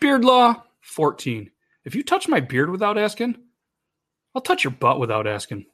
Beard 0.00 0.24
Law 0.24 0.62
14. 0.80 1.50
If 1.84 1.94
you 1.94 2.02
touch 2.02 2.28
my 2.28 2.40
beard 2.40 2.70
without 2.70 2.98
asking, 2.98 3.36
I'll 4.34 4.42
touch 4.42 4.64
your 4.64 4.72
butt 4.72 5.00
without 5.00 5.26
asking. 5.26 5.66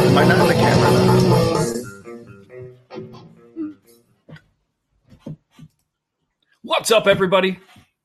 Am 0.00 0.16
I 0.16 0.24
not 0.24 0.40
on 0.40 0.48
the 0.48 0.54
camera? 0.54 2.08
What's 6.62 6.90
up, 6.90 7.06
everybody? 7.06 7.58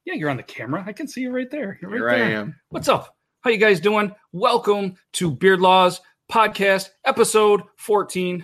Yeah, 0.05 0.13
you're 0.15 0.29
on 0.29 0.37
the 0.37 0.43
camera. 0.43 0.83
I 0.85 0.93
can 0.93 1.07
see 1.07 1.21
you 1.21 1.31
right 1.31 1.49
there. 1.49 1.77
You're 1.81 1.91
right 1.91 1.97
Here 1.97 2.09
I 2.09 2.17
there. 2.17 2.37
am. 2.39 2.55
What's 2.69 2.89
up? 2.89 3.15
How 3.41 3.49
you 3.49 3.57
guys 3.57 3.79
doing? 3.79 4.13
Welcome 4.31 4.95
to 5.13 5.31
Beard 5.31 5.59
Laws 5.61 6.01
Podcast, 6.33 6.89
episode 7.05 7.61
14. 7.75 8.43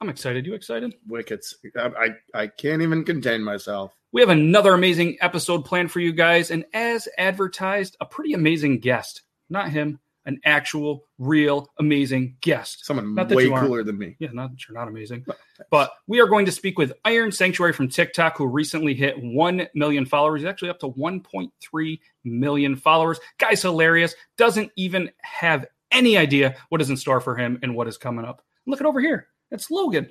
I'm 0.00 0.08
excited. 0.08 0.46
You 0.46 0.54
excited? 0.54 0.94
Wickets. 1.08 1.56
I, 1.76 1.80
I 2.34 2.42
I 2.42 2.46
can't 2.46 2.82
even 2.82 3.02
contain 3.02 3.42
myself. 3.42 3.92
We 4.12 4.20
have 4.20 4.30
another 4.30 4.74
amazing 4.74 5.16
episode 5.20 5.64
planned 5.64 5.90
for 5.90 5.98
you 5.98 6.12
guys, 6.12 6.52
and 6.52 6.64
as 6.72 7.08
advertised, 7.18 7.96
a 8.00 8.06
pretty 8.06 8.32
amazing 8.34 8.78
guest. 8.78 9.22
Not 9.50 9.70
him, 9.72 9.98
an 10.24 10.38
actual, 10.44 11.04
real, 11.18 11.68
amazing 11.80 12.36
guest. 12.42 12.86
Someone 12.86 13.16
Not 13.16 13.28
way 13.30 13.48
cooler 13.48 13.82
than 13.82 13.98
me. 13.98 14.14
Yeah, 14.20 14.28
not 14.32 14.52
that 14.52 14.68
you're 14.68 14.78
not 14.78 14.86
amazing. 14.86 15.24
But- 15.26 15.38
But 15.68 15.92
we 16.06 16.20
are 16.20 16.28
going 16.28 16.46
to 16.46 16.52
speak 16.52 16.78
with 16.78 16.92
Iron 17.04 17.32
Sanctuary 17.32 17.72
from 17.72 17.88
TikTok, 17.88 18.36
who 18.38 18.46
recently 18.46 18.94
hit 18.94 19.16
1 19.20 19.66
million 19.74 20.04
followers. 20.06 20.42
He's 20.42 20.48
actually 20.48 20.68
up 20.68 20.78
to 20.80 20.90
1.3 20.90 22.00
million 22.22 22.76
followers. 22.76 23.18
Guy's 23.38 23.62
hilarious. 23.62 24.14
Doesn't 24.36 24.70
even 24.76 25.10
have 25.22 25.66
any 25.90 26.16
idea 26.16 26.56
what 26.68 26.80
is 26.80 26.90
in 26.90 26.96
store 26.96 27.20
for 27.20 27.36
him 27.36 27.58
and 27.62 27.74
what 27.74 27.88
is 27.88 27.98
coming 27.98 28.24
up. 28.24 28.42
Look 28.66 28.80
at 28.80 28.86
over 28.86 29.00
here. 29.00 29.28
It's 29.50 29.70
Logan. 29.70 30.10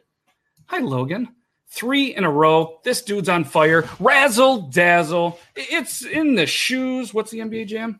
Hi, 0.67 0.79
Logan. 0.79 1.29
Three 1.67 2.15
in 2.15 2.23
a 2.23 2.31
row. 2.31 2.79
This 2.83 3.01
dude's 3.01 3.29
on 3.29 3.43
fire. 3.43 3.87
Razzle 3.99 4.69
dazzle. 4.69 5.39
It's 5.55 6.05
in 6.05 6.35
the 6.35 6.45
shoes. 6.45 7.13
What's 7.13 7.31
the 7.31 7.39
NBA 7.39 7.67
jam? 7.67 7.99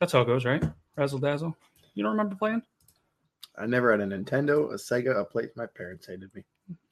That's 0.00 0.12
how 0.12 0.22
it 0.22 0.26
goes, 0.26 0.44
right? 0.44 0.62
Razzle 0.96 1.18
dazzle. 1.18 1.56
You 1.94 2.02
don't 2.02 2.12
remember 2.12 2.36
playing? 2.36 2.62
I 3.56 3.66
never 3.66 3.90
had 3.90 4.00
a 4.00 4.06
Nintendo, 4.06 4.72
a 4.72 4.76
Sega, 4.76 5.18
a 5.20 5.24
plate. 5.24 5.50
My 5.56 5.66
parents 5.66 6.06
hated 6.06 6.34
me. 6.34 6.44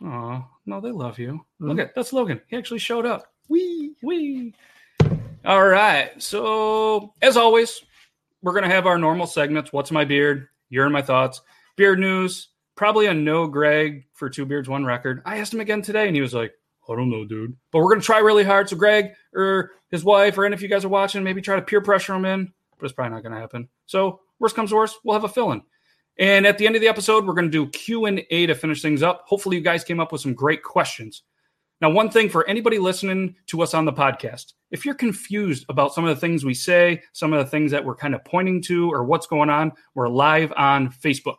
Oh, 0.04 0.44
no, 0.66 0.80
they 0.80 0.90
love 0.92 1.18
you. 1.18 1.44
Mhm. 1.60 1.68
Look 1.68 1.78
at 1.78 1.94
that's 1.94 2.12
Logan. 2.12 2.40
He 2.46 2.56
actually 2.56 2.78
showed 2.78 3.06
up. 3.06 3.32
Wee. 3.48 3.94
Wee. 4.02 4.54
All 5.44 5.66
right. 5.66 6.22
So, 6.22 7.14
as 7.20 7.36
always, 7.36 7.82
we're 8.42 8.52
going 8.52 8.64
to 8.64 8.74
have 8.74 8.86
our 8.86 8.98
normal 8.98 9.26
segments. 9.26 9.72
What's 9.72 9.90
my 9.90 10.04
beard? 10.04 10.48
You're 10.68 10.86
in 10.86 10.92
my 10.92 11.02
thoughts. 11.02 11.40
Beard 11.76 11.98
news. 11.98 12.48
Probably 12.74 13.06
a 13.06 13.14
no 13.14 13.46
Greg 13.46 14.06
for 14.14 14.30
two 14.30 14.46
beards, 14.46 14.68
one 14.68 14.84
record. 14.84 15.22
I 15.24 15.38
asked 15.38 15.52
him 15.52 15.60
again 15.60 15.82
today 15.82 16.06
and 16.06 16.16
he 16.16 16.22
was 16.22 16.34
like, 16.34 16.52
I 16.88 16.96
don't 16.96 17.10
know, 17.10 17.24
dude. 17.24 17.56
But 17.70 17.78
we're 17.78 17.90
going 17.90 18.00
to 18.00 18.06
try 18.06 18.18
really 18.18 18.44
hard. 18.44 18.68
So, 18.68 18.76
Greg 18.76 19.12
or 19.34 19.70
his 19.90 20.04
wife, 20.04 20.36
or 20.36 20.44
any 20.44 20.54
of 20.54 20.62
you 20.62 20.68
guys 20.68 20.84
are 20.84 20.88
watching, 20.88 21.22
maybe 21.22 21.40
try 21.40 21.56
to 21.56 21.62
peer 21.62 21.80
pressure 21.80 22.14
him 22.14 22.24
in, 22.24 22.52
but 22.78 22.86
it's 22.86 22.94
probably 22.94 23.14
not 23.14 23.22
going 23.22 23.34
to 23.34 23.40
happen. 23.40 23.68
So, 23.86 24.20
worst 24.40 24.56
comes 24.56 24.70
to 24.70 24.76
worst, 24.76 24.98
we'll 25.04 25.14
have 25.14 25.24
a 25.24 25.28
fill 25.28 25.52
in. 25.52 25.62
And 26.18 26.46
at 26.46 26.58
the 26.58 26.66
end 26.66 26.74
of 26.74 26.82
the 26.82 26.88
episode, 26.88 27.24
we're 27.24 27.34
going 27.34 27.50
to 27.50 27.64
do 27.64 27.70
Q&A 27.70 28.46
to 28.46 28.54
finish 28.54 28.82
things 28.82 29.02
up. 29.02 29.24
Hopefully 29.26 29.56
you 29.56 29.62
guys 29.62 29.84
came 29.84 30.00
up 30.00 30.12
with 30.12 30.20
some 30.20 30.34
great 30.34 30.62
questions. 30.62 31.22
Now, 31.82 31.90
one 31.90 32.10
thing 32.10 32.28
for 32.28 32.48
anybody 32.48 32.78
listening 32.78 33.34
to 33.48 33.60
us 33.60 33.74
on 33.74 33.84
the 33.84 33.92
podcast, 33.92 34.52
if 34.70 34.86
you're 34.86 34.94
confused 34.94 35.66
about 35.68 35.92
some 35.92 36.04
of 36.04 36.14
the 36.14 36.20
things 36.20 36.44
we 36.44 36.54
say, 36.54 37.02
some 37.12 37.32
of 37.32 37.44
the 37.44 37.50
things 37.50 37.72
that 37.72 37.84
we're 37.84 37.96
kind 37.96 38.14
of 38.14 38.24
pointing 38.24 38.62
to 38.62 38.88
or 38.90 39.02
what's 39.02 39.26
going 39.26 39.50
on, 39.50 39.72
we're 39.96 40.08
live 40.08 40.52
on 40.56 40.90
Facebook. 40.92 41.38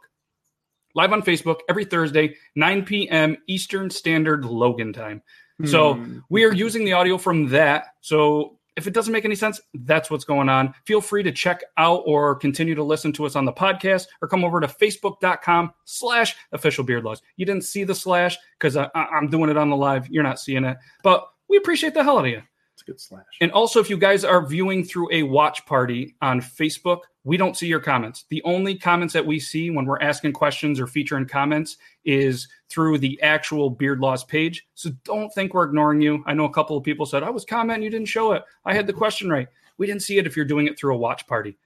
Live 0.96 1.14
on 1.14 1.22
Facebook 1.22 1.60
every 1.70 1.86
Thursday, 1.86 2.36
9 2.56 2.84
p.m. 2.84 3.38
Eastern 3.48 3.90
Standard 3.90 4.44
Logan 4.44 4.92
time. 4.92 5.24
So 5.66 5.94
Hmm. 5.94 6.18
we 6.30 6.44
are 6.44 6.52
using 6.52 6.84
the 6.84 6.94
audio 6.94 7.18
from 7.18 7.48
that. 7.50 7.86
So 8.02 8.60
if 8.76 8.88
it 8.88 8.94
doesn't 8.94 9.14
make 9.14 9.26
any 9.26 9.36
sense, 9.36 9.62
that's 9.74 10.10
what's 10.10 10.26
going 10.26 10.50
on. 10.50 10.74
Feel 10.86 11.02
free 11.02 11.24
to 11.24 11.32
check 11.32 11.64
out 11.78 12.04
or 12.06 12.36
continue 12.36 12.76
to 12.76 12.84
listen 12.84 13.12
to 13.14 13.26
us 13.26 13.36
on 13.36 13.46
the 13.46 13.54
podcast 13.54 14.08
or 14.22 14.28
come 14.28 14.44
over 14.44 14.60
to 14.60 14.68
facebook.com 14.68 15.72
slash 15.86 16.36
official 16.52 16.84
beard 16.84 17.04
laws. 17.04 17.22
You 17.38 17.46
didn't 17.46 17.64
see 17.66 17.84
the 17.84 17.96
slash 17.96 18.38
because 18.60 18.78
I'm 18.96 19.28
doing 19.30 19.50
it 19.50 19.58
on 19.58 19.70
the 19.70 19.78
live. 19.78 20.08
You're 20.10 20.24
not 20.24 20.40
seeing 20.40 20.64
it, 20.64 20.78
but 21.04 21.28
we 21.50 21.58
appreciate 21.58 21.94
the 21.94 22.04
hell 22.04 22.20
out 22.20 22.26
of 22.26 22.32
you. 22.32 22.42
A 22.84 22.92
good 22.92 23.00
slash. 23.00 23.26
And 23.42 23.52
also, 23.52 23.80
if 23.80 23.90
you 23.90 23.98
guys 23.98 24.24
are 24.24 24.46
viewing 24.46 24.84
through 24.84 25.10
a 25.12 25.24
watch 25.24 25.66
party 25.66 26.16
on 26.22 26.42
Facebook, 26.42 27.02
we 27.24 27.38
don't 27.38 27.58
see 27.58 27.68
your 27.68 27.80
comments. 27.80 28.26
The 28.30 28.42
only 28.44 28.76
comments 28.76 29.14
that 29.14 29.26
we 29.26 29.40
see 29.40 29.70
when 29.70 29.86
we're 29.86 30.02
asking 30.02 30.34
questions 30.34 30.80
or 30.80 30.88
featuring 30.88 31.28
comments 31.28 31.78
is 32.06 32.48
through 32.70 32.98
the 32.98 33.22
actual 33.22 33.70
Beard 33.70 34.00
Laws 34.00 34.24
page. 34.24 34.66
So 34.76 34.90
don't 35.04 35.34
think 35.34 35.54
we're 35.54 35.66
ignoring 35.66 36.02
you. 36.02 36.24
I 36.26 36.34
know 36.34 36.46
a 36.46 36.54
couple 36.54 36.78
of 36.78 36.84
people 36.84 37.06
said, 37.06 37.24
I 37.24 37.30
was 37.30 37.46
commenting, 37.46 37.84
you 37.84 37.90
didn't 37.90 38.08
show 38.08 38.34
it. 38.34 38.44
I 38.66 38.74
had 38.74 38.88
the 38.88 38.94
question 38.94 39.30
right. 39.30 39.48
We 39.78 39.88
didn't 39.88 40.02
see 40.04 40.18
it 40.18 40.28
if 40.28 40.36
you're 40.36 40.46
doing 40.46 40.68
it 40.68 40.78
through 40.78 40.94
a 40.94 40.98
watch 40.98 41.26
party. 41.28 41.58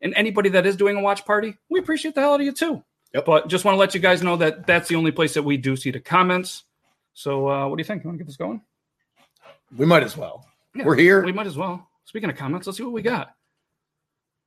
And 0.00 0.14
anybody 0.14 0.48
that 0.50 0.66
is 0.66 0.76
doing 0.76 0.96
a 0.96 1.00
watch 1.00 1.24
party, 1.24 1.56
we 1.68 1.80
appreciate 1.80 2.14
the 2.14 2.20
hell 2.20 2.34
out 2.34 2.40
of 2.40 2.46
you 2.46 2.52
too. 2.52 2.82
Yep. 3.14 3.24
But 3.24 3.48
just 3.48 3.64
want 3.64 3.74
to 3.74 3.78
let 3.78 3.94
you 3.94 4.00
guys 4.00 4.22
know 4.22 4.36
that 4.36 4.66
that's 4.66 4.88
the 4.88 4.96
only 4.96 5.10
place 5.10 5.34
that 5.34 5.42
we 5.42 5.56
do 5.56 5.76
see 5.76 5.90
the 5.90 5.98
comments. 5.98 6.64
So, 7.14 7.48
uh, 7.48 7.66
what 7.66 7.76
do 7.76 7.80
you 7.80 7.84
think? 7.84 8.04
You 8.04 8.08
want 8.08 8.18
to 8.18 8.24
get 8.24 8.28
this 8.28 8.36
going? 8.36 8.60
we 9.76 9.86
might 9.86 10.02
as 10.02 10.16
well. 10.16 10.47
Yeah, 10.74 10.84
We're 10.84 10.96
here. 10.96 11.24
We 11.24 11.32
might 11.32 11.46
as 11.46 11.56
well. 11.56 11.88
Speaking 12.04 12.30
of 12.30 12.36
comments, 12.36 12.66
let's 12.66 12.76
see 12.78 12.84
what 12.84 12.92
we 12.92 13.02
got. 13.02 13.34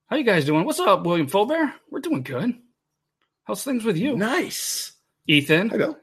How 0.07 0.17
you 0.17 0.23
guys 0.23 0.45
doing? 0.45 0.65
What's 0.65 0.79
up, 0.79 1.05
William 1.05 1.27
Fulbear? 1.27 1.73
We're 1.89 1.99
doing 1.99 2.23
good. 2.23 2.53
How's 3.45 3.63
things 3.63 3.83
with 3.83 3.97
you? 3.97 4.15
Nice. 4.15 4.93
Ethan, 5.27 5.69
Bill. 5.69 5.97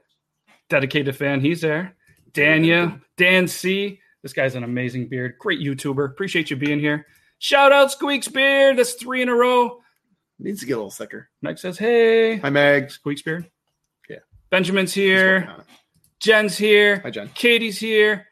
dedicated 0.68 1.16
fan. 1.16 1.40
He's 1.40 1.60
there. 1.60 1.96
Dania, 2.32 3.00
Dan 3.16 3.48
C. 3.48 4.00
This 4.22 4.32
guy's 4.32 4.54
an 4.54 4.64
amazing 4.64 5.08
beard. 5.08 5.34
Great 5.38 5.60
YouTuber. 5.60 6.06
Appreciate 6.06 6.50
you 6.50 6.56
being 6.56 6.80
here. 6.80 7.06
Shout 7.38 7.72
out 7.72 7.92
Squeaks 7.92 8.28
Beard. 8.28 8.78
That's 8.78 8.94
three 8.94 9.22
in 9.22 9.28
a 9.28 9.34
row. 9.34 9.80
Needs 10.38 10.60
to 10.60 10.66
get 10.66 10.74
a 10.74 10.76
little 10.76 10.90
thicker. 10.90 11.28
Meg 11.42 11.58
says, 11.58 11.78
hey. 11.78 12.36
Hi, 12.38 12.50
Meg. 12.50 12.90
Squeaks 12.90 13.22
Beard. 13.22 13.48
Yeah. 14.08 14.18
Benjamin's 14.50 14.94
here. 14.94 15.48
Jen's 16.20 16.56
here. 16.56 17.00
Hi, 17.00 17.10
Jen. 17.10 17.28
Katie's 17.34 17.78
here. 17.78 18.27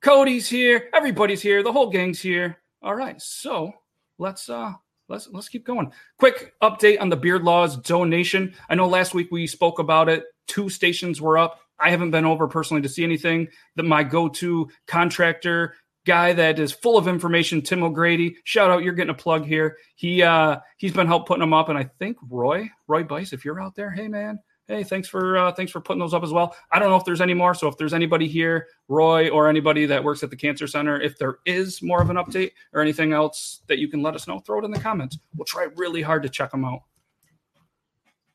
Cody's 0.00 0.48
here. 0.48 0.88
Everybody's 0.94 1.42
here. 1.42 1.62
The 1.62 1.72
whole 1.72 1.90
gang's 1.90 2.20
here. 2.20 2.58
All 2.82 2.94
right. 2.94 3.20
So 3.20 3.72
let's 4.18 4.48
uh 4.48 4.72
let's 5.08 5.28
let's 5.32 5.48
keep 5.48 5.66
going. 5.66 5.92
Quick 6.18 6.54
update 6.62 7.00
on 7.00 7.08
the 7.08 7.16
Beard 7.16 7.42
Laws 7.42 7.76
donation. 7.76 8.54
I 8.68 8.74
know 8.74 8.88
last 8.88 9.14
week 9.14 9.28
we 9.30 9.46
spoke 9.46 9.78
about 9.78 10.08
it. 10.08 10.24
Two 10.46 10.68
stations 10.68 11.20
were 11.20 11.38
up. 11.38 11.60
I 11.78 11.90
haven't 11.90 12.10
been 12.10 12.24
over 12.24 12.48
personally 12.48 12.82
to 12.82 12.88
see 12.88 13.04
anything. 13.04 13.48
That 13.76 13.82
my 13.82 14.02
go-to 14.02 14.68
contractor 14.86 15.74
guy 16.06 16.32
that 16.32 16.58
is 16.58 16.72
full 16.72 16.96
of 16.96 17.08
information, 17.08 17.60
Tim 17.60 17.82
O'Grady. 17.82 18.36
Shout 18.44 18.70
out, 18.70 18.82
you're 18.82 18.94
getting 18.94 19.10
a 19.10 19.14
plug 19.14 19.44
here. 19.44 19.76
He 19.96 20.22
uh 20.22 20.58
he's 20.78 20.92
been 20.92 21.06
help 21.06 21.26
putting 21.26 21.40
them 21.40 21.52
up, 21.52 21.68
and 21.68 21.76
I 21.76 21.90
think 21.98 22.16
Roy, 22.30 22.70
Roy 22.86 23.02
Bice, 23.02 23.32
if 23.32 23.44
you're 23.44 23.60
out 23.60 23.74
there, 23.74 23.90
hey 23.90 24.08
man, 24.08 24.38
hey, 24.68 24.82
thanks 24.82 25.08
for 25.08 25.36
uh, 25.36 25.52
thanks 25.52 25.72
for 25.72 25.80
putting 25.80 26.00
those 26.00 26.14
up 26.14 26.22
as 26.22 26.32
well. 26.32 26.54
I 26.70 26.78
don't 26.78 26.90
know 26.90 26.96
if 26.96 27.04
there's 27.04 27.20
any 27.20 27.34
more, 27.34 27.54
so 27.54 27.68
if 27.68 27.76
there's 27.76 27.94
anybody 27.94 28.26
here, 28.28 28.68
Roy 28.88 29.28
or 29.28 29.48
anybody 29.48 29.86
that 29.86 30.02
works 30.02 30.22
at 30.22 30.30
the 30.30 30.36
cancer 30.36 30.66
center, 30.66 31.00
if 31.00 31.18
there 31.18 31.38
is 31.46 31.82
more 31.82 32.02
of 32.02 32.10
an 32.10 32.16
update 32.16 32.52
or 32.72 32.80
anything 32.80 33.12
else 33.12 33.62
that 33.68 33.78
you 33.78 33.88
can 33.88 34.02
let 34.02 34.14
us 34.14 34.26
know, 34.26 34.38
throw 34.40 34.60
it 34.60 34.64
in 34.64 34.70
the 34.70 34.80
comments. 34.80 35.18
We'll 35.36 35.44
try 35.44 35.68
really 35.76 36.02
hard 36.02 36.22
to 36.24 36.28
check 36.28 36.50
them 36.50 36.64
out. 36.64 36.82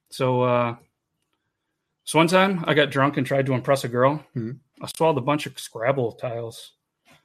So, 0.10 0.42
uh, 0.42 0.76
so 2.04 2.20
one 2.20 2.28
time 2.28 2.64
I 2.68 2.74
got 2.74 2.90
drunk 2.92 3.18
and 3.18 3.26
tried 3.26 3.46
to 3.46 3.54
impress 3.54 3.84
a 3.84 3.88
girl. 3.88 4.24
Mhm. 4.36 4.60
I 4.82 4.88
swallowed 4.88 5.18
a 5.18 5.22
bunch 5.22 5.46
of 5.46 5.58
Scrabble 5.60 6.14
tiles. 6.14 6.74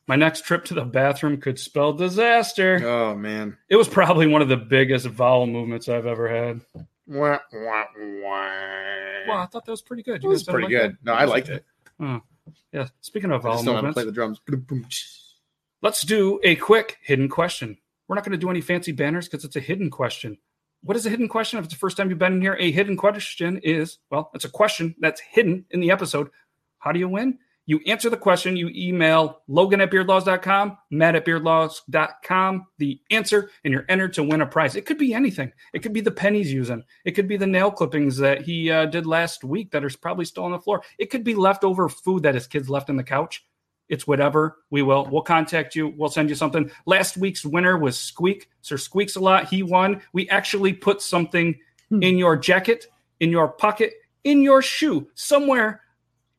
My 0.07 0.15
next 0.15 0.45
trip 0.45 0.65
to 0.67 0.75
the 0.75 0.85
bathroom 0.85 1.41
could 1.41 1.59
spell 1.59 1.93
disaster. 1.93 2.81
Oh 2.87 3.17
man. 3.17 3.57
It 3.69 3.77
was 3.77 3.89
probably 3.89 4.29
one 4.29 4.43
of 4.43 4.49
the 4.49 4.57
biggest 4.57 5.07
vowel 5.07 5.47
movements 5.47 5.89
I've 5.89 6.07
ever 6.07 6.29
had. 6.29 6.61
Wah, 7.07 7.39
wah, 7.53 7.85
wah. 7.97 8.49
Well, 9.29 9.39
I 9.39 9.47
thought 9.51 9.65
that 9.65 9.71
was 9.71 9.83
pretty 9.83 10.03
good. 10.03 10.25
It 10.25 10.27
was 10.27 10.43
guys 10.43 10.53
pretty 10.53 10.65
like 10.65 10.71
good. 10.71 10.93
that? 10.93 11.05
No, 11.05 11.13
I 11.13 11.25
liked 11.25 11.49
it. 11.49 11.65
Hmm. 11.99 12.17
Yeah. 12.73 12.89
Speaking 13.01 13.31
of 13.31 13.45
I 13.47 13.51
vowel 13.51 13.61
uh, 13.61 13.63
gonna 13.63 13.73
movements, 13.75 13.95
play 13.95 14.05
the 14.05 14.13
drums. 14.13 14.41
let's 15.83 16.03
do 16.03 16.41
a 16.43 16.57
quick 16.57 16.99
hidden 17.03 17.29
question. 17.29 17.79
We're 18.09 18.17
not 18.17 18.25
going 18.25 18.33
to 18.33 18.39
do 18.39 18.51
any 18.51 18.61
fancy 18.61 18.93
banners 18.93 19.29
because 19.29 19.45
it's 19.45 19.57
a 19.57 19.61
hidden 19.61 19.91
question. 19.91 20.39
What 20.83 20.97
is 20.97 21.07
a 21.07 21.11
hidden 21.11 21.29
question? 21.29 21.59
If 21.59 21.65
it's 21.65 21.75
the 21.75 21.79
first 21.79 21.97
time 21.97 22.09
you've 22.09 22.19
been 22.19 22.35
in 22.35 22.41
here, 22.41 22.57
a 22.61 22.71
hidden 22.71 22.97
question 22.97 23.59
is 23.59 23.99
well, 24.11 24.31
it's 24.35 24.45
a 24.45 24.49
question 24.49 24.95
that's 25.01 25.21
hidden 25.21 25.65
in 25.71 25.81
the 25.81 25.91
episode. 25.91 26.29
How 26.79 26.93
do 26.93 26.99
you 27.01 27.09
win? 27.09 27.39
You 27.69 27.81
answer 27.87 28.09
the 28.09 28.17
question, 28.17 28.57
you 28.57 28.71
email 28.75 29.43
Logan 29.49 29.81
at 29.81 29.91
beardlaws.com, 29.91 30.79
Matt 30.91 31.17
at 31.17 31.25
beardlaws.com, 31.25 32.67
the 32.79 33.01
answer, 33.11 33.51
and 33.65 33.73
you're 33.73 33.85
entered 33.89 34.13
to 34.15 34.23
win 34.23 34.41
a 34.41 34.47
prize. 34.47 34.77
It 34.77 34.87
could 34.87 34.99
be 34.99 35.13
anything. 35.13 35.53
It 35.75 35.81
could 35.83 35.93
be 35.93 36.01
the 36.01 36.11
pen 36.13 36.35
he's 36.35 36.53
using. 36.53 36.85
It 37.05 37.13
could 37.13 37.27
be 37.27 37.37
the 37.37 37.47
nail 37.47 37.71
clippings 37.71 38.17
that 38.19 38.43
he 38.43 38.71
uh, 38.71 38.87
did 38.87 39.05
last 39.05 39.43
week 39.43 39.73
that 39.73 39.85
are 39.85 39.91
probably 40.01 40.25
still 40.25 40.45
on 40.45 40.53
the 40.53 40.61
floor. 40.61 40.83
It 40.99 41.11
could 41.11 41.25
be 41.25 41.35
leftover 41.35 41.89
food 41.89 42.23
that 42.23 42.35
his 42.35 42.47
kids 42.47 42.71
left 42.71 42.89
in 42.89 42.97
the 42.97 43.03
couch. 43.05 43.45
It's 43.89 44.07
whatever. 44.07 44.59
We 44.71 44.83
will. 44.83 45.09
We'll 45.11 45.23
contact 45.23 45.77
you. 45.77 45.95
We'll 45.97 46.09
send 46.09 46.29
you 46.29 46.35
something. 46.35 46.71
Last 46.87 47.17
week's 47.17 47.45
winner 47.45 47.79
was 47.79 47.99
Squeak. 47.99 48.49
Sir 48.63 48.77
Squeaks 48.77 49.17
a 49.17 49.21
lot. 49.21 49.49
He 49.49 49.63
won. 49.63 50.03
We 50.13 50.29
actually 50.29 50.73
put 50.73 51.03
something 51.03 51.57
Hmm. 51.89 52.03
in 52.03 52.19
your 52.19 52.37
jacket, 52.37 52.87
in 53.21 53.31
your 53.31 53.49
pocket, 53.49 53.95
in 54.25 54.43
your 54.43 54.61
shoe, 54.61 55.09
somewhere 55.15 55.83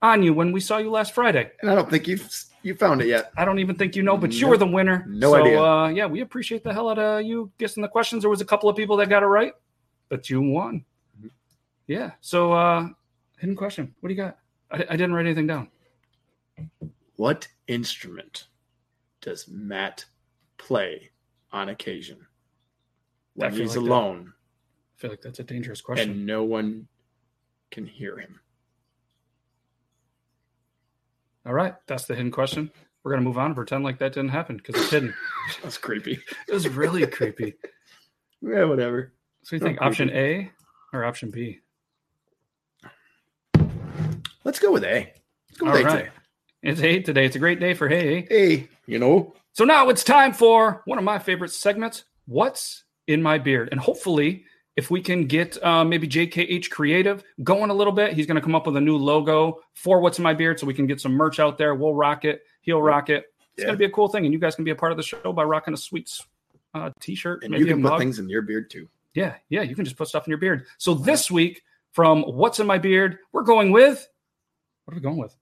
on 0.01 0.21
you 0.23 0.33
when 0.33 0.51
we 0.51 0.59
saw 0.59 0.77
you 0.77 0.89
last 0.91 1.13
Friday. 1.13 1.51
And 1.61 1.69
I 1.71 1.75
don't 1.75 1.89
think 1.89 2.07
you've 2.07 2.29
you 2.63 2.75
found 2.75 3.01
it 3.01 3.07
yet. 3.07 3.31
I 3.37 3.45
don't 3.45 3.59
even 3.59 3.75
think 3.75 3.95
you 3.95 4.03
know, 4.03 4.17
but 4.17 4.33
you 4.33 4.41
Nope. 4.41 4.49
were 4.51 4.57
the 4.57 4.67
winner. 4.67 5.05
No 5.07 5.31
so, 5.31 5.41
idea. 5.41 5.61
Uh, 5.61 5.87
yeah, 5.89 6.05
we 6.05 6.21
appreciate 6.21 6.63
the 6.63 6.73
hell 6.73 6.89
out 6.89 6.99
of 6.99 7.23
you 7.23 7.51
guessing 7.57 7.81
the 7.81 7.87
questions. 7.89 8.23
There 8.23 8.29
was 8.29 8.41
a 8.41 8.45
couple 8.45 8.69
of 8.69 8.75
people 8.75 8.97
that 8.97 9.09
got 9.09 9.23
it 9.23 9.27
right, 9.27 9.53
but 10.09 10.29
you 10.29 10.41
won. 10.41 10.83
Mhm. 11.21 11.29
Yeah. 11.87 12.11
So, 12.21 12.51
uh, 12.53 12.89
hidden 13.39 13.55
question. 13.55 13.93
What 14.01 14.09
do 14.09 14.15
you 14.15 14.21
got? 14.21 14.37
I, 14.71 14.77
I 14.89 14.95
didn't 14.97 15.13
write 15.13 15.25
anything 15.25 15.47
down. 15.47 15.69
What 17.15 17.47
instrument 17.67 18.47
does 19.21 19.47
Matt 19.47 20.05
play 20.57 21.11
on 21.51 21.69
occasion 21.69 22.25
when 23.35 23.51
he's 23.51 23.59
like 23.61 23.69
that- 23.75 23.79
alone 23.79 24.33
I 24.97 24.99
feel 24.99 25.09
like 25.11 25.21
that's 25.21 25.39
a 25.39 25.43
dangerous 25.43 25.79
question. 25.81 26.09
and 26.11 26.25
no 26.25 26.43
one 26.43 26.87
can 27.71 27.85
hear 27.85 28.17
him? 28.17 28.39
All 31.47 31.53
right, 31.53 31.75
that's 31.87 32.05
the 32.05 32.13
hidden 32.13 32.29
question. 32.31 32.69
We're 33.03 33.11
gonna 33.11 33.23
move 33.23 33.37
on 33.37 33.45
and 33.47 33.55
pretend 33.55 33.85
like 33.85 33.99
that 33.99 34.11
didn't 34.11 34.31
happen 34.31 34.57
because 34.57 34.75
it's 34.75 34.91
hidden. 34.91 35.13
That's 35.63 35.77
creepy. 35.77 36.19
It 36.47 36.53
was 36.53 36.67
really 36.67 37.07
creepy. 37.07 37.53
Yeah, 38.39 38.65
whatever. 38.65 39.13
So 39.41 39.55
you 39.55 39.59
think 39.59 39.81
option 39.81 40.11
A 40.11 40.51
or 40.93 41.03
option 41.03 41.31
B? 41.31 41.61
Let's 44.43 44.59
go 44.59 44.71
with 44.71 44.83
A. 44.83 45.11
Let's 45.49 45.57
go 45.59 45.65
All 45.67 45.75
A 45.75 45.83
right. 45.83 45.97
today. 45.97 46.09
It's 46.61 46.81
A 46.81 46.99
today. 47.01 47.25
It's 47.25 47.35
a 47.35 47.39
great 47.39 47.59
day 47.59 47.73
for 47.73 47.89
hay. 47.89 48.27
A, 48.29 48.69
you 48.85 48.99
know, 48.99 49.33
So 49.53 49.65
now 49.65 49.89
it's 49.89 50.03
time 50.03 50.33
for 50.33 50.83
one 50.85 50.99
of 50.99 51.03
my 51.03 51.17
favorite 51.17 51.49
segments. 51.49 52.03
What's 52.27 52.83
in 53.07 53.23
my 53.23 53.39
beard? 53.39 53.69
And 53.71 53.79
hopefully, 53.79 54.45
if 54.77 54.89
we 54.91 55.01
can 55.01 55.25
get 55.25 55.61
uh, 55.63 55.83
maybe 55.83 56.07
JKH 56.07 56.69
Creative 56.69 57.23
going 57.43 57.69
a 57.69 57.73
little 57.73 57.91
bit, 57.93 58.13
he's 58.13 58.25
going 58.27 58.35
to 58.35 58.41
come 58.41 58.55
up 58.55 58.65
with 58.67 58.77
a 58.77 58.81
new 58.81 58.95
logo 58.95 59.59
for 59.73 59.99
What's 59.99 60.19
in 60.19 60.23
My 60.23 60.33
Beard, 60.33 60.59
so 60.59 60.65
we 60.67 60.73
can 60.73 60.87
get 60.87 61.01
some 61.01 61.11
merch 61.13 61.39
out 61.39 61.57
there. 61.57 61.75
We'll 61.75 61.93
rock 61.95 62.23
it. 62.25 62.43
He'll 62.61 62.81
rock 62.81 63.09
it. 63.09 63.25
It's 63.55 63.63
Yeah. 63.63 63.65
going 63.65 63.73
to 63.73 63.79
be 63.79 63.85
a 63.85 63.89
cool 63.89 64.07
thing, 64.07 64.23
and 64.25 64.31
you 64.33 64.39
guys 64.39 64.55
can 64.55 64.63
be 64.63 64.71
a 64.71 64.75
part 64.75 64.91
of 64.91 64.97
the 64.97 65.03
show 65.03 65.33
by 65.33 65.43
rocking 65.43 65.73
a 65.73 65.77
sweet 65.77 66.15
uh, 66.73 66.91
T-shirt, 67.01 67.43
and 67.43 67.51
maybe 67.51 67.65
you 67.65 67.73
can 67.73 67.81
put 67.81 67.97
things 67.97 68.19
in 68.19 68.29
your 68.29 68.43
beard 68.43 68.69
too. 68.69 68.87
Yeah, 69.15 69.35
yeah, 69.49 69.63
you 69.63 69.75
can 69.75 69.83
just 69.83 69.97
put 69.97 70.07
stuff 70.07 70.27
in 70.27 70.31
your 70.31 70.37
beard. 70.37 70.67
So 70.77 70.93
this 70.93 71.31
week, 71.31 71.63
from 71.93 72.21
What's 72.21 72.59
in 72.59 72.67
My 72.67 72.77
Beard, 72.77 73.17
we're 73.33 73.41
going 73.41 73.71
with 73.71 74.07
what 74.85 74.93
are 74.93 74.97
we 74.97 75.01
going 75.01 75.17
with? 75.17 75.35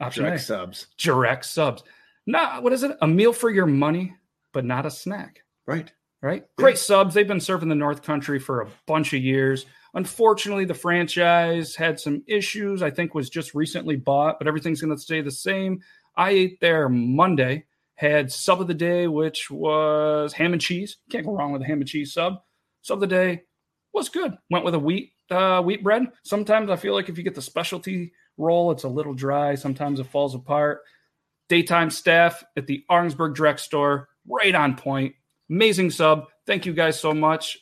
Option 0.00 0.22
Direct 0.24 0.40
A. 0.40 0.44
subs. 0.44 0.86
direct 0.98 1.44
subs. 1.44 1.82
Not 2.26 2.62
what 2.62 2.72
is 2.72 2.84
it? 2.84 2.96
A 3.02 3.08
meal 3.08 3.32
for 3.32 3.50
your 3.50 3.66
money, 3.66 4.14
but 4.52 4.64
not 4.64 4.86
a 4.86 4.90
snack. 4.90 5.42
Right. 5.66 5.92
Right? 6.22 6.42
Yeah. 6.42 6.62
Great 6.62 6.78
subs. 6.78 7.14
They've 7.14 7.26
been 7.26 7.40
serving 7.40 7.68
the 7.68 7.74
North 7.74 8.02
Country 8.02 8.38
for 8.38 8.60
a 8.60 8.68
bunch 8.86 9.12
of 9.12 9.22
years. 9.22 9.66
Unfortunately, 9.94 10.64
the 10.64 10.72
franchise 10.74 11.74
had 11.74 11.98
some 11.98 12.22
issues. 12.26 12.82
I 12.82 12.90
think 12.90 13.14
was 13.14 13.28
just 13.28 13.54
recently 13.54 13.96
bought, 13.96 14.38
but 14.38 14.46
everything's 14.46 14.80
going 14.80 14.94
to 14.94 15.02
stay 15.02 15.20
the 15.20 15.30
same. 15.30 15.80
I 16.16 16.30
ate 16.30 16.60
there 16.60 16.88
Monday. 16.88 17.66
Had 17.94 18.32
sub 18.32 18.60
of 18.60 18.66
the 18.68 18.74
day, 18.74 19.06
which 19.06 19.50
was 19.50 20.32
ham 20.32 20.52
and 20.52 20.62
cheese. 20.62 20.96
Can't 21.10 21.26
go 21.26 21.32
wrong 21.32 21.52
with 21.52 21.62
a 21.62 21.66
ham 21.66 21.80
and 21.80 21.88
cheese 21.88 22.12
sub. 22.12 22.42
Sub 22.80 22.96
of 22.96 23.00
the 23.00 23.06
day 23.06 23.42
was 23.92 24.08
good. 24.08 24.32
Went 24.50 24.64
with 24.64 24.74
a 24.74 24.78
wheat 24.78 25.12
uh, 25.30 25.62
wheat 25.62 25.82
bread. 25.84 26.06
Sometimes 26.24 26.70
I 26.70 26.76
feel 26.76 26.94
like 26.94 27.08
if 27.08 27.18
you 27.18 27.24
get 27.24 27.34
the 27.34 27.42
specialty 27.42 28.12
roll, 28.36 28.70
it's 28.70 28.84
a 28.84 28.88
little 28.88 29.14
dry. 29.14 29.54
Sometimes 29.54 30.00
it 30.00 30.06
falls 30.06 30.34
apart. 30.34 30.80
Daytime 31.48 31.90
staff 31.90 32.42
at 32.56 32.66
the 32.66 32.84
Arnsberg 32.90 33.34
Direct 33.34 33.60
Store, 33.60 34.08
right 34.26 34.54
on 34.54 34.74
point. 34.76 35.14
Amazing 35.52 35.90
sub. 35.90 36.28
Thank 36.46 36.64
you 36.64 36.72
guys 36.72 36.98
so 36.98 37.12
much. 37.12 37.58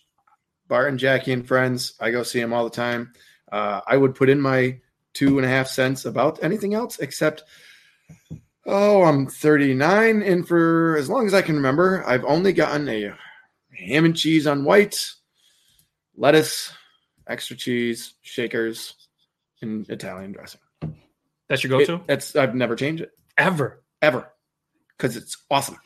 Bart 0.68 0.88
and 0.88 0.98
Jackie 0.98 1.32
and 1.32 1.44
friends. 1.44 1.94
I 1.98 2.12
go 2.12 2.22
see 2.22 2.38
them 2.38 2.52
all 2.52 2.62
the 2.62 2.70
time. 2.70 3.12
Uh, 3.50 3.80
I 3.84 3.96
would 3.96 4.14
put 4.14 4.28
in 4.28 4.40
my 4.40 4.78
two 5.12 5.38
and 5.38 5.44
a 5.44 5.48
half 5.48 5.66
cents 5.66 6.04
about 6.04 6.38
anything 6.40 6.72
else 6.72 7.00
except, 7.00 7.42
oh, 8.64 9.02
I'm 9.02 9.26
39, 9.26 10.22
and 10.22 10.46
for 10.46 10.96
as 10.98 11.08
long 11.08 11.26
as 11.26 11.34
I 11.34 11.42
can 11.42 11.56
remember, 11.56 12.04
I've 12.06 12.24
only 12.24 12.52
gotten 12.52 12.88
a 12.88 13.12
ham 13.76 14.04
and 14.04 14.16
cheese 14.16 14.46
on 14.46 14.62
white, 14.62 15.10
lettuce, 16.16 16.72
extra 17.26 17.56
cheese, 17.56 18.14
shakers, 18.22 18.94
and 19.62 19.90
Italian 19.90 20.30
dressing. 20.30 20.60
That's 21.48 21.64
your 21.64 21.76
go-to 21.76 22.04
that's 22.06 22.36
I've 22.36 22.54
never 22.54 22.76
changed 22.76 23.02
it 23.02 23.10
ever. 23.36 23.82
ever 24.00 24.30
because 24.96 25.16
it's 25.16 25.36
awesome. 25.50 25.78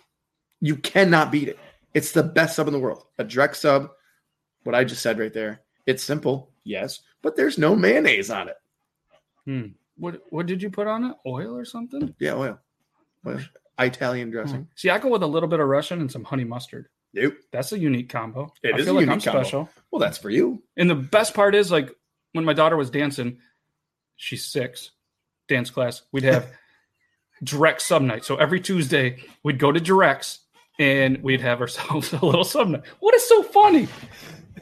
You 0.61 0.77
cannot 0.77 1.33
beat 1.33 1.49
it. 1.49 1.59
It's 1.95 2.13
the 2.13 2.23
best 2.23 2.57
sub 2.57 2.67
in 2.67 2.73
the 2.73 2.79
world. 2.81 3.05
A 3.19 3.25
direct 3.25 3.57
sub, 3.57 3.91
what 4.65 4.75
I 4.75 4.85
just 4.85 5.03
said 5.03 5.19
right 5.19 5.33
there. 5.33 5.63
It's 5.87 6.03
simple, 6.03 6.51
yes, 6.65 7.01
but 7.23 7.37
there's 7.37 7.59
no 7.59 7.77
mayonnaise 7.77 8.31
on 8.31 8.49
it. 8.49 8.57
Hmm. 9.45 9.67
What 9.97 10.23
what 10.31 10.47
did 10.47 10.63
you 10.63 10.71
put 10.71 10.87
on 10.87 11.05
it? 11.05 11.17
Oil 11.27 11.57
or 11.57 11.65
something? 11.65 12.15
Yeah, 12.19 12.35
oil. 12.35 12.59
oil. 13.27 13.41
Italian 13.79 14.31
dressing. 14.31 14.69
See, 14.77 14.91
I 14.91 14.99
go 14.99 15.09
with 15.09 15.23
a 15.23 15.27
little 15.27 15.49
bit 15.49 15.61
of 15.61 15.67
Russian 15.69 16.01
and 16.01 16.11
some 16.11 16.25
honey 16.25 16.45
mustard. 16.45 16.89
Nope. 17.13 17.35
That's 17.53 17.73
a 17.73 17.79
unique 17.79 18.09
combo. 18.09 18.53
It 18.63 18.75
I 18.75 18.79
is 18.79 18.85
feel 18.85 18.95
a 18.95 18.97
like 18.97 19.07
unique 19.07 19.27
I'm 19.27 19.33
combo. 19.33 19.43
special. 19.43 19.69
Well, 19.91 20.01
that's 20.01 20.19
for 20.19 20.31
you. 20.31 20.63
And 20.77 20.89
the 20.91 20.95
best 20.97 21.35
part 21.35 21.55
is 21.55 21.71
like 21.71 21.91
when 22.33 22.45
my 22.45 22.53
daughter 22.53 22.77
was 22.77 22.91
dancing, 22.91 23.39
she's 24.17 24.45
six, 24.45 24.91
dance 25.49 25.71
class, 25.71 26.03
we'd 26.13 26.25
have 26.25 26.47
direct 27.45 27.83
sub 27.83 28.03
night. 28.03 28.25
So 28.25 28.37
every 28.37 28.61
Tuesday 28.61 29.19
we'd 29.45 29.59
go 29.59 29.71
to 29.71 29.81
directs 29.81 30.41
and 30.79 31.23
we'd 31.23 31.41
have 31.41 31.61
ourselves 31.61 32.13
a 32.23 32.25
little 32.25 32.45
sub. 32.45 32.85
What 33.01 33.15
is 33.15 33.27
so 33.29 33.43
funny? 33.43 33.89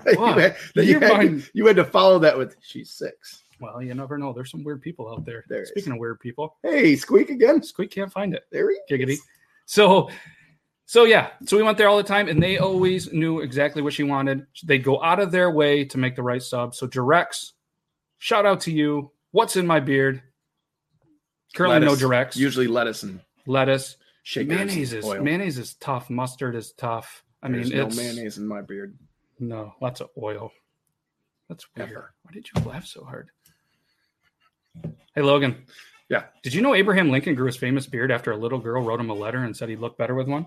Wow. 0.07 0.35
you, 0.37 0.40
had, 0.40 0.57
you, 0.75 1.00
had, 1.00 1.42
you 1.54 1.66
had 1.66 1.76
to 1.76 1.85
follow 1.85 2.19
that 2.21 2.37
with 2.37 2.57
she's 2.61 2.90
six. 2.90 3.45
Well, 3.61 3.81
you 3.81 3.95
never 3.95 4.19
know. 4.19 4.33
There's 4.33 4.50
some 4.50 4.64
weird 4.64 4.83
people 4.83 5.09
out 5.09 5.25
there. 5.25 5.45
There 5.49 5.62
is. 5.62 5.69
Speaking 5.69 5.92
of 5.92 5.99
weird 5.99 6.19
people, 6.19 6.57
Hey, 6.62 6.97
squeak 6.97 7.31
again. 7.31 7.62
Squeak 7.62 7.92
can't 7.92 8.11
find 8.12 8.35
it. 8.35 8.45
There 8.50 8.69
he 8.71 8.78
Giggity. 8.90 9.12
is. 9.12 9.23
So, 9.66 10.11
so 10.87 11.04
yeah, 11.04 11.31
so 11.47 11.57
we 11.57 11.62
went 11.62 11.78
there 11.78 11.88
all 11.88 11.97
the 11.97 12.02
time, 12.02 12.28
and 12.28 12.42
they 12.42 12.59
always 12.59 13.12
knew 13.12 13.40
exactly 13.40 13.81
what 13.81 13.92
she 13.92 14.02
wanted. 14.02 14.47
They'd 14.64 14.83
go 14.83 15.00
out 15.02 15.21
of 15.21 15.31
their 15.31 15.50
way 15.50 15.85
to 15.85 15.97
make 15.97 16.16
the 16.16 16.23
right 16.25 16.42
sub. 16.42 16.75
So 16.75 16.88
directs, 16.88 17.52
shout 18.19 18.45
out 18.45 18.61
to 18.62 18.73
you. 18.73 19.12
What's 19.31 19.57
in 19.57 19.66
my 19.66 19.78
beard? 19.78 20.21
Currently, 21.54 21.81
no 21.81 21.87
Lettuce. 21.87 22.00
directs. 22.00 22.37
Usually 22.37 22.66
lettuce 22.66 23.02
and 23.04 23.21
lettuce. 23.47 23.97
Shakers. 24.23 24.49
Mayonnaise 24.57 24.93
is 24.93 25.05
oil. 25.05 25.23
mayonnaise 25.23 25.59
is 25.59 25.75
tough. 25.75 26.09
Mustard 26.11 26.55
is 26.55 26.73
tough. 26.73 27.25
I 27.43 27.49
There's 27.50 27.71
mean, 27.71 27.79
no 27.79 27.87
it's 27.87 27.97
mayonnaise 27.97 28.38
in 28.38 28.47
my 28.47 28.61
beard. 28.62 28.97
no 29.41 29.75
lots 29.81 30.00
of 30.00 30.11
oil. 30.21 30.52
That's 31.49 31.67
weird. 31.76 31.91
Ever. 31.91 32.14
Why 32.23 32.33
did 32.33 32.47
you 32.55 32.62
laugh 32.62 32.87
so 32.87 33.05
hard? 33.05 33.31
Hey 35.14 35.23
Logan. 35.23 35.64
Yeah. 36.09 36.25
Did 36.43 36.55
you 36.55 36.62
know 36.62 36.75
Abraham 36.75 37.11
Lincoln 37.11 37.35
grew 37.35 37.47
his 37.47 37.57
famous 37.57 37.87
beard 37.87 38.11
after 38.11 38.31
a 38.33 38.37
little 38.37 38.59
girl 38.59 38.83
wrote 38.83 39.00
him 39.00 39.11
a 39.11 39.14
letter 39.14 39.43
and 39.45 39.57
said 39.57 39.69
he'd 39.69 39.79
look 39.81 39.97
better 39.99 40.14
with 40.14 40.29
one? 40.29 40.47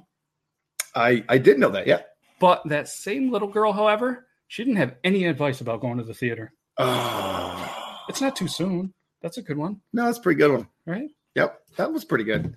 I 0.95 1.23
I 1.29 1.37
did 1.37 1.59
know 1.59 1.69
that. 1.69 1.87
Yeah. 1.87 2.01
But 2.39 2.63
that 2.65 2.87
same 2.89 3.31
little 3.31 3.47
girl, 3.47 3.71
however, 3.71 4.27
she 4.47 4.63
didn't 4.63 4.77
have 4.77 4.95
any 5.03 5.25
advice 5.25 5.61
about 5.61 5.81
going 5.81 5.97
to 5.97 6.03
the 6.03 6.13
theater. 6.13 6.51
Oh. 6.77 7.71
It's 8.09 8.21
not 8.21 8.35
too 8.35 8.47
soon. 8.47 8.93
That's 9.21 9.37
a 9.37 9.41
good 9.41 9.57
one, 9.57 9.81
No, 9.93 10.05
that's 10.05 10.19
a 10.19 10.21
pretty 10.21 10.37
good 10.37 10.51
one. 10.51 10.67
right? 10.85 11.09
Yep, 11.33 11.59
that 11.77 11.91
was 11.91 12.05
pretty 12.05 12.25
good. 12.25 12.53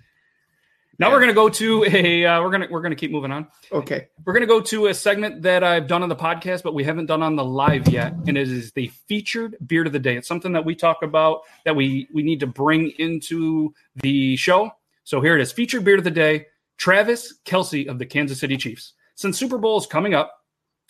Now 0.99 1.07
Yeah. 1.07 1.13
we're 1.13 1.19
gonna 1.21 1.33
go 1.33 1.49
to 1.49 1.83
a. 1.85 2.25
Uh, 2.25 2.41
we're 2.41 2.51
gonna 2.51 2.67
we're 2.69 2.81
gonna 2.81 2.95
keep 2.95 3.09
moving 3.11 3.31
on. 3.31 3.47
Okay. 3.71 4.07
We're 4.25 4.33
gonna 4.33 4.45
go 4.45 4.59
to 4.61 4.87
a 4.87 4.93
segment 4.93 5.41
that 5.43 5.63
I've 5.63 5.87
done 5.87 6.03
on 6.03 6.09
the 6.09 6.15
podcast, 6.15 6.61
but 6.63 6.73
we 6.73 6.83
haven't 6.83 7.05
done 7.05 7.23
on 7.23 7.35
the 7.37 7.43
live 7.45 7.87
yet, 7.87 8.13
and 8.27 8.37
it 8.37 8.49
is 8.51 8.71
the 8.73 8.89
featured 9.07 9.55
beard 9.65 9.87
of 9.87 9.93
the 9.93 9.99
day. 9.99 10.17
It's 10.17 10.27
something 10.27 10.51
that 10.51 10.65
we 10.65 10.75
talk 10.75 11.01
about 11.01 11.41
that 11.65 11.75
we 11.75 12.07
we 12.13 12.21
need 12.21 12.41
to 12.41 12.47
bring 12.47 12.91
into 12.99 13.73
the 13.95 14.35
show. 14.35 14.71
So 15.05 15.21
here 15.21 15.35
it 15.35 15.41
is: 15.41 15.51
featured 15.53 15.85
beard 15.85 15.99
of 15.99 16.03
the 16.05 16.11
day, 16.11 16.47
Travis 16.77 17.33
Kelce 17.45 17.87
of 17.87 17.97
the 17.97 18.05
Kansas 18.05 18.39
City 18.39 18.57
Chiefs. 18.57 18.93
Since 19.15 19.37
Super 19.39 19.57
Bowl 19.57 19.77
is 19.77 19.85
coming 19.87 20.13
up, 20.13 20.33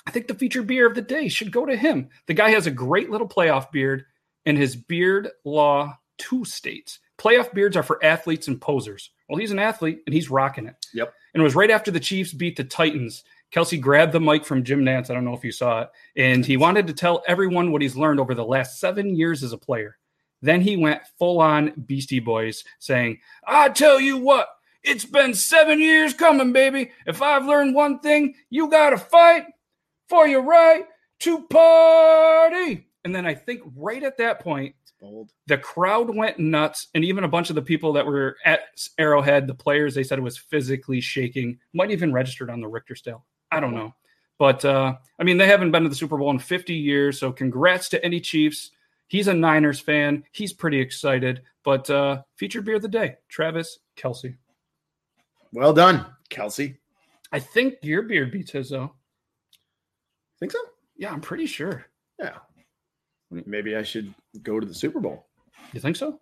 I 0.07 0.11
think 0.11 0.27
the 0.27 0.33
featured 0.35 0.65
beard 0.65 0.91
of 0.91 0.95
the 0.95 1.01
day 1.03 1.27
should 1.27 1.51
go 1.51 1.65
to 1.67 1.75
him. 1.75 2.09
The 2.25 2.33
guy 2.33 2.49
has 2.51 2.65
a 2.67 2.71
great 2.71 3.11
little 3.11 3.27
playoff 3.29 3.71
beard, 3.71 4.05
and 4.45 4.57
his 4.57 4.75
beard 4.75 5.29
law 5.45 5.97
two 6.17 6.45
states. 6.45 6.97
Playoff 7.19 7.53
beards 7.53 7.77
are 7.77 7.83
for 7.83 8.03
athletes 8.03 8.47
and 8.47 8.59
posers. 8.59 9.11
Well, 9.29 9.39
he's 9.39 9.51
an 9.51 9.59
athlete 9.59 10.01
and 10.05 10.13
he's 10.13 10.29
rocking 10.29 10.65
it. 10.65 10.75
Yep. 10.93 11.13
And 11.33 11.41
it 11.41 11.43
was 11.43 11.55
right 11.55 11.69
after 11.69 11.91
the 11.91 11.99
Chiefs 11.99 12.33
beat 12.33 12.57
the 12.57 12.63
Titans. 12.63 13.23
Kelce 13.53 13.79
grabbed 13.79 14.11
the 14.11 14.19
mic 14.19 14.43
from 14.43 14.63
Jim 14.63 14.81
Nantz. 14.81 15.09
I 15.09 15.13
don't 15.13 15.25
know 15.25 15.35
if 15.35 15.43
you 15.43 15.51
saw 15.51 15.81
it. 15.81 15.89
And 16.15 16.45
he 16.45 16.57
wanted 16.57 16.87
to 16.87 16.93
tell 16.93 17.23
everyone 17.27 17.71
what 17.71 17.81
he's 17.81 17.95
learned 17.95 18.19
over 18.19 18.33
the 18.33 18.45
last 18.45 18.79
seven 18.79 19.15
years 19.15 19.43
as 19.43 19.53
a 19.53 19.57
player. 19.57 19.97
Then 20.41 20.61
he 20.61 20.77
went 20.77 21.01
full 21.17 21.41
on 21.41 21.73
Beastie 21.85 22.19
Boys, 22.19 22.63
saying, 22.79 23.19
I 23.45 23.69
tell 23.69 23.99
you 23.99 24.17
what, 24.17 24.47
it's 24.83 25.05
been 25.05 25.33
seven 25.33 25.79
years 25.79 26.13
coming, 26.13 26.53
baby. 26.53 26.91
If 27.05 27.21
I've 27.21 27.45
learned 27.45 27.75
one 27.75 27.99
thing, 27.99 28.35
you 28.49 28.69
got 28.69 28.91
to 28.91 28.97
fight 28.97 29.45
for 30.07 30.27
your 30.27 30.43
right 30.43 30.85
to 31.19 31.45
party. 31.47 32.87
And 33.03 33.13
then 33.13 33.25
I 33.25 33.33
think 33.33 33.61
right 33.75 34.03
at 34.03 34.17
that 34.17 34.39
point, 34.39 34.75
bold. 34.99 35.31
the 35.47 35.57
crowd 35.57 36.13
went 36.13 36.39
nuts 36.39 36.87
and 36.93 37.05
even 37.05 37.23
a 37.23 37.27
bunch 37.27 37.49
of 37.49 37.55
the 37.55 37.61
people 37.61 37.93
that 37.93 38.05
were 38.05 38.35
at 38.45 38.61
arrowhead 38.97 39.47
the 39.47 39.53
players 39.53 39.93
they 39.95 40.03
said 40.03 40.17
it 40.17 40.21
was 40.21 40.37
physically 40.37 40.99
shaking 41.01 41.57
might 41.73 41.91
even 41.91 42.11
registered 42.13 42.49
on 42.49 42.59
the 42.61 42.67
richter 42.67 42.95
scale 42.95 43.25
i 43.51 43.59
don't 43.59 43.73
know 43.73 43.93
But 44.39 44.63
uh, 44.63 44.95
I 45.19 45.23
mean, 45.25 45.37
they 45.37 45.47
haven't 45.47 45.71
been 45.71 45.83
to 45.83 45.89
the 45.89 45.95
Super 45.95 46.17
Bowl 46.17 46.31
in 46.31 46.39
50 46.39 46.73
years. 46.73 47.19
So 47.19 47.29
congrats 47.29 47.89
to 47.89 47.99
any 48.05 48.21
Chiefs. 48.21 48.71
He's 49.07 49.27
a 49.27 49.33
Niners 49.33 49.81
fan. 49.81 50.23
He's 50.31 50.53
pretty 50.53 50.79
excited. 50.79 51.41
But 51.65 51.89
uh, 51.89 52.21
featured 52.37 52.63
beer 52.63 52.77
of 52.77 52.81
the 52.81 52.87
day, 52.87 53.17
Travis 53.27 53.79
Kelce. 53.97 54.37
Well 55.51 55.73
done, 55.73 56.05
Kelce. 56.29 56.77
I 57.33 57.39
think 57.39 57.79
your 57.83 58.03
beard 58.03 58.31
beats 58.31 58.51
his 58.51 58.69
though. 58.69 58.93
Think 60.39 60.53
so? 60.53 60.59
Yeah, 60.95 61.11
I'm 61.11 61.19
pretty 61.21 61.45
sure. 61.45 61.87
Yeah. 62.17 62.37
Maybe 63.31 63.75
I 63.75 63.83
should 63.83 64.13
go 64.43 64.59
to 64.59 64.65
the 64.65 64.73
Super 64.73 64.99
Bowl. 64.99 65.27
You 65.73 65.79
think 65.79 65.95
so? 65.95 66.19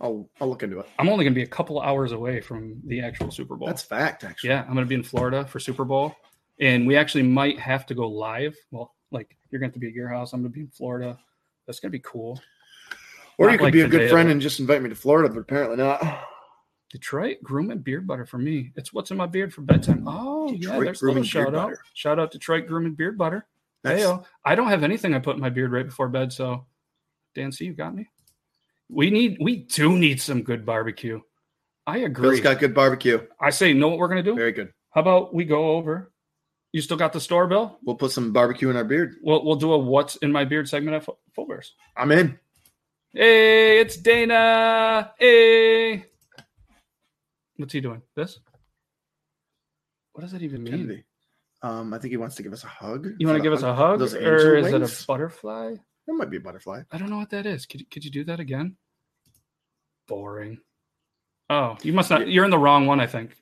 I'll 0.00 0.28
I'll 0.40 0.48
look 0.48 0.62
into 0.62 0.78
it. 0.78 0.88
I'm 0.98 1.08
only 1.08 1.24
going 1.24 1.34
to 1.34 1.38
be 1.38 1.42
a 1.42 1.48
couple 1.48 1.80
hours 1.80 2.12
away 2.12 2.40
from 2.40 2.80
the 2.86 3.00
actual 3.00 3.30
Super 3.30 3.56
Bowl. 3.56 3.66
That's 3.66 3.82
fact, 3.82 4.24
actually. 4.24 4.50
yeah, 4.50 4.62
I'm 4.62 4.72
going 4.74 4.84
to 4.84 4.88
be 4.88 4.94
in 4.94 5.02
Florida 5.02 5.44
for 5.44 5.60
Super 5.60 5.84
Bowl, 5.84 6.14
and 6.58 6.86
we 6.86 6.96
actually 6.96 7.22
might 7.24 7.58
have 7.58 7.84
to 7.86 7.94
go 7.94 8.08
live. 8.08 8.56
Well, 8.70 8.94
like 9.10 9.36
you're 9.50 9.60
going 9.60 9.72
to 9.72 9.78
be 9.78 9.88
at 9.88 9.92
your 9.92 10.08
house, 10.08 10.32
I'm 10.32 10.40
going 10.40 10.52
to 10.52 10.54
be 10.54 10.62
in 10.62 10.70
Florida. 10.70 11.18
That's 11.66 11.80
going 11.80 11.90
to 11.90 11.98
be 11.98 12.02
cool. 12.04 12.40
Or 13.38 13.46
Not 13.46 13.52
you 13.52 13.58
could 13.58 13.64
like 13.64 13.72
be 13.72 13.80
a 13.82 13.88
good 13.88 14.10
friend 14.10 14.30
and 14.30 14.40
just 14.40 14.60
invite 14.60 14.82
me 14.82 14.88
to 14.88 14.94
Florida, 14.94 15.32
but 15.32 15.40
apparently 15.40 15.76
not. 15.76 16.26
Detroit 16.90 17.38
groom 17.42 17.70
and 17.70 17.82
beard 17.84 18.06
butter 18.06 18.26
for 18.26 18.38
me. 18.38 18.72
It's 18.76 18.92
what's 18.92 19.10
in 19.10 19.16
my 19.16 19.26
beard 19.26 19.54
for 19.54 19.60
bedtime. 19.62 20.04
Oh 20.06 20.50
yeah, 20.50 20.58
Detroit 20.58 20.84
there's 20.84 21.02
a 21.02 21.06
little 21.06 21.22
shout 21.22 21.54
out. 21.54 21.70
Butter. 21.70 21.78
Shout 21.94 22.18
out 22.18 22.32
Detroit 22.32 22.66
groom 22.66 22.86
and 22.86 22.96
beard 22.96 23.16
butter. 23.16 23.46
That's, 23.82 24.02
Heyo. 24.02 24.24
I 24.44 24.54
don't 24.54 24.68
have 24.68 24.84
anything 24.84 25.14
I 25.14 25.18
put 25.18 25.36
in 25.36 25.40
my 25.40 25.50
beard 25.50 25.72
right 25.72 25.86
before 25.86 26.08
bed, 26.08 26.32
so 26.32 26.66
Dan, 27.34 27.52
see 27.52 27.64
you 27.66 27.74
got 27.74 27.94
me. 27.94 28.08
We 28.88 29.10
need 29.10 29.38
we 29.40 29.56
do 29.56 29.96
need 29.96 30.20
some 30.20 30.42
good 30.42 30.66
barbecue. 30.66 31.20
I 31.86 31.98
agree. 31.98 32.30
Bill's 32.30 32.40
got 32.40 32.58
good 32.58 32.74
barbecue. 32.74 33.20
I 33.40 33.50
say, 33.50 33.72
know 33.72 33.88
what 33.88 33.98
we're 33.98 34.08
gonna 34.08 34.22
do? 34.22 34.34
Very 34.34 34.52
good. 34.52 34.72
How 34.90 35.00
about 35.00 35.34
we 35.34 35.44
go 35.44 35.70
over? 35.76 36.12
You 36.72 36.80
still 36.80 36.96
got 36.96 37.12
the 37.12 37.20
store, 37.20 37.46
Bill? 37.46 37.78
We'll 37.82 37.96
put 37.96 38.12
some 38.12 38.32
barbecue 38.32 38.70
in 38.70 38.76
our 38.76 38.84
beard. 38.84 39.16
We'll 39.22 39.44
we'll 39.44 39.56
do 39.56 39.72
a 39.72 39.78
what's 39.78 40.16
in 40.16 40.30
my 40.30 40.44
beard 40.44 40.68
segment 40.68 40.96
at 40.96 41.04
Fu- 41.04 41.16
Full 41.34 41.46
Bears. 41.46 41.74
I'm 41.96 42.12
in. 42.12 42.38
Hey, 43.12 43.80
it's 43.80 43.96
Dana. 43.96 45.12
Hey, 45.18 46.04
what's 47.56 47.72
he 47.72 47.80
doing? 47.80 48.02
This? 48.14 48.38
What 50.12 50.22
does 50.22 50.32
that 50.32 50.42
even 50.42 50.62
mean? 50.62 50.72
Kennedy. 50.72 51.04
Um, 51.62 51.92
I 51.92 51.98
think 51.98 52.10
he 52.10 52.16
wants 52.16 52.36
to 52.36 52.42
give 52.42 52.52
us 52.52 52.64
a 52.64 52.68
hug. 52.68 53.06
You 53.18 53.26
want 53.26 53.36
to 53.38 53.42
give 53.42 53.52
us 53.52 53.62
a 53.62 53.74
hug, 53.74 53.98
Those 53.98 54.14
or 54.14 54.56
angel 54.56 54.82
is 54.82 54.92
it 54.92 55.02
a 55.04 55.06
butterfly? 55.06 55.74
That 56.06 56.12
might 56.14 56.30
be 56.30 56.38
a 56.38 56.40
butterfly. 56.40 56.82
I 56.90 56.98
don't 56.98 57.10
know 57.10 57.18
what 57.18 57.30
that 57.30 57.44
is. 57.46 57.66
Could 57.66 57.80
you, 57.80 57.86
could 57.90 58.04
you 58.04 58.10
do 58.10 58.24
that 58.24 58.40
again? 58.40 58.76
Boring. 60.08 60.58
Oh, 61.50 61.76
you 61.82 61.92
must 61.92 62.08
not. 62.10 62.28
You're 62.28 62.44
in 62.46 62.50
the 62.50 62.58
wrong 62.58 62.86
one. 62.86 63.00
I 63.00 63.06
think. 63.06 63.36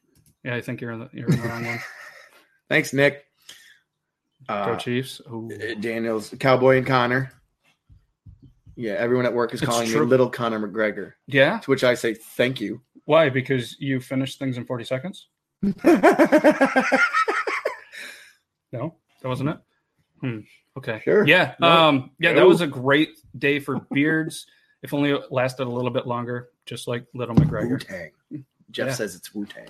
Yeah, 0.44 0.54
I 0.56 0.60
think 0.60 0.80
you're 0.80 0.90
in 0.92 1.00
the 1.00 1.08
you're 1.12 1.28
in 1.28 1.40
the 1.40 1.46
wrong 1.48 1.64
one. 1.64 1.78
Thanks, 2.68 2.92
Nick. 2.92 3.24
Go 4.48 4.54
Uh, 4.54 4.76
Chiefs. 4.76 5.20
Ooh. 5.30 5.48
Daniel's 5.80 6.34
Cowboy 6.40 6.78
and 6.78 6.86
Connor. 6.86 7.32
Yeah, 8.76 8.92
everyone 8.92 9.26
at 9.26 9.34
work 9.34 9.52
is 9.54 9.60
It's 9.62 9.68
calling 9.70 9.88
true. 9.88 10.00
me 10.04 10.06
Little 10.06 10.30
Conor 10.30 10.58
McGregor. 10.66 11.12
Yeah. 11.26 11.58
To 11.60 11.70
which 11.70 11.84
I 11.84 11.94
say 11.94 12.14
thank 12.14 12.60
you. 12.60 12.80
Why? 13.04 13.28
Because 13.30 13.76
you 13.80 14.00
finished 14.00 14.38
things 14.38 14.56
in 14.56 14.64
40 14.66 14.84
seconds. 14.84 15.28
No, 18.72 18.94
that 19.22 19.28
wasn't 19.28 19.50
it. 19.50 19.58
Hmm. 20.20 20.38
Okay. 20.76 21.00
Sure. 21.04 21.26
Yeah. 21.26 21.54
No. 21.60 21.68
Um. 21.68 22.10
Yeah, 22.20 22.32
that 22.34 22.46
was 22.46 22.60
a 22.60 22.66
great 22.66 23.10
day 23.38 23.58
for 23.60 23.80
beards. 23.92 24.46
if 24.82 24.92
only 24.94 25.10
it 25.10 25.32
lasted 25.32 25.66
a 25.66 25.70
little 25.70 25.90
bit 25.90 26.06
longer, 26.06 26.48
just 26.66 26.86
like 26.88 27.04
Little 27.14 27.34
McGregor. 27.34 27.70
Wu. 27.70 27.78
Tang. 27.78 28.10
Jeff 28.70 28.88
Yeah. 28.88 28.94
says 28.94 29.14
it's 29.16 29.34
Wu 29.34 29.44
Tang. 29.46 29.68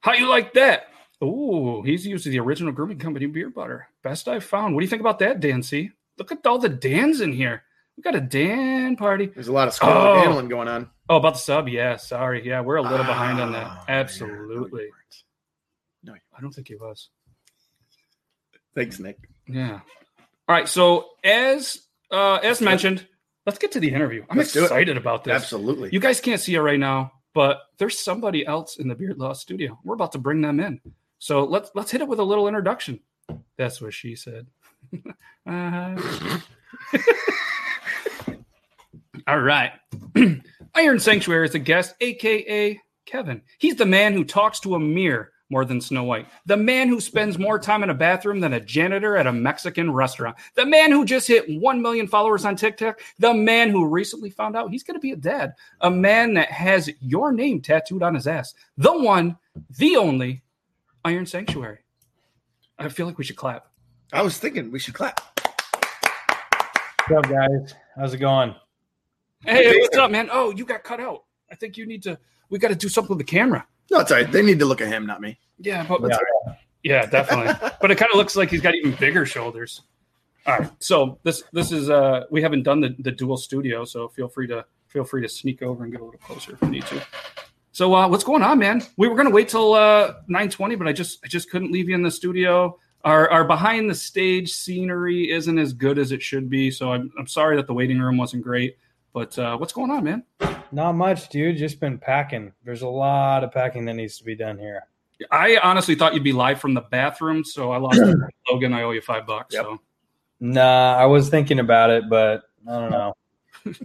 How 0.00 0.12
you 0.12 0.28
like 0.28 0.52
that? 0.54 0.88
Ooh, 1.24 1.82
he's 1.82 2.06
using 2.06 2.30
the 2.32 2.38
original 2.40 2.72
grooming 2.72 2.98
company 2.98 3.26
beard 3.26 3.54
butter. 3.54 3.88
Best 4.02 4.28
I've 4.28 4.44
found. 4.44 4.74
What 4.74 4.80
do 4.80 4.84
you 4.84 4.90
think 4.90 5.00
about 5.00 5.18
that, 5.20 5.40
Dan? 5.40 5.62
C? 5.62 5.90
Look 6.18 6.30
at 6.30 6.46
all 6.46 6.58
the 6.58 6.68
Dans 6.68 7.20
in 7.20 7.32
here. 7.32 7.62
We 7.96 8.02
got 8.02 8.14
a 8.14 8.20
Dan 8.20 8.96
party. 8.96 9.26
There's 9.26 9.48
a 9.48 9.52
lot 9.52 9.68
of 9.68 9.74
scumbag 9.74 10.26
Oh. 10.26 10.42
going 10.46 10.68
on. 10.68 10.90
Oh, 11.08 11.16
about 11.16 11.34
the 11.34 11.38
sub. 11.40 11.68
Yeah. 11.68 11.96
Sorry. 11.96 12.46
Yeah, 12.46 12.60
we're 12.60 12.76
a 12.76 12.82
little 12.82 13.06
behind 13.06 13.40
on 13.40 13.54
Ah, 13.54 13.82
that. 13.86 13.90
Absolutely. 13.92 14.54
No, 14.54 14.60
you 14.60 14.70
weren't. 14.70 15.22
I 16.36 16.40
don't 16.40 16.52
think 16.52 16.68
he 16.68 16.76
was. 16.76 17.08
Thanks, 18.74 18.98
Nick. 18.98 19.18
Yeah. 19.46 19.80
All 20.48 20.54
right. 20.54 20.68
So 20.68 21.06
as 21.24 21.78
uh 22.10 22.36
as 22.36 22.60
mentioned, 22.60 23.06
let's 23.46 23.58
get 23.58 23.72
to 23.72 23.80
the 23.80 23.90
interview. 23.90 24.24
I'm 24.28 24.36
Let's 24.36 24.54
excited 24.54 24.96
about 24.96 25.24
this. 25.24 25.34
Absolutely. 25.34 25.90
You 25.92 26.00
guys 26.00 26.20
can't 26.20 26.40
see 26.40 26.54
it 26.54 26.60
right 26.60 26.78
now, 26.78 27.12
but 27.32 27.62
there's 27.78 27.98
somebody 27.98 28.46
else 28.46 28.76
in 28.76 28.88
the 28.88 28.94
Beard 28.94 29.18
Law 29.18 29.32
studio. 29.32 29.78
We're 29.84 29.94
about 29.94 30.12
to 30.12 30.18
bring 30.18 30.42
them 30.42 30.60
in. 30.60 30.80
So 31.18 31.44
let's 31.44 31.70
let's 31.74 31.90
hit 31.90 32.02
it 32.02 32.08
with 32.08 32.18
a 32.18 32.24
little 32.24 32.48
introduction. 32.48 33.00
That's 33.56 33.80
what 33.80 33.94
she 33.94 34.16
said. 34.16 34.46
Uh-huh. 35.48 36.38
All 39.28 39.38
right. 39.38 39.70
Iron 40.74 40.98
Sanctuary 40.98 41.46
is 41.46 41.54
a 41.54 41.60
guest, 41.60 41.94
aka 42.00 42.80
Kevin. 43.04 43.42
He's 43.58 43.76
the 43.76 43.86
man 43.86 44.12
who 44.12 44.24
talks 44.24 44.58
to 44.60 44.74
a 44.74 44.80
mirror 44.80 45.30
more 45.50 45.64
than 45.64 45.80
Snow 45.80 46.04
White. 46.04 46.26
The 46.46 46.56
man 46.56 46.88
who 46.88 47.00
spends 47.00 47.38
more 47.38 47.58
time 47.58 47.82
in 47.82 47.90
a 47.90 47.94
bathroom 47.94 48.40
than 48.40 48.54
a 48.54 48.60
janitor 48.60 49.16
at 49.16 49.26
a 49.26 49.32
Mexican 49.32 49.92
restaurant. 49.92 50.36
The 50.54 50.66
man 50.66 50.90
who 50.90 51.04
just 51.04 51.28
hit 51.28 51.44
1 51.48 51.80
million 51.80 52.08
followers 52.08 52.44
on 52.44 52.56
TikTok. 52.56 53.00
The 53.18 53.32
man 53.32 53.70
who 53.70 53.86
recently 53.86 54.30
found 54.30 54.56
out 54.56 54.70
he's 54.70 54.82
going 54.82 54.96
to 54.96 55.00
be 55.00 55.12
a 55.12 55.16
dad. 55.16 55.54
A 55.82 55.90
man 55.90 56.34
that 56.34 56.50
has 56.50 56.90
your 57.00 57.32
name 57.32 57.60
tattooed 57.60 58.02
on 58.02 58.14
his 58.14 58.26
ass. 58.26 58.54
The 58.76 58.92
one, 58.92 59.36
the 59.78 59.96
only 59.96 60.42
Iron 61.04 61.26
Sanctuary. 61.26 61.78
I 62.78 62.88
feel 62.88 63.06
like 63.06 63.18
we 63.18 63.24
should 63.24 63.36
clap. 63.36 63.68
I 64.12 64.22
was 64.22 64.38
thinking 64.38 64.70
we 64.70 64.78
should 64.78 64.94
clap. 64.94 65.20
What's 67.08 67.26
up, 67.26 67.30
guys? 67.30 67.74
How's 67.94 68.14
it 68.14 68.18
going? 68.18 68.54
Hey, 69.44 69.64
Hey, 69.64 69.78
what's 69.78 69.96
up, 69.96 70.10
man? 70.10 70.28
Oh, 70.32 70.50
you 70.50 70.64
got 70.64 70.82
cut 70.82 70.98
out. 70.98 71.24
I 71.50 71.54
think 71.54 71.76
you 71.76 71.86
need 71.86 72.02
to. 72.02 72.18
We 72.50 72.58
got 72.58 72.68
to 72.68 72.74
do 72.74 72.88
something 72.88 73.16
with 73.16 73.24
the 73.24 73.30
camera. 73.30 73.66
No, 73.90 74.00
it's 74.00 74.10
all 74.10 74.18
right. 74.18 74.30
They 74.30 74.42
need 74.42 74.58
to 74.58 74.66
look 74.66 74.80
at 74.80 74.88
him, 74.88 75.06
not 75.06 75.20
me. 75.20 75.38
Yeah, 75.58 75.86
but 75.88 76.10
Yeah. 76.10 76.54
yeah, 76.82 77.06
definitely. 77.06 77.54
but 77.80 77.90
it 77.90 77.96
kind 77.96 78.10
of 78.12 78.16
looks 78.16 78.36
like 78.36 78.50
he's 78.50 78.60
got 78.60 78.74
even 78.74 78.92
bigger 78.92 79.24
shoulders. 79.26 79.82
All 80.46 80.58
right, 80.58 80.70
so 80.78 81.18
this 81.24 81.42
this 81.52 81.72
is 81.72 81.90
uh 81.90 82.24
we 82.30 82.40
haven't 82.40 82.62
done 82.62 82.80
the 82.80 82.94
the 83.00 83.10
dual 83.10 83.36
studio, 83.36 83.84
so 83.84 84.06
feel 84.08 84.28
free 84.28 84.46
to 84.46 84.64
feel 84.86 85.02
free 85.04 85.20
to 85.22 85.28
sneak 85.28 85.60
over 85.60 85.82
and 85.82 85.92
get 85.92 86.00
a 86.00 86.04
little 86.04 86.20
closer 86.20 86.52
if 86.52 86.62
you 86.62 86.68
need 86.68 86.86
to. 86.86 87.02
So 87.72 87.92
uh, 87.94 88.08
what's 88.08 88.22
going 88.24 88.42
on, 88.42 88.58
man? 88.60 88.82
We 88.96 89.08
were 89.08 89.16
gonna 89.16 89.30
wait 89.30 89.48
till 89.48 89.74
uh 89.74 90.14
920, 90.28 90.76
but 90.76 90.86
I 90.86 90.92
just 90.92 91.18
I 91.24 91.28
just 91.28 91.50
couldn't 91.50 91.72
leave 91.72 91.88
you 91.88 91.96
in 91.96 92.02
the 92.02 92.10
studio. 92.12 92.78
Our 93.04 93.28
our 93.30 93.44
behind 93.44 93.90
the 93.90 93.94
stage 93.94 94.52
scenery 94.52 95.30
isn't 95.32 95.58
as 95.58 95.72
good 95.72 95.98
as 95.98 96.12
it 96.12 96.22
should 96.22 96.48
be, 96.48 96.70
so 96.70 96.92
I'm 96.92 97.10
I'm 97.18 97.26
sorry 97.26 97.56
that 97.56 97.66
the 97.66 97.74
waiting 97.74 97.98
room 97.98 98.16
wasn't 98.16 98.44
great. 98.44 98.76
But 99.16 99.38
uh, 99.38 99.56
what's 99.56 99.72
going 99.72 99.90
on, 99.90 100.04
man? 100.04 100.24
Not 100.72 100.92
much, 100.92 101.30
dude. 101.30 101.56
Just 101.56 101.80
been 101.80 101.96
packing. 101.96 102.52
There's 102.66 102.82
a 102.82 102.88
lot 102.88 103.44
of 103.44 103.50
packing 103.50 103.86
that 103.86 103.94
needs 103.94 104.18
to 104.18 104.24
be 104.24 104.34
done 104.34 104.58
here. 104.58 104.82
I 105.30 105.56
honestly 105.56 105.94
thought 105.94 106.12
you'd 106.12 106.22
be 106.22 106.34
live 106.34 106.60
from 106.60 106.74
the 106.74 106.82
bathroom, 106.82 107.42
so 107.42 107.72
I 107.72 107.78
lost 107.78 107.98
Logan. 108.50 108.74
I 108.74 108.82
owe 108.82 108.90
you 108.90 109.00
five 109.00 109.26
bucks. 109.26 109.54
Yep. 109.54 109.64
So. 109.64 109.80
Nah, 110.40 110.96
I 110.96 111.06
was 111.06 111.30
thinking 111.30 111.60
about 111.60 111.88
it, 111.88 112.10
but 112.10 112.42
I 112.68 112.72
don't 112.78 112.90
know. 112.90 113.14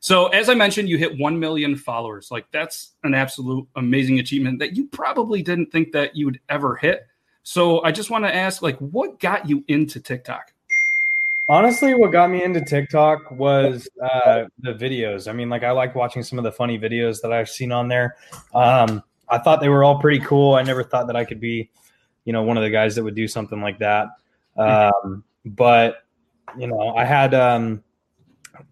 So, 0.00 0.26
as 0.26 0.50
I 0.50 0.54
mentioned, 0.54 0.90
you 0.90 0.98
hit 0.98 1.18
1 1.18 1.38
million 1.38 1.76
followers. 1.76 2.30
Like, 2.30 2.44
that's 2.50 2.92
an 3.04 3.14
absolute 3.14 3.66
amazing 3.74 4.18
achievement 4.18 4.58
that 4.58 4.76
you 4.76 4.86
probably 4.88 5.42
didn't 5.42 5.72
think 5.72 5.92
that 5.92 6.14
you 6.14 6.26
would 6.26 6.40
ever 6.50 6.76
hit. 6.76 7.06
So, 7.42 7.82
I 7.82 7.90
just 7.90 8.10
want 8.10 8.26
to 8.26 8.34
ask, 8.34 8.60
like, 8.60 8.76
what 8.80 9.18
got 9.18 9.48
you 9.48 9.64
into 9.66 10.00
TikTok? 10.00 10.52
Honestly, 11.46 11.92
what 11.92 12.10
got 12.10 12.30
me 12.30 12.42
into 12.42 12.62
TikTok 12.62 13.30
was 13.30 13.86
uh, 14.02 14.44
the 14.60 14.72
videos. 14.72 15.28
I 15.28 15.32
mean, 15.34 15.50
like 15.50 15.62
I 15.62 15.72
like 15.72 15.94
watching 15.94 16.22
some 16.22 16.38
of 16.38 16.44
the 16.44 16.52
funny 16.52 16.78
videos 16.78 17.20
that 17.20 17.32
I've 17.32 17.50
seen 17.50 17.70
on 17.70 17.88
there. 17.88 18.16
Um, 18.54 19.02
I 19.28 19.38
thought 19.38 19.60
they 19.60 19.68
were 19.68 19.84
all 19.84 19.98
pretty 20.00 20.24
cool. 20.24 20.54
I 20.54 20.62
never 20.62 20.82
thought 20.82 21.06
that 21.08 21.16
I 21.16 21.24
could 21.24 21.40
be, 21.40 21.70
you 22.24 22.32
know, 22.32 22.42
one 22.42 22.56
of 22.56 22.62
the 22.62 22.70
guys 22.70 22.94
that 22.94 23.04
would 23.04 23.14
do 23.14 23.28
something 23.28 23.60
like 23.60 23.78
that. 23.80 24.08
Um, 24.56 25.22
but 25.44 26.04
you 26.56 26.66
know, 26.66 26.94
I 26.94 27.04
had 27.04 27.34
um, 27.34 27.82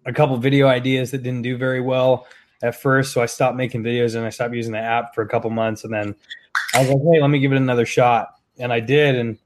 a 0.05 0.13
couple 0.13 0.35
video 0.37 0.67
ideas 0.67 1.11
that 1.11 1.21
didn't 1.21 1.41
do 1.43 1.57
very 1.57 1.81
well 1.81 2.25
at 2.63 2.75
first, 2.75 3.13
so 3.13 3.21
I 3.21 3.25
stopped 3.25 3.57
making 3.57 3.83
videos 3.83 4.15
and 4.15 4.25
I 4.25 4.29
stopped 4.29 4.53
using 4.53 4.71
the 4.71 4.79
app 4.79 5.13
for 5.13 5.21
a 5.21 5.27
couple 5.27 5.49
months, 5.49 5.83
and 5.83 5.93
then 5.93 6.15
I 6.73 6.79
was 6.79 6.89
like, 6.89 7.01
hey, 7.13 7.21
let 7.21 7.29
me 7.29 7.39
give 7.39 7.51
it 7.51 7.57
another 7.57 7.85
shot, 7.85 8.35
and 8.57 8.71
I 8.71 8.79
did, 8.79 9.15
and 9.15 9.37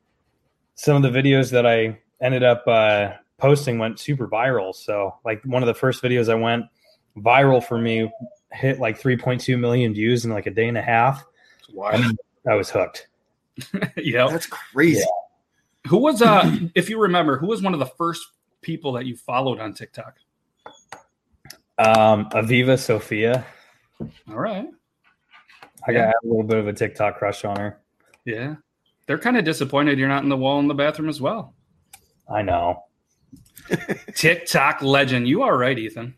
some 0.75 1.03
of 1.03 1.11
the 1.11 1.19
videos 1.19 1.51
that 1.51 1.65
I 1.65 1.99
ended 2.21 2.43
up 2.43 2.67
uh, 2.67 3.11
posting 3.37 3.79
went 3.79 3.99
super 3.99 4.27
viral. 4.27 4.73
So, 4.73 5.15
like 5.25 5.43
one 5.43 5.63
of 5.63 5.67
the 5.67 5.73
first 5.73 6.01
videos 6.03 6.29
I 6.29 6.35
went 6.35 6.65
viral 7.17 7.63
for 7.63 7.77
me 7.77 8.11
hit 8.51 8.79
like 8.79 8.99
3.2 8.99 9.59
million 9.59 9.93
views 9.93 10.25
in 10.25 10.31
like 10.31 10.45
a 10.45 10.51
day 10.51 10.67
and 10.67 10.77
a 10.77 10.81
half. 10.81 11.25
Wow. 11.73 12.01
I 12.47 12.55
was 12.55 12.69
hooked. 12.69 13.07
yeah. 13.97 14.27
That's 14.29 14.47
crazy. 14.47 15.03
Who 15.87 15.97
was, 15.97 16.21
uh, 16.21 16.57
if 16.75 16.89
you 16.89 16.99
remember, 16.99 17.37
who 17.37 17.47
was 17.47 17.61
one 17.61 17.73
of 17.73 17.79
the 17.79 17.85
first 17.85 18.25
people 18.61 18.93
that 18.93 19.05
you 19.05 19.15
followed 19.15 19.59
on 19.59 19.73
TikTok? 19.73 20.15
Um, 21.77 22.29
Aviva 22.31 22.79
Sophia. 22.79 23.45
All 24.29 24.37
right. 24.37 24.67
I 25.85 25.93
got 25.93 26.09
a 26.09 26.27
little 26.27 26.43
bit 26.43 26.57
of 26.57 26.67
a 26.67 26.73
TikTok 26.73 27.17
crush 27.17 27.45
on 27.45 27.55
her. 27.57 27.79
Yeah. 28.25 28.55
they're 29.05 29.17
kind 29.17 29.37
of 29.37 29.45
disappointed 29.45 29.97
you're 29.97 30.09
not 30.09 30.23
in 30.23 30.29
the 30.29 30.35
wall 30.35 30.59
in 30.59 30.67
the 30.67 30.73
bathroom 30.73 31.07
as 31.07 31.21
well. 31.21 31.53
I 32.29 32.41
know. 32.41 32.83
TikTok 34.15 34.81
legend. 34.81 35.27
You 35.27 35.43
are 35.43 35.57
right, 35.57 35.77
Ethan. 35.77 36.15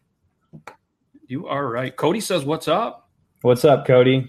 You 1.28 1.48
are 1.48 1.68
right. 1.68 1.96
Cody 1.96 2.20
says, 2.22 2.44
What's 2.44 2.68
up? 2.68 3.10
What's 3.42 3.64
up, 3.66 3.86
Cody? 3.86 4.28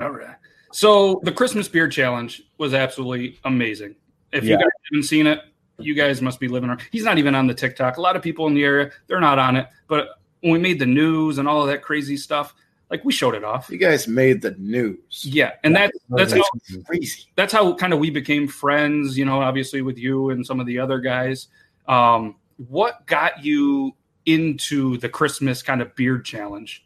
All 0.00 0.10
right. 0.10 0.36
So 0.72 1.20
the 1.24 1.32
Christmas 1.32 1.68
beard 1.68 1.92
challenge 1.92 2.42
was 2.58 2.74
absolutely 2.74 3.38
amazing. 3.44 3.96
If 4.32 4.44
you 4.44 4.56
guys 4.56 4.68
haven't 4.92 5.04
seen 5.04 5.26
it, 5.26 5.40
you 5.78 5.94
guys 5.94 6.22
must 6.22 6.38
be 6.40 6.48
living. 6.48 6.68
around- 6.70 6.82
He's 6.92 7.04
not 7.04 7.18
even 7.18 7.34
on 7.34 7.46
the 7.46 7.54
TikTok. 7.54 7.96
A 7.96 8.00
lot 8.00 8.14
of 8.16 8.22
people 8.22 8.46
in 8.46 8.54
the 8.54 8.64
area, 8.64 8.90
they're 9.06 9.20
not 9.20 9.38
on 9.38 9.56
it. 9.56 9.66
But 9.88 10.08
when 10.40 10.52
we 10.52 10.58
made 10.58 10.78
the 10.78 10.86
news 10.86 11.38
and 11.38 11.48
all 11.48 11.62
of 11.62 11.68
that 11.68 11.82
crazy 11.82 12.16
stuff, 12.16 12.54
like 12.90 13.04
we 13.04 13.12
showed 13.12 13.34
it 13.34 13.44
off. 13.44 13.70
You 13.70 13.78
guys 13.78 14.08
made 14.08 14.42
the 14.42 14.52
news. 14.58 15.24
Yeah, 15.24 15.52
and 15.62 15.74
that 15.76 15.92
that's 16.10 16.32
how 16.32 16.42
Crazy. 16.84 17.26
that's 17.36 17.52
how 17.52 17.74
kind 17.74 17.92
of 17.92 18.00
we 18.00 18.10
became 18.10 18.48
friends. 18.48 19.16
You 19.16 19.24
know, 19.24 19.40
obviously 19.40 19.80
with 19.80 19.96
you 19.96 20.30
and 20.30 20.44
some 20.44 20.60
of 20.60 20.66
the 20.66 20.78
other 20.80 20.98
guys. 20.98 21.48
Um, 21.86 22.36
what 22.68 23.06
got 23.06 23.44
you 23.44 23.94
into 24.26 24.98
the 24.98 25.08
Christmas 25.08 25.62
kind 25.62 25.80
of 25.80 25.94
beard 25.94 26.24
challenge? 26.24 26.84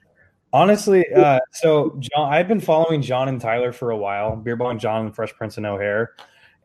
Honestly, 0.52 1.04
uh, 1.12 1.40
so 1.52 1.96
John, 1.98 2.32
I've 2.32 2.46
been 2.46 2.60
following 2.60 3.02
John 3.02 3.28
and 3.28 3.40
Tyler 3.40 3.72
for 3.72 3.90
a 3.90 3.96
while. 3.96 4.36
Beer 4.36 4.56
Bong 4.56 4.78
John 4.78 5.06
and 5.06 5.14
Fresh 5.14 5.34
Prince 5.34 5.56
of 5.56 5.62
No 5.62 5.78
Hair, 5.78 6.12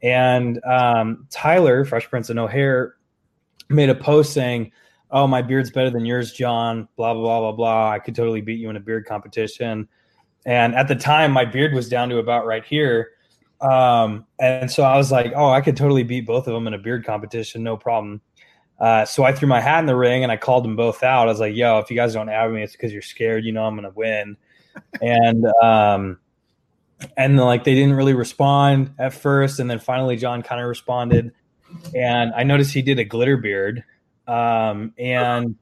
and 0.04 0.64
um, 0.64 1.28
Tyler, 1.32 1.86
Fresh 1.86 2.10
Prince 2.10 2.30
of 2.30 2.36
No 2.36 2.46
Hair, 2.46 2.96
made 3.70 3.90
a 3.90 3.96
post 3.96 4.34
saying, 4.34 4.72
"Oh, 5.12 5.28
my 5.28 5.42
beard's 5.42 5.72
better 5.72 5.90
than 5.90 6.06
yours, 6.06 6.34
John." 6.34 6.88
Blah 6.96 7.14
blah 7.14 7.24
blah 7.24 7.40
blah 7.40 7.52
blah. 7.52 7.92
I 7.92 8.00
could 8.00 8.16
totally 8.16 8.42
beat 8.42 8.60
you 8.60 8.70
in 8.70 8.76
a 8.76 8.80
beard 8.82 9.06
competition. 9.06 9.88
And 10.46 10.76
at 10.76 10.88
the 10.88 10.96
time, 10.96 11.32
my 11.32 11.46
beard 11.46 11.74
was 11.74 11.90
down 11.90 12.10
to 12.10 12.18
about 12.18 12.46
right 12.46 12.64
here. 12.64 13.10
Um, 13.62 14.26
and 14.40 14.72
so 14.72 14.84
I 14.84 14.96
was 14.98 15.12
like, 15.12 15.34
"Oh, 15.36 15.50
I 15.50 15.62
could 15.62 15.76
totally 15.76 16.04
beat 16.04 16.26
both 16.26 16.48
of 16.48 16.54
them 16.54 16.68
in 16.68 16.74
a 16.74 16.78
beard 16.78 17.06
competition, 17.06 17.64
no 17.64 17.78
problem." 17.78 18.22
Uh, 18.80 19.04
so 19.04 19.24
I 19.24 19.34
threw 19.34 19.48
my 19.48 19.60
hat 19.60 19.80
in 19.80 19.86
the 19.88 19.96
ring 19.96 20.24
and 20.24 20.32
I 20.32 20.38
called 20.38 20.64
them 20.64 20.78
both 20.78 21.04
out. 21.04 21.28
I 21.28 21.32
was 21.32 21.42
like, 21.42 21.56
"Yo, 21.56 21.80
if 21.80 21.90
you 21.90 21.98
guys 21.98 22.14
don't 22.14 22.30
have 22.30 22.52
me, 22.52 22.64
it's 22.64 22.72
because 22.74 22.94
you're 22.94 23.02
scared. 23.02 23.44
You 23.44 23.52
know 23.52 23.66
I'm 23.66 23.76
gonna 23.76 23.92
win." 23.94 24.38
and 25.02 25.46
um, 25.62 26.20
and 27.18 27.38
like 27.38 27.64
they 27.64 27.76
didn't 27.76 27.94
really 27.94 28.14
respond 28.14 28.94
at 28.98 29.14
first, 29.14 29.60
and 29.60 29.70
then 29.70 29.80
finally 29.80 30.16
John 30.16 30.42
kind 30.42 30.62
of 30.62 30.68
responded, 30.68 31.34
and 31.94 32.34
I 32.34 32.44
noticed 32.44 32.74
he 32.74 32.82
did 32.82 33.00
a 33.00 33.04
glitter 33.04 33.38
beard, 33.38 33.84
um, 34.30 34.94
and 34.98 35.56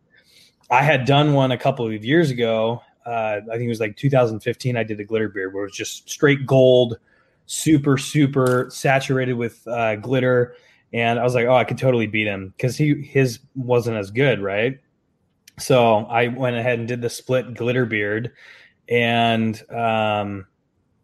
I 0.69 0.84
had 0.84 1.06
done 1.06 1.34
one 1.34 1.51
a 1.51 1.58
couple 1.58 1.86
of 1.88 2.03
years 2.03 2.30
ago. 2.30 2.82
Uh, 3.06 3.39
I 3.49 3.53
think 3.53 3.63
it 3.63 3.69
was 3.69 3.80
like 3.80 3.95
2015. 3.95 4.75
I 4.75 4.84
did 4.84 4.99
a 4.99 5.06
glitter 5.06 5.30
beard 5.30 5.53
where 5.53 5.63
it 5.63 5.67
was 5.67 5.77
just 5.77 6.10
straight 6.10 6.45
gold, 6.45 6.99
super 7.45 7.97
super 7.97 8.67
saturated 8.69 9.34
with 9.34 9.65
uh, 9.67 9.95
glitter 9.95 10.56
and 10.93 11.19
I 11.19 11.23
was 11.23 11.36
like, 11.36 11.45
oh, 11.45 11.56
I 11.56 11.63
could 11.63 11.77
totally 11.77 12.08
beat 12.08 12.27
him 12.27 12.53
because 12.56 12.77
he 12.77 13.01
his 13.01 13.39
wasn't 13.56 13.97
as 13.97 14.12
good, 14.12 14.41
right? 14.41 14.80
So 15.60 16.06
I 16.06 16.27
went 16.27 16.56
ahead 16.56 16.80
and 16.80 16.88
did 16.88 17.01
the 17.01 17.10
split 17.10 17.53
glitter 17.53 17.86
beard, 17.86 18.32
and 18.88 19.62
um, 19.71 20.47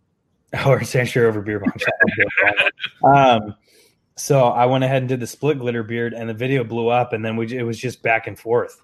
or 0.65 0.83
censure 0.83 1.27
over 1.27 1.41
beer 1.41 1.59
bomb. 1.59 1.73
um, 3.15 3.55
so 4.15 4.45
I 4.45 4.65
went 4.65 4.83
ahead 4.83 5.01
and 5.01 5.09
did 5.09 5.19
the 5.19 5.27
split 5.27 5.59
glitter 5.59 5.83
beard, 5.83 6.13
and 6.13 6.29
the 6.29 6.33
video 6.33 6.63
blew 6.63 6.89
up, 6.89 7.13
and 7.13 7.23
then 7.23 7.35
we 7.35 7.55
it 7.57 7.63
was 7.63 7.77
just 7.79 8.01
back 8.03 8.27
and 8.27 8.37
forth, 8.37 8.81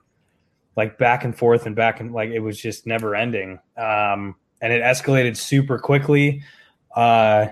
like 0.75 0.97
back 0.97 1.23
and 1.23 1.37
forth 1.37 1.65
and 1.65 1.75
back 1.75 1.99
and 1.99 2.13
like 2.13 2.29
it 2.29 2.39
was 2.39 2.59
just 2.59 2.85
never 2.87 3.15
ending, 3.15 3.59
um, 3.77 4.35
and 4.61 4.73
it 4.73 4.81
escalated 4.81 5.37
super 5.37 5.77
quickly. 5.79 6.43
Uh, 6.95 7.47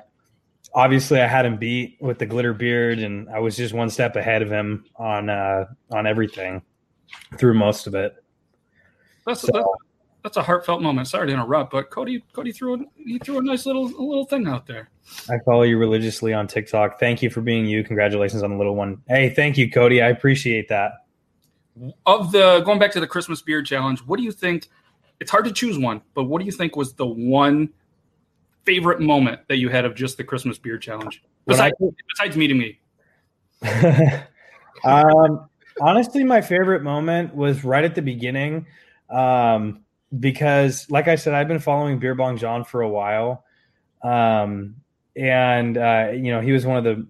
obviously 0.74 1.22
I 1.22 1.28
had 1.28 1.46
him 1.46 1.58
beat 1.58 1.98
with 2.02 2.20
the 2.20 2.26
glitter 2.26 2.54
beard 2.54 3.00
and 3.00 3.30
I 3.30 3.40
was 3.40 3.56
just 3.58 3.74
one 3.74 3.90
step 3.90 4.16
ahead 4.16 4.42
of 4.42 4.52
him 4.52 4.86
on 4.96 5.30
uh 5.30 5.66
on 5.92 6.06
everything 6.06 6.62
through 7.38 7.54
most 7.56 7.88
of 7.88 7.96
it. 7.96 8.16
That's 9.26 9.42
So- 9.42 9.52
that's, 9.54 9.66
that's 10.24 10.38
a 10.38 10.44
heartfelt 10.44 10.82
moment. 10.82 11.08
Sorry 11.08 11.28
to 11.28 11.34
interrupt, 11.34 11.72
but 11.72 11.90
Cody 11.90 12.24
Cody 12.34 12.52
threw 12.52 12.76
a, 12.76 12.78
he 12.98 13.20
threw 13.20 13.38
a 13.38 13.42
nice 13.42 13.66
little 13.66 13.86
a 13.86 14.04
little 14.04 14.26
thing 14.26 14.48
out 14.48 14.66
there. 14.66 14.90
I 15.30 15.38
follow 15.46 15.64
you 15.64 15.78
religiously 15.78 16.34
on 16.34 16.48
TikTok. 16.48 17.00
Thank 17.00 17.22
you 17.22 17.30
for 17.30 17.42
being 17.42 17.66
you. 17.66 17.84
Congratulations 17.84 18.44
on 18.44 18.52
the 18.52 18.58
little 18.58 18.76
one. 18.76 19.02
Hey, 19.08 19.30
thank 19.30 19.58
you, 19.58 19.72
Cody. 19.72 20.02
I 20.02 20.10
appreciate 20.10 20.68
that. 20.70 21.06
Of 22.06 22.32
the 22.32 22.62
going 22.62 22.80
back 22.80 22.92
to 22.94 23.00
the 23.00 23.08
Christmas 23.08 23.42
beard 23.42 23.66
challenge, 23.66 24.00
what 24.06 24.18
do 24.18 24.24
you 24.24 24.32
think? 24.32 24.68
It's 25.20 25.32
hard 25.32 25.46
to 25.46 25.52
choose 25.52 25.80
one, 25.80 26.02
but 26.14 26.26
what 26.26 26.40
do 26.40 26.46
you 26.46 26.52
think 26.52 26.76
was 26.76 26.94
the 26.94 27.06
one 27.06 27.70
favorite 28.66 29.00
moment 29.00 29.40
that 29.48 29.58
you 29.58 29.70
had 29.70 29.86
of 29.86 29.96
just 29.96 30.18
the 30.18 30.24
Christmas 30.24 30.58
beard 30.58 30.82
challenge 30.82 31.24
When 31.46 31.60
I 31.60 31.72
besides, 31.72 31.96
besides 32.10 32.38
meeting 32.38 32.58
me? 32.58 32.80
um, 34.84 35.50
honestly, 35.82 36.24
my 36.24 36.42
favorite 36.42 36.84
moment 36.84 37.34
was 37.34 37.64
right 37.64 37.84
at 37.84 37.96
the 37.96 38.02
beginning, 38.02 38.66
um, 39.10 39.84
because, 40.20 40.89
like 40.89 41.08
I 41.08 41.15
said, 41.15 41.34
I've 41.34 41.48
been 41.48 41.60
following 41.60 42.00
Beer 42.00 42.15
Bong 42.15 42.38
John 42.38 42.63
for 42.63 42.82
a 42.82 42.89
while, 42.89 43.43
um, 44.04 44.76
and 45.15 45.78
uh, 45.78 46.12
you 46.13 46.32
know 46.32 46.41
he 46.41 46.52
was 46.52 46.65
one 46.65 46.78
of 46.78 46.84
the 46.84 47.06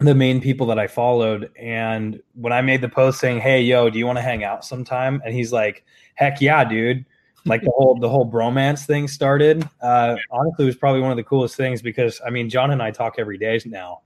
the 0.00 0.14
main 0.14 0.40
people 0.40 0.66
that 0.66 0.78
I 0.78 0.86
followed. 0.86 1.50
And 1.58 2.20
when 2.34 2.52
I 2.52 2.60
made 2.60 2.80
the 2.80 2.88
post 2.88 3.20
saying, 3.20 3.40
"Hey, 3.40 3.62
yo, 3.62 3.90
do 3.90 3.98
you 3.98 4.06
want 4.06 4.18
to 4.18 4.22
hang 4.22 4.44
out 4.44 4.64
sometime?" 4.64 5.22
and 5.24 5.34
he's 5.34 5.52
like, 5.52 5.84
"Heck 6.14 6.40
yeah, 6.40 6.64
dude!" 6.64 7.04
Like 7.44 7.62
the 7.62 7.72
whole 7.76 7.98
the 7.98 8.08
whole 8.08 8.30
bromance 8.30 8.84
thing 8.84 9.08
started. 9.08 9.66
Uh, 9.80 10.16
honestly, 10.30 10.66
was 10.66 10.76
probably 10.76 11.00
one 11.00 11.10
of 11.10 11.16
the 11.16 11.24
coolest 11.24 11.56
things 11.56 11.82
because 11.82 12.20
I 12.24 12.30
mean, 12.30 12.50
John 12.50 12.70
and 12.70 12.82
I 12.82 12.90
talk 12.90 13.14
every 13.18 13.38
day 13.38 13.60
now, 13.64 14.02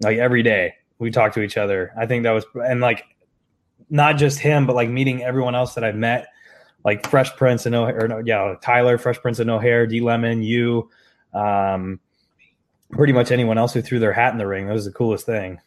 like 0.00 0.18
every 0.18 0.42
day 0.42 0.74
we 0.98 1.10
talk 1.10 1.32
to 1.34 1.42
each 1.42 1.56
other. 1.56 1.92
I 1.96 2.06
think 2.06 2.22
that 2.22 2.32
was 2.32 2.44
and 2.54 2.80
like 2.80 3.04
not 3.90 4.16
just 4.16 4.38
him, 4.38 4.66
but 4.66 4.76
like 4.76 4.88
meeting 4.88 5.22
everyone 5.22 5.54
else 5.54 5.74
that 5.74 5.84
I've 5.84 5.96
met, 5.96 6.28
like 6.84 7.08
Fresh 7.08 7.36
Prince 7.36 7.66
and 7.66 7.72
no 7.72 7.84
or 7.84 8.08
no, 8.08 8.18
yeah, 8.18 8.54
Tyler, 8.62 8.98
Fresh 8.98 9.18
Prince 9.20 9.38
and 9.38 9.46
No 9.46 9.58
Hair, 9.58 9.86
D 9.86 10.00
Lemon, 10.00 10.42
you, 10.42 10.90
um, 11.34 12.00
pretty 12.92 13.12
much 13.12 13.30
anyone 13.30 13.58
else 13.58 13.74
who 13.74 13.82
threw 13.82 13.98
their 13.98 14.12
hat 14.12 14.32
in 14.32 14.38
the 14.38 14.46
ring. 14.46 14.66
That 14.66 14.72
was 14.72 14.84
the 14.84 14.92
coolest 14.92 15.26
thing. 15.26 15.60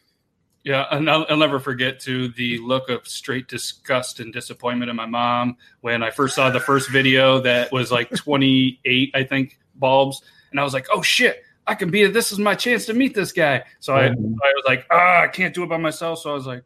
Yeah, 0.63 0.86
and 0.91 1.10
I'll, 1.10 1.26
I'll 1.28 1.38
never 1.38 1.60
forget 1.60 2.00
to 2.02 2.28
the 2.30 2.60
look 2.60 2.89
of 2.89 3.08
straight 3.08 3.47
disgust 3.47 4.19
and 4.19 4.32
disappointment 4.32 4.91
in 4.91 4.95
my 4.95 5.08
mom 5.08 5.58
when 5.82 6.04
I 6.04 6.12
first 6.12 6.36
saw 6.36 6.52
the 6.52 6.60
first 6.60 6.89
video 6.91 7.39
that 7.41 7.71
was 7.71 7.91
like 7.91 8.12
28, 8.12 9.12
I 9.15 9.24
think, 9.24 9.58
bulbs, 9.76 10.21
and 10.52 10.60
I 10.60 10.63
was 10.63 10.74
like, 10.74 10.86
"Oh 10.93 11.02
shit, 11.02 11.43
I 11.65 11.74
can 11.74 11.89
be 11.89 12.04
it. 12.04 12.13
This 12.13 12.32
is 12.32 12.38
my 12.38 12.54
chance 12.54 12.86
to 12.86 12.93
meet 12.93 13.15
this 13.15 13.32
guy." 13.32 13.63
So 13.80 13.95
I, 13.95 14.06
I 14.06 14.10
Mhm. 14.10 14.36
was 14.36 14.63
like, 14.67 14.86
"Ah, 14.91 15.21
I 15.24 15.28
can't 15.30 15.54
do 15.54 15.63
it 15.63 15.67
by 15.69 15.78
myself." 15.78 16.19
So 16.19 16.30
I 16.30 16.34
was 16.36 16.45
like, 16.45 16.63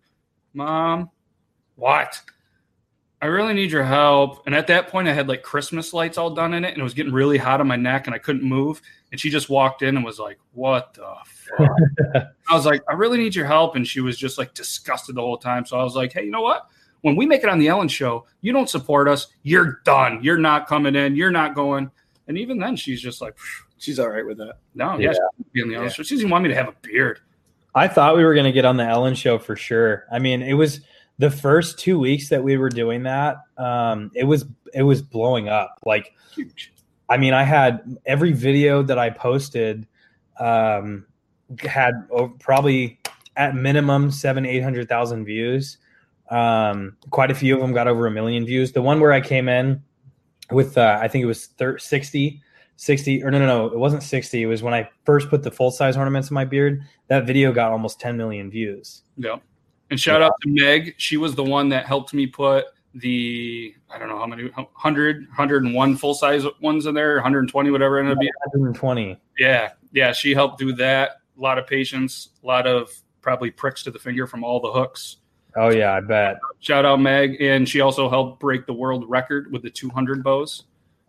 "Mom, 0.54 1.10
what? 1.78 2.22
I 3.26 3.28
really 3.30 3.54
need 3.54 3.72
your 3.72 3.84
help." 3.84 4.46
And 4.46 4.54
at 4.56 4.68
that 4.68 4.88
point, 4.88 5.08
I 5.08 5.14
had 5.14 5.28
like 5.28 5.42
Christmas 5.42 5.94
lights 5.94 6.18
all 6.18 6.30
done 6.30 6.54
in 6.54 6.64
it, 6.64 6.70
and 6.74 6.78
it 6.80 6.84
was 6.84 6.94
getting 6.94 7.12
really 7.14 7.38
hot 7.38 7.60
on 7.60 7.68
my 7.68 7.76
neck, 7.76 8.06
and 8.08 8.16
I 8.16 8.20
couldn't 8.20 8.44
move. 8.44 8.82
And 9.12 9.20
she 9.20 9.30
just 9.30 9.50
walked 9.50 9.82
in 9.82 9.96
and 9.96 10.06
was 10.06 10.20
like, 10.20 10.38
"What 10.54 10.94
the 10.94 11.16
fuck?" 11.26 12.28
I 12.50 12.54
was 12.56 12.66
like, 12.66 12.82
I 12.88 12.94
really 12.94 13.18
need 13.18 13.34
your 13.36 13.46
help. 13.46 13.76
And 13.76 13.88
she 13.88 14.00
was 14.02 14.18
just 14.18 14.38
like 14.38 14.54
disgusted 14.54 15.16
the 15.16 15.22
whole 15.22 15.38
time. 15.38 15.66
So 15.66 15.80
I 15.80 15.84
was 15.84 15.96
like, 15.96 16.14
hey, 16.14 16.24
you 16.24 16.32
know 16.32 16.42
what? 16.42 16.68
When 17.02 17.16
we 17.16 17.26
make 17.26 17.44
it 17.44 17.50
on 17.50 17.58
the 17.60 17.68
Ellen 17.68 17.88
show, 17.88 18.26
you 18.42 18.54
don't 18.54 18.70
support 18.70 19.08
us. 19.08 19.28
You're 19.44 19.80
done. 19.84 20.20
You're 20.24 20.38
not 20.38 20.68
coming 20.68 20.96
in. 20.96 21.16
You're 21.16 21.32
not 21.32 21.56
going. 21.56 21.90
And 22.28 22.38
even 22.38 22.60
then, 22.60 22.76
she's 22.76 23.02
just 23.02 23.22
like, 23.22 23.36
She's 23.78 24.00
all 24.00 24.10
right 24.10 24.26
with 24.26 24.38
that. 24.38 24.56
no, 24.74 24.98
yeah, 24.98 25.10
Yeah. 25.10 25.14
she 25.38 25.44
be 25.54 25.62
on 25.62 25.68
the 25.70 25.76
Ellen 25.76 25.88
Yeah. 25.88 25.94
show. 25.94 26.04
She 26.04 26.16
doesn't 26.16 26.30
want 26.30 26.44
me 26.44 26.50
to 26.50 26.56
have 26.56 26.68
a 26.70 26.76
beard. 26.82 27.20
I 27.76 27.88
thought 27.88 28.16
we 28.16 28.24
were 28.24 28.34
going 28.34 28.46
to 28.46 28.52
get 28.54 28.64
on 28.66 28.78
the 28.78 28.86
Ellen 28.86 29.16
show 29.16 29.38
for 29.38 29.56
sure. 29.56 30.06
I 30.12 30.18
mean, 30.20 30.42
it 30.42 30.54
was 30.54 30.80
the 31.18 31.32
first 31.32 31.80
two 31.80 31.98
weeks 32.00 32.30
that 32.30 32.44
we 32.44 32.58
were 32.58 32.70
doing 32.70 33.04
that. 33.04 33.38
Um, 33.58 34.12
it 34.16 34.26
was 34.26 34.46
it 34.74 34.84
was 34.84 35.02
blowing 35.02 35.48
up. 35.50 35.80
Like, 35.86 36.14
I 37.10 37.18
mean, 37.18 37.34
I 37.34 37.44
had 37.44 37.98
every 38.06 38.34
video 38.34 38.84
that 38.84 39.00
I 39.00 39.10
posted 39.10 39.88
um, 40.40 41.06
had 41.60 41.94
probably 42.40 43.00
at 43.38 43.56
minimum 43.56 44.12
seven 44.12 44.46
eight 44.46 44.62
hundred 44.64 44.90
thousand 44.90 45.26
views. 45.26 45.78
Um, 46.30 46.98
quite 47.12 47.30
a 47.32 47.36
few 47.36 47.56
of 47.56 47.62
them 47.62 47.72
got 47.74 47.88
over 47.88 48.08
a 48.08 48.12
million 48.12 48.46
views. 48.46 48.72
The 48.72 48.82
one 48.82 49.00
where 49.00 49.14
I 49.14 49.22
came 49.22 49.48
in 49.48 49.82
with 50.52 50.78
uh, 50.78 51.00
I 51.02 51.08
think 51.08 51.24
it 51.24 51.28
was 51.28 51.46
thir- 51.48 51.78
60, 51.78 52.42
60 52.78 53.24
or 53.24 53.32
no 53.32 53.40
no 53.40 53.46
no 53.46 53.66
it 53.68 53.78
wasn't 53.78 54.04
60 54.04 54.42
it 54.42 54.46
was 54.48 54.62
when 54.62 54.74
i 54.74 54.88
first 55.06 55.30
put 55.30 55.44
the 55.44 55.50
full 55.50 55.72
size 55.72 55.96
ornaments 55.96 56.30
in 56.30 56.34
my 56.34 56.44
beard 56.44 56.84
that 57.08 57.26
video 57.26 57.54
got 57.54 57.72
almost 57.72 58.02
10 58.02 58.18
million 58.18 58.52
views 58.52 59.04
Yeah. 59.18 59.38
And 59.92 60.00
shout 60.00 60.22
out 60.22 60.34
to 60.42 60.50
Meg. 60.50 60.96
She 60.98 61.18
was 61.18 61.36
the 61.36 61.44
one 61.44 61.70
that 61.70 61.86
helped 61.86 62.14
me 62.14 62.26
put 62.28 62.66
the, 62.96 63.76
I 63.90 63.98
don't 64.00 64.08
know 64.10 64.18
how 64.18 64.26
many, 64.26 64.46
100, 64.50 65.18
101 65.28 65.98
full 65.98 66.14
size 66.14 66.44
ones 66.62 66.86
in 66.86 66.96
there, 66.96 67.16
120, 67.16 67.70
whatever 67.70 67.98
it 67.98 68.02
ended 68.02 68.14
up 68.14 68.20
being. 68.20 68.32
120 68.54 69.20
Yeah, 69.38 69.72
yeah, 69.92 70.12
she 70.14 70.34
helped 70.34 70.58
do 70.60 70.74
that. 70.74 71.18
A 71.38 71.42
lot 71.42 71.58
of 71.58 71.68
patience, 71.68 72.30
a 72.44 72.48
lot 72.48 72.66
of 72.66 72.90
probably 73.22 73.52
pricks 73.52 73.84
to 73.84 73.92
the 73.92 74.00
finger 74.00 74.26
from 74.28 74.44
all 74.44 74.60
the 74.60 74.72
hooks. 74.72 75.18
oh 75.56 75.70
yeah 75.70 75.94
i 75.94 76.00
bet 76.00 76.38
Shout 76.60 76.86
out 76.86 77.00
Meg, 77.02 77.42
and 77.42 77.68
she 77.68 77.82
also 77.82 78.10
helped 78.10 78.40
break 78.40 78.66
the 78.66 78.74
world 78.74 79.04
record 79.10 79.52
with 79.52 79.62
the 79.64 79.70
200 79.70 80.24
bows. 80.24 80.64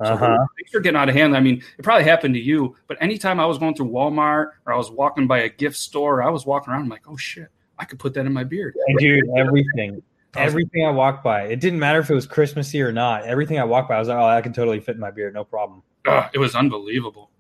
So 0.05 0.13
Uh-huh. 0.13 0.37
things 0.59 0.75
are 0.75 0.81
getting 0.81 0.99
out 0.99 1.09
of 1.09 1.15
hand. 1.15 1.35
I 1.37 1.41
mean, 1.41 1.63
it 1.79 1.83
probably 1.83 2.05
happened 2.05 2.35
to 2.35 2.41
you, 2.41 2.77
but 2.89 2.97
anytime 3.01 3.39
I 3.41 3.47
was 3.47 3.57
going 3.59 3.75
through 3.75 3.89
Walmart 3.91 4.51
or 4.67 4.73
I 4.73 4.77
was 4.77 4.91
walking 4.91 5.27
by 5.27 5.41
a 5.41 5.49
gift 5.49 5.77
store, 5.77 6.23
I 6.23 6.29
was 6.31 6.45
walking 6.45 6.73
around 6.73 6.83
I'm 6.83 6.89
like, 6.89 7.09
oh 7.09 7.17
shit, 7.17 7.49
I 7.79 7.85
could 7.85 7.99
put 7.99 8.15
that 8.15 8.27
in 8.27 8.33
my 8.33 8.45
beard. 8.45 8.75
And 8.87 8.99
dude, 8.99 9.25
everything, 9.37 10.03
everything 10.35 10.87
I 10.87 10.91
walked 10.91 11.23
by, 11.23 11.43
it 11.43 11.61
didn't 11.61 11.79
matter 11.79 11.99
if 11.99 12.11
it 12.11 12.15
was 12.15 12.27
Christmassy 12.27 12.81
or 12.83 12.93
not. 12.93 13.25
Everything 13.25 13.59
I 13.59 13.65
walked 13.65 13.89
by, 13.89 13.97
I 13.97 13.99
was 13.99 14.09
like, 14.09 14.19
oh, 14.19 14.27
I 14.27 14.41
can 14.41 14.53
totally 14.53 14.81
fit 14.81 14.95
in 14.95 15.01
my 15.01 15.11
beard, 15.11 15.35
no 15.35 15.45
problem. 15.45 15.83
Ugh, 16.07 16.31
it 16.33 16.39
was 16.39 16.55
unbelievable. 16.55 17.31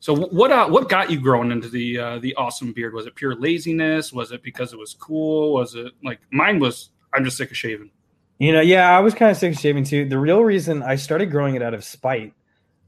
So 0.00 0.14
what 0.14 0.52
uh, 0.52 0.68
what 0.68 0.88
got 0.88 1.10
you 1.10 1.18
growing 1.18 1.50
into 1.50 1.68
the 1.68 1.98
uh, 1.98 2.18
the 2.18 2.34
awesome 2.36 2.72
beard? 2.72 2.94
Was 2.94 3.06
it 3.06 3.14
pure 3.14 3.34
laziness? 3.34 4.12
Was 4.12 4.30
it 4.30 4.42
because 4.42 4.72
it 4.72 4.78
was 4.78 4.94
cool? 4.94 5.54
Was 5.54 5.74
it 5.74 5.92
like 6.04 6.20
mine 6.30 6.60
was? 6.60 6.90
I'm 7.12 7.24
just 7.24 7.36
sick 7.36 7.50
of 7.50 7.56
shaving. 7.56 7.90
You 8.38 8.52
know, 8.52 8.60
yeah, 8.60 8.96
I 8.96 9.00
was 9.00 9.14
kind 9.14 9.30
of 9.30 9.36
sick 9.36 9.54
of 9.54 9.58
shaving 9.58 9.84
too. 9.84 10.08
The 10.08 10.18
real 10.18 10.42
reason 10.42 10.82
I 10.82 10.96
started 10.96 11.30
growing 11.30 11.54
it 11.54 11.62
out 11.62 11.72
of 11.72 11.82
spite, 11.82 12.34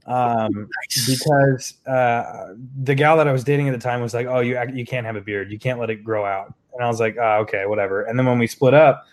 um, 0.05 0.69
because 1.07 1.73
uh, 1.87 2.53
the 2.83 2.93
gal 2.93 3.17
that 3.17 3.27
I 3.27 3.31
was 3.31 3.43
dating 3.43 3.67
at 3.67 3.71
the 3.71 3.79
time 3.79 4.01
was 4.01 4.13
like, 4.13 4.27
"Oh, 4.27 4.41
you 4.41 4.57
you 4.71 4.85
can't 4.85 5.05
have 5.05 5.15
a 5.15 5.21
beard. 5.21 5.51
You 5.51 5.57
can't 5.57 5.79
let 5.79 5.89
it 5.89 6.03
grow 6.03 6.23
out." 6.23 6.53
And 6.73 6.83
I 6.83 6.87
was 6.87 6.99
like, 6.99 7.17
oh, 7.19 7.39
"Okay, 7.41 7.65
whatever." 7.65 8.03
And 8.03 8.17
then 8.17 8.25
when 8.25 8.39
we 8.39 8.47
split 8.47 8.73
up, 8.73 9.05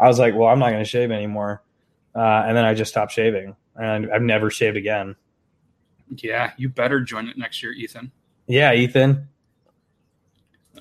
I 0.00 0.06
was 0.08 0.18
like, 0.18 0.34
"Well, 0.34 0.48
I'm 0.48 0.58
not 0.58 0.70
going 0.70 0.82
to 0.82 0.88
shave 0.88 1.10
anymore." 1.10 1.62
Uh, 2.14 2.44
and 2.46 2.56
then 2.56 2.64
I 2.64 2.74
just 2.74 2.90
stopped 2.90 3.12
shaving, 3.12 3.56
and 3.76 4.12
I've 4.12 4.22
never 4.22 4.50
shaved 4.50 4.76
again. 4.76 5.16
Yeah, 6.16 6.52
you 6.56 6.68
better 6.68 7.00
join 7.00 7.28
it 7.28 7.38
next 7.38 7.62
year, 7.62 7.72
Ethan. 7.72 8.12
Yeah, 8.46 8.72
Ethan. 8.74 9.26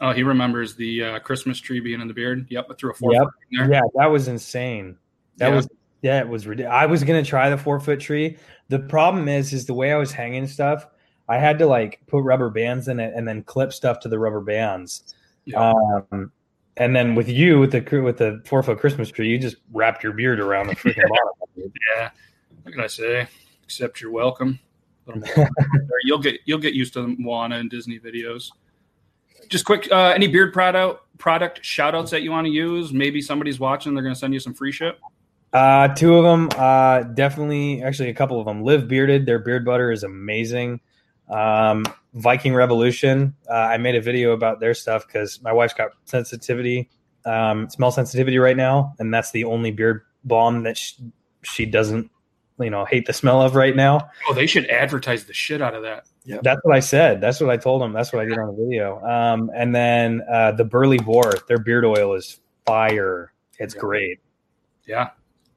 Oh, 0.01 0.11
he 0.11 0.23
remembers 0.23 0.75
the 0.75 1.03
uh, 1.03 1.19
Christmas 1.19 1.59
tree 1.59 1.79
being 1.79 2.01
in 2.01 2.07
the 2.07 2.13
beard. 2.13 2.47
Yep, 2.49 2.67
I 2.69 2.73
threw 2.73 2.91
a 2.91 2.93
four 2.93 3.13
Yep. 3.13 3.27
there. 3.51 3.71
Yeah, 3.71 3.81
that 3.95 4.07
was 4.07 4.27
insane. 4.27 4.97
That 5.37 5.49
Yeah. 5.49 5.55
was 5.55 5.67
yeah, 6.01 6.19
it 6.19 6.27
was 6.27 6.45
ridiculous. 6.45 6.75
I 6.75 6.85
was 6.85 7.03
gonna 7.05 7.23
try 7.23 7.49
the 7.49 7.57
four 7.57 7.79
foot 7.79 7.99
tree. 8.01 8.37
The 8.67 8.79
problem 8.79 9.29
is, 9.29 9.53
is 9.53 9.65
the 9.65 9.73
way 9.73 9.93
I 9.93 9.97
was 9.97 10.11
hanging 10.11 10.47
stuff. 10.47 10.85
I 11.29 11.37
had 11.37 11.57
to 11.59 11.65
like 11.65 12.01
put 12.07 12.23
rubber 12.23 12.49
bands 12.49 12.89
in 12.89 12.99
it 12.99 13.13
and 13.15 13.25
then 13.25 13.43
clip 13.43 13.71
stuff 13.71 14.01
to 14.01 14.09
the 14.09 14.19
rubber 14.19 14.41
bands. 14.41 15.15
Yeah. 15.45 15.73
Um, 16.11 16.31
and 16.77 16.95
then 16.95 17.15
with 17.15 17.29
you 17.29 17.59
with 17.59 17.71
the 17.71 18.01
with 18.01 18.17
the 18.17 18.41
four 18.45 18.63
foot 18.63 18.79
Christmas 18.79 19.09
tree, 19.09 19.29
you 19.29 19.37
just 19.37 19.57
wrapped 19.71 20.03
your 20.03 20.13
beard 20.13 20.39
around 20.39 20.67
the 20.67 20.75
freaking 20.75 21.07
bottom. 21.09 21.71
Yeah. 21.95 22.09
What 22.63 22.71
can 22.71 22.81
I 22.81 22.87
say? 22.87 23.27
Except 23.63 24.01
you're 24.01 24.11
welcome. 24.11 24.59
You'll 26.03 26.19
get 26.19 26.39
you'll 26.45 26.59
get 26.59 26.73
used 26.73 26.93
to 26.93 27.01
the 27.01 27.15
Moana 27.19 27.57
and 27.57 27.69
Disney 27.69 27.99
videos. 27.99 28.51
Just 29.49 29.65
quick, 29.65 29.89
uh, 29.91 30.13
any 30.15 30.27
beard 30.27 30.53
product 30.53 31.01
product 31.17 31.63
shout 31.63 31.93
outs 31.93 32.11
that 32.11 32.23
you 32.23 32.31
want 32.31 32.45
to 32.45 32.51
use? 32.51 32.93
Maybe 32.93 33.21
somebody's 33.21 33.59
watching, 33.59 33.93
they're 33.93 34.03
gonna 34.03 34.15
send 34.15 34.33
you 34.33 34.39
some 34.39 34.53
free 34.53 34.71
shit. 34.71 34.97
Uh, 35.51 35.89
two 35.89 36.15
of 36.15 36.23
them, 36.23 36.49
uh, 36.57 37.03
definitely, 37.03 37.83
actually, 37.83 38.09
a 38.09 38.13
couple 38.13 38.39
of 38.39 38.45
them. 38.45 38.63
Live 38.63 38.87
Bearded, 38.87 39.25
their 39.25 39.37
beard 39.37 39.63
butter 39.63 39.91
is 39.91 40.03
amazing. 40.03 40.79
Um, 41.29 41.85
Viking 42.13 42.53
Revolution, 42.53 43.35
uh, 43.49 43.53
I 43.53 43.77
made 43.77 43.95
a 43.95 44.01
video 44.01 44.33
about 44.33 44.59
their 44.59 44.73
stuff 44.73 45.07
because 45.07 45.41
my 45.41 45.51
wife's 45.51 45.73
got 45.73 45.91
sensitivity, 46.05 46.89
um, 47.25 47.69
smell 47.69 47.91
sensitivity 47.91 48.37
right 48.37 48.57
now, 48.57 48.93
and 48.99 49.13
that's 49.13 49.31
the 49.31 49.45
only 49.45 49.71
beard 49.71 50.01
balm 50.23 50.63
that 50.63 50.77
she, 50.77 50.95
she 51.41 51.65
doesn't, 51.65 52.11
you 52.59 52.69
know, 52.69 52.85
hate 52.85 53.07
the 53.07 53.13
smell 53.13 53.41
of 53.41 53.55
right 53.55 53.75
now. 53.75 54.09
Oh, 54.29 54.33
they 54.33 54.45
should 54.45 54.67
advertise 54.67 55.25
the 55.25 55.33
shit 55.33 55.61
out 55.61 55.73
of 55.73 55.81
that. 55.83 56.05
Yeah, 56.23 56.37
That's 56.43 56.61
what 56.63 56.75
I 56.75 56.79
said. 56.79 57.19
That's 57.19 57.41
what 57.41 57.49
I 57.49 57.57
told 57.57 57.81
them. 57.81 57.93
That's 57.93 58.13
what 58.13 58.21
I 58.21 58.25
did 58.25 58.37
on 58.37 58.55
the 58.55 58.63
video. 58.63 59.01
Um, 59.03 59.49
and 59.55 59.73
then 59.75 60.21
uh, 60.31 60.51
the 60.51 60.63
Burley 60.63 60.99
Boar, 60.99 61.33
their 61.47 61.57
beard 61.57 61.83
oil 61.83 62.13
is 62.13 62.39
fire. 62.65 63.33
It's 63.59 63.73
great. 63.73 64.19
Yeah. 64.85 65.09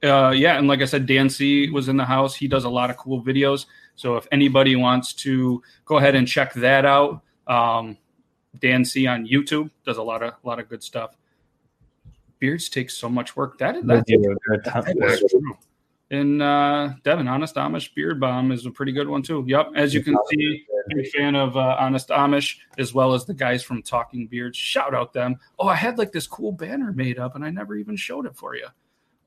Uh, 0.03 0.31
yeah, 0.35 0.57
and 0.57 0.67
like 0.67 0.81
I 0.81 0.85
said, 0.85 1.05
Dan 1.05 1.29
C 1.29 1.69
was 1.69 1.87
in 1.87 1.97
the 1.97 2.05
house. 2.05 2.35
He 2.35 2.47
does 2.47 2.65
a 2.65 2.69
lot 2.69 2.89
of 2.89 2.97
cool 2.97 3.23
videos. 3.23 3.65
So 3.97 4.15
if 4.15 4.27
anybody 4.31 4.75
wants 4.75 5.11
to 5.13 5.61
go 5.83 5.97
ahead 5.97 6.15
and 6.15 6.25
check 6.27 6.53
that 6.53 6.85
out, 6.85 7.21
um, 7.47 7.97
Dan 8.59 8.85
C 8.85 9.07
on 9.07 9.27
YouTube 9.27 9.69
does 9.85 9.97
a 9.97 10.03
lot 10.03 10.23
of 10.23 10.33
a 10.41 10.47
lot 10.47 10.59
of 10.59 10.69
good 10.69 10.81
stuff. 10.81 11.17
Beards 12.39 12.69
take 12.69 12.89
so 12.89 13.09
much 13.09 13.35
work. 13.35 13.57
That 13.57 13.85
that, 13.87 14.05
do. 14.05 14.37
They're 14.47 14.59
a 14.59 14.63
ton- 14.63 14.83
that 14.85 15.09
is 15.09 15.23
true. 15.29 15.57
And 16.09 16.41
uh, 16.41 16.91
Devin, 17.03 17.27
Honest 17.27 17.55
Amish 17.55 17.93
Beard 17.93 18.19
Balm 18.19 18.53
is 18.53 18.65
a 18.65 18.71
pretty 18.71 18.93
good 18.93 19.09
one 19.09 19.23
too. 19.23 19.43
Yep, 19.45 19.71
as 19.75 19.93
you 19.93 20.01
can 20.01 20.15
see, 20.29 20.65
I'm 20.89 20.99
a 20.99 21.03
fan 21.03 21.35
of 21.35 21.57
uh, 21.57 21.75
Honest 21.77 22.09
Amish 22.09 22.59
as 22.77 22.93
well 22.93 23.13
as 23.13 23.25
the 23.25 23.33
guys 23.33 23.61
from 23.61 23.81
Talking 23.81 24.25
Beards. 24.27 24.57
Shout 24.57 24.93
out 24.93 25.11
them. 25.11 25.37
Oh, 25.59 25.67
I 25.67 25.75
had 25.75 25.97
like 25.97 26.13
this 26.13 26.25
cool 26.25 26.53
banner 26.53 26.93
made 26.93 27.19
up, 27.19 27.35
and 27.35 27.43
I 27.43 27.49
never 27.49 27.75
even 27.75 27.97
showed 27.97 28.25
it 28.25 28.37
for 28.37 28.55
you. 28.55 28.67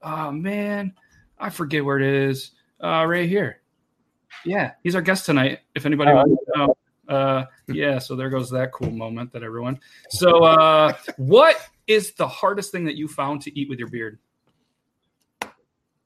Oh 0.03 0.31
man, 0.31 0.95
I 1.39 1.51
forget 1.51 1.85
where 1.85 1.99
it 1.99 2.31
is. 2.31 2.53
Uh, 2.83 3.05
right 3.07 3.29
here. 3.29 3.60
Yeah, 4.45 4.73
he's 4.83 4.95
our 4.95 5.03
guest 5.03 5.27
tonight. 5.27 5.61
If 5.75 5.87
anybody 5.87 6.11
Oh, 6.13 6.17
wants 6.17 6.45
to 6.45 6.59
know. 6.59 6.77
Uh, 7.09 7.45
yeah, 7.69 7.99
so 7.99 8.15
there 8.15 8.31
goes 8.31 8.51
that 8.51 8.73
cool 8.73 8.91
moment 8.91 9.33
that 9.33 9.43
I 9.43 9.47
ruined. 9.47 9.81
So, 10.11 10.45
uh, 10.45 10.93
what 11.17 11.57
is 11.89 12.13
the 12.13 12.29
hardest 12.29 12.71
thing 12.71 12.85
that 12.85 12.97
you 12.97 13.09
found 13.09 13.43
to 13.43 13.59
eat 13.59 13.69
with 13.69 13.81
your 13.81 13.89
beard? 13.89 14.19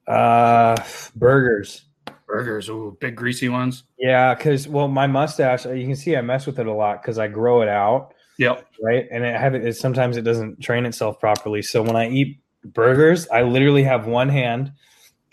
Uh, 0.06 0.76
burgers. 1.14 1.84
Burgers, 2.26 2.68
ooh, 2.70 2.96
big 3.00 3.16
greasy 3.16 3.48
ones. 3.48 3.84
Yeah, 3.98 4.34
because 4.34 4.66
well, 4.66 4.88
my 4.88 5.06
mustache, 5.06 5.66
you 5.66 5.87
can 5.87 5.96
see 5.96 6.16
I 6.16 6.22
mess 6.22 6.46
with 6.46 6.58
it 6.58 6.66
a 6.66 6.72
lot 6.72 7.02
because 7.02 7.18
I 7.18 7.28
grow 7.28 7.60
it 7.60 7.68
out, 7.68 8.14
Yep. 8.38 8.66
right? 8.82 9.06
And 9.12 9.24
it 9.24 9.38
have 9.38 9.54
it, 9.54 9.64
it 9.64 9.76
sometimes 9.76 10.16
it 10.16 10.22
doesn't 10.22 10.60
train 10.62 10.87
itself 10.87 11.20
properly. 11.20 11.60
So 11.62 11.82
when 11.82 11.96
I 11.96 12.08
eat 12.08 12.40
burgers, 12.64 13.28
I 13.28 13.42
literally 13.42 13.82
have 13.84 14.06
one 14.06 14.30
hand 14.30 14.72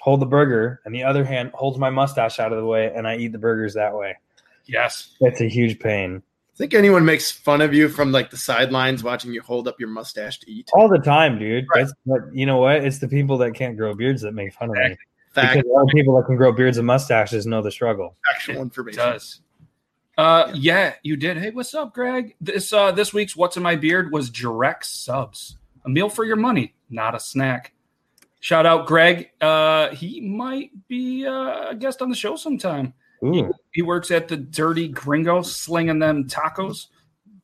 hold 0.02 0.20
the 0.20 0.26
burger 0.26 0.82
and 0.84 0.94
the 0.96 1.04
other 1.04 1.24
hand 1.24 1.52
holds 1.54 1.78
my 1.78 1.90
mustache 1.92 2.40
out 2.40 2.52
of 2.52 2.58
the 2.58 2.66
way, 2.66 2.92
and 2.94 3.08
I 3.08 3.18
eat 3.18 3.32
the 3.32 3.38
burgers 3.38 3.76
that 3.76 3.96
way. 3.96 4.18
Yes. 4.66 5.16
It's 5.22 5.42
a 5.42 5.48
huge 5.48 5.80
pain 5.80 6.24
I 6.54 6.58
think 6.58 6.74
anyone 6.74 7.06
makes 7.06 7.32
fun 7.32 7.62
of 7.62 7.74
you 7.74 7.88
from 7.90 8.12
like 8.12 8.30
the 8.30 8.38
sidelines 8.38 9.04
watching 9.04 9.32
you 9.34 9.42
hold 9.42 9.68
up 9.68 9.80
your 9.80 9.90
mustache 9.90 10.38
to 10.42 10.52
eat. 10.52 10.70
all 10.76 10.90
the 10.90 11.00
time, 11.00 11.40
dude. 11.40 11.66
Right. 11.74 11.86
That's 11.86 11.94
but 12.06 12.20
you 12.34 12.46
know 12.46 12.58
what? 12.58 12.84
It's 12.84 13.00
the 13.00 13.08
people 13.08 13.38
that 13.40 13.56
can't 13.56 13.78
grow 13.78 13.96
beards 13.96 14.22
that 14.24 14.34
make 14.34 14.54
fun 14.54 14.70
of 14.70 14.76
me. 14.76 14.98
Fact, 15.34 15.56
Because 15.56 15.72
all 15.72 15.86
the 15.88 15.94
people 15.94 16.16
that 16.18 16.26
can 16.26 16.36
grow 16.36 16.52
beards 16.52 16.78
and 16.78 16.86
mustaches 16.86 17.48
know 17.48 17.62
the 17.62 17.72
struggle. 17.72 18.16
actual 18.36 18.58
It 18.58 18.62
information. 18.62 18.98
does. 19.00 19.42
Uh, 20.18 20.52
yeah, 20.54 20.94
you 21.04 21.16
did. 21.16 21.38
Hey, 21.38 21.52
what's 21.52 21.74
up, 21.74 21.94
Greg? 21.94 22.36
This 22.42 22.74
uh, 22.74 22.92
this 22.92 23.14
week's 23.14 23.36
"What's 23.36 23.56
in 23.58 23.64
My 23.64 23.78
Beard" 23.78 24.12
was 24.12 24.30
direct 24.30 24.86
subs, 24.86 25.58
a 25.86 25.90
meal 25.90 26.10
for 26.10 26.26
your 26.26 26.36
money, 26.36 26.76
not 26.90 27.16
a 27.16 27.20
snack. 27.20 27.74
Shout 28.42 28.66
out, 28.66 28.88
Greg. 28.88 29.30
Uh, 29.40 29.90
he 29.90 30.20
might 30.20 30.72
be 30.88 31.26
uh, 31.26 31.70
a 31.70 31.76
guest 31.76 32.02
on 32.02 32.10
the 32.10 32.16
show 32.16 32.36
sometime. 32.36 32.94
Ooh, 33.24 33.54
He 33.72 33.84
works 33.84 34.10
at 34.10 34.28
the 34.28 34.36
Dirty 34.36 34.88
Gringo, 34.88 35.44
slinging 35.44 36.00
them 36.00 36.28
tacos, 36.28 36.88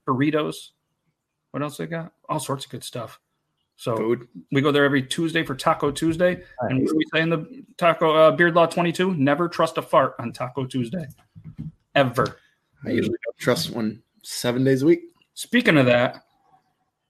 burritos. 0.07 0.69
What 1.51 1.61
else 1.61 1.77
they 1.77 1.85
got? 1.85 2.13
All 2.27 2.39
sorts 2.39 2.65
of 2.65 2.71
good 2.71 2.83
stuff. 2.83 3.19
So 3.75 3.95
Food. 3.95 4.27
we 4.51 4.61
go 4.61 4.71
there 4.71 4.85
every 4.85 5.03
Tuesday 5.03 5.43
for 5.43 5.53
Taco 5.53 5.91
Tuesday. 5.91 6.41
And 6.61 6.79
what 6.81 6.89
do 6.89 6.97
we 6.97 7.05
say 7.13 7.21
in 7.21 7.29
the 7.29 7.63
Taco 7.77 8.15
uh, 8.15 8.31
Beard 8.31 8.55
Law 8.55 8.65
22? 8.65 9.13
Never 9.13 9.47
trust 9.47 9.77
a 9.77 9.83
fart 9.83 10.15
on 10.17 10.33
Taco 10.33 10.65
Tuesday. 10.65 11.05
Ever. 11.93 12.39
I 12.83 12.89
usually 12.89 13.17
don't 13.23 13.37
trust 13.37 13.69
one 13.69 14.01
seven 14.23 14.63
days 14.63 14.81
a 14.81 14.87
week. 14.87 15.01
Speaking 15.35 15.77
of 15.77 15.85
that, 15.85 16.23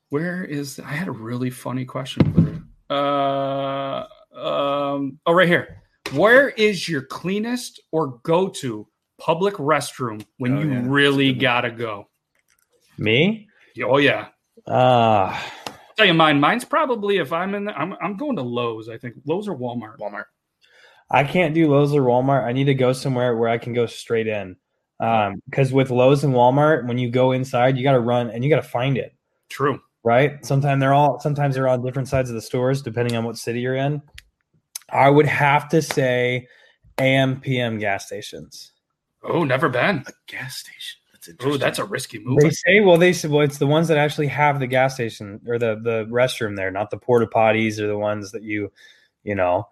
where 0.10 0.43
is 0.43 0.78
I 0.78 0.91
had 0.91 1.08
a 1.08 1.12
really 1.12 1.50
funny 1.50 1.86
question 1.86 2.34
for 2.34 2.41
you. 2.41 2.63
Uh, 2.89 4.06
um, 4.36 5.19
oh, 5.26 5.34
right 5.34 5.47
here. 5.47 5.82
Where 6.13 6.50
is 6.50 6.88
your 6.88 7.02
cleanest 7.02 7.82
or 7.91 8.19
go 8.23 8.47
to 8.47 8.88
public 9.19 9.56
restroom 9.56 10.26
when 10.38 10.58
Oh, 10.58 10.62
you 10.62 10.71
yeah. 10.71 10.82
really 10.86 11.32
That's 11.32 11.38
a 11.38 11.39
good 11.39 11.45
one. 11.45 11.62
gotta 11.63 11.71
go? 11.71 12.08
me? 12.97 13.47
Oh 13.84 13.97
yeah. 13.97 14.28
Ah, 14.67 15.54
Tell 15.97 16.06
you 16.06 16.13
mine. 16.13 16.39
Mine's 16.39 16.65
probably 16.65 17.17
if 17.17 17.32
I'm 17.34 17.54
in 17.56 17.65
the, 17.65 17.78
I'm 17.78 17.93
I'm 18.02 18.17
going 18.17 18.36
to 18.38 18.41
Lowe's. 18.41 18.89
I 18.89 18.97
think 18.97 19.15
Lowe's 19.26 19.47
or 19.47 19.56
Walmart. 19.58 19.97
Walmart. 20.00 20.26
I 21.10 21.23
can't 21.23 21.54
do 21.54 21.69
Lowe's 21.71 21.93
or 21.93 22.02
Walmart. 22.02 22.43
I 22.45 22.52
need 22.54 22.65
to 22.65 22.73
go 22.73 22.93
somewhere 22.93 23.36
where 23.38 23.50
I 23.50 23.58
can 23.58 23.73
go 23.73 23.86
straight 23.86 24.28
in. 24.28 24.56
Um, 25.00 25.41
because 25.45 25.71
with 25.71 25.89
Lowe's 25.91 26.23
and 26.23 26.34
Walmart, 26.34 26.88
when 26.88 26.97
you 26.97 27.10
go 27.12 27.32
inside, 27.34 27.78
you 27.78 27.84
got 27.84 27.91
to 27.93 28.00
run 28.00 28.30
and 28.32 28.43
you 28.43 28.50
got 28.50 28.62
to 28.62 28.67
find 28.67 28.97
it. 28.97 29.15
True. 29.50 29.80
Right? 30.08 30.43
Sometimes 30.46 30.80
they're 30.80 30.93
all 30.93 31.20
sometimes 31.20 31.56
they're 31.56 31.67
on 31.67 31.84
different 31.84 32.08
sides 32.08 32.30
of 32.30 32.36
the 32.36 32.41
stores 32.41 32.82
depending 32.82 33.17
on 33.17 33.26
what 33.26 33.38
city 33.38 33.60
you're 33.60 33.76
in. 33.76 34.02
I 34.89 35.10
would 35.10 35.26
have 35.26 35.67
to 35.70 35.82
say 35.82 36.48
AM 36.98 37.41
PM 37.41 37.78
gas 37.78 38.06
stations. 38.06 38.72
Oh, 39.22 39.43
never 39.43 39.67
been. 39.67 40.06
A 40.08 40.13
gas 40.28 40.56
station. 40.56 41.00
That's 41.12 41.28
interesting. 41.28 41.54
Oh, 41.54 41.58
that's 41.58 41.80
a 41.80 41.84
risky 41.84 42.20
move. 42.20 42.39
They 42.39 42.52
say 42.52 42.80
well 42.80 42.98
they 42.98 43.12
say 43.12 43.28
well 43.28 43.41
it's 43.41 43.58
the 43.58 43.67
ones 43.67 43.89
that 43.89 43.98
actually 43.98 44.28
have 44.28 44.62
the 44.62 44.67
gas 44.67 44.93
station 44.93 45.41
or 45.46 45.60
the 45.60 45.76
the 45.84 46.06
restroom 46.10 46.56
there, 46.56 46.72
not 46.72 46.89
the 46.89 46.98
porta 46.98 47.28
potties 47.28 47.78
or 47.78 47.88
the 47.88 47.98
ones 47.98 48.32
that 48.32 48.43
you 48.43 48.72
you 49.24 49.36
know. 49.36 49.67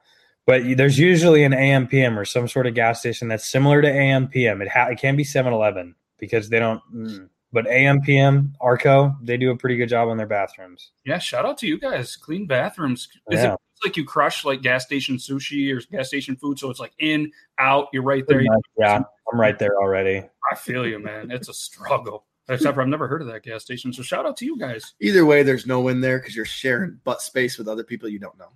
But 0.46 0.64
there's 0.76 1.00
usually 1.00 1.44
an 1.44 1.54
AM 1.54 1.88
PM 1.88 2.20
or 2.20 2.26
some 2.26 2.50
sort 2.50 2.68
of 2.68 2.76
gas 2.76 3.00
station 3.00 3.30
that's 3.30 3.48
similar 3.48 3.82
to 3.82 3.88
AM 3.88 4.28
PM. 4.28 4.62
It 4.62 4.68
ha- 4.68 4.90
it 4.90 5.00
can 5.00 5.16
be 5.16 5.24
7-Eleven 5.24 5.96
because 6.20 6.50
they 6.50 6.60
don't 6.60 6.82
mm. 6.94 7.30
But 7.56 7.66
AM 7.68 8.02
PM 8.02 8.54
Arco 8.60 9.16
they 9.24 9.38
do 9.38 9.50
a 9.50 9.56
pretty 9.56 9.78
good 9.78 9.88
job 9.90 10.10
on 10.10 10.18
their 10.18 10.28
bathrooms. 10.28 10.92
Yeah, 11.06 11.18
shout 11.18 11.46
out 11.46 11.58
to 11.60 11.68
you 11.68 11.80
guys. 11.80 12.16
Clean 12.18 12.46
bathrooms. 12.46 13.08
Is 13.32 13.42
Yeah. 13.42 13.54
it 13.54 13.60
like 13.84 13.98
you 13.98 14.04
crush 14.06 14.44
like 14.46 14.62
gas 14.62 14.86
station 14.86 15.16
sushi 15.16 15.74
or 15.76 15.82
gas 15.90 16.10
station 16.10 16.36
food? 16.36 16.60
So 16.60 16.70
it's 16.70 16.80
like 16.82 16.92
in, 17.00 17.32
out, 17.58 17.88
you're 17.94 18.04
right 18.04 18.24
there. 18.28 18.38
Pretty 18.38 18.50
much, 18.50 18.62
yeah, 18.78 19.02
I'm 19.32 19.40
right 19.40 19.58
there 19.58 19.78
already. 19.80 20.22
I 20.52 20.56
feel 20.56 20.86
you, 20.86 21.00
man. 21.00 21.32
It's 21.32 21.50
a 21.50 21.54
struggle. 21.54 22.26
Except 22.48 22.76
for 22.76 22.82
I've 22.82 22.88
never 22.90 23.08
heard 23.08 23.22
of 23.22 23.28
that 23.30 23.42
gas 23.42 23.64
station. 23.64 23.92
So 23.92 24.04
shout 24.04 24.26
out 24.28 24.38
to 24.38 24.46
you 24.46 24.60
guys. 24.60 24.94
Either 25.00 25.26
way, 25.26 25.42
there's 25.42 25.66
no 25.66 25.80
win 25.82 26.02
there 26.02 26.20
because 26.20 26.36
you're 26.36 26.46
sharing 26.46 27.00
butt 27.04 27.22
space 27.22 27.58
with 27.58 27.68
other 27.68 27.84
people 27.84 28.08
you 28.08 28.20
don't 28.20 28.38
know. 28.38 28.52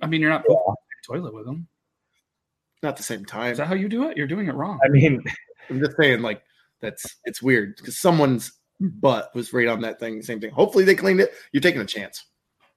I 0.00 0.06
mean, 0.06 0.20
you're 0.22 0.30
not 0.30 0.46
pooping 0.46 0.62
in 0.66 0.74
the 1.12 1.14
toilet 1.18 1.34
with 1.34 1.44
them. 1.44 1.66
Not 2.82 2.96
the 2.96 3.02
same 3.02 3.24
time. 3.24 3.52
Is 3.52 3.58
that 3.58 3.66
how 3.66 3.74
you 3.74 3.88
do 3.88 4.08
it? 4.08 4.16
You're 4.16 4.28
doing 4.28 4.46
it 4.46 4.54
wrong. 4.54 4.78
I 4.84 4.88
mean, 4.88 5.22
I'm 5.68 5.80
just 5.80 5.96
saying, 5.98 6.22
like 6.22 6.40
that's 6.80 7.16
it's 7.24 7.42
weird 7.42 7.76
because 7.76 7.98
someone's 7.98 8.52
butt 8.80 9.30
was 9.34 9.52
right 9.52 9.68
on 9.68 9.80
that 9.82 9.98
thing. 10.00 10.22
Same 10.22 10.40
thing. 10.40 10.50
Hopefully 10.50 10.84
they 10.84 10.94
cleaned 10.94 11.20
it. 11.20 11.32
You're 11.52 11.60
taking 11.60 11.80
a 11.80 11.84
chance. 11.86 12.24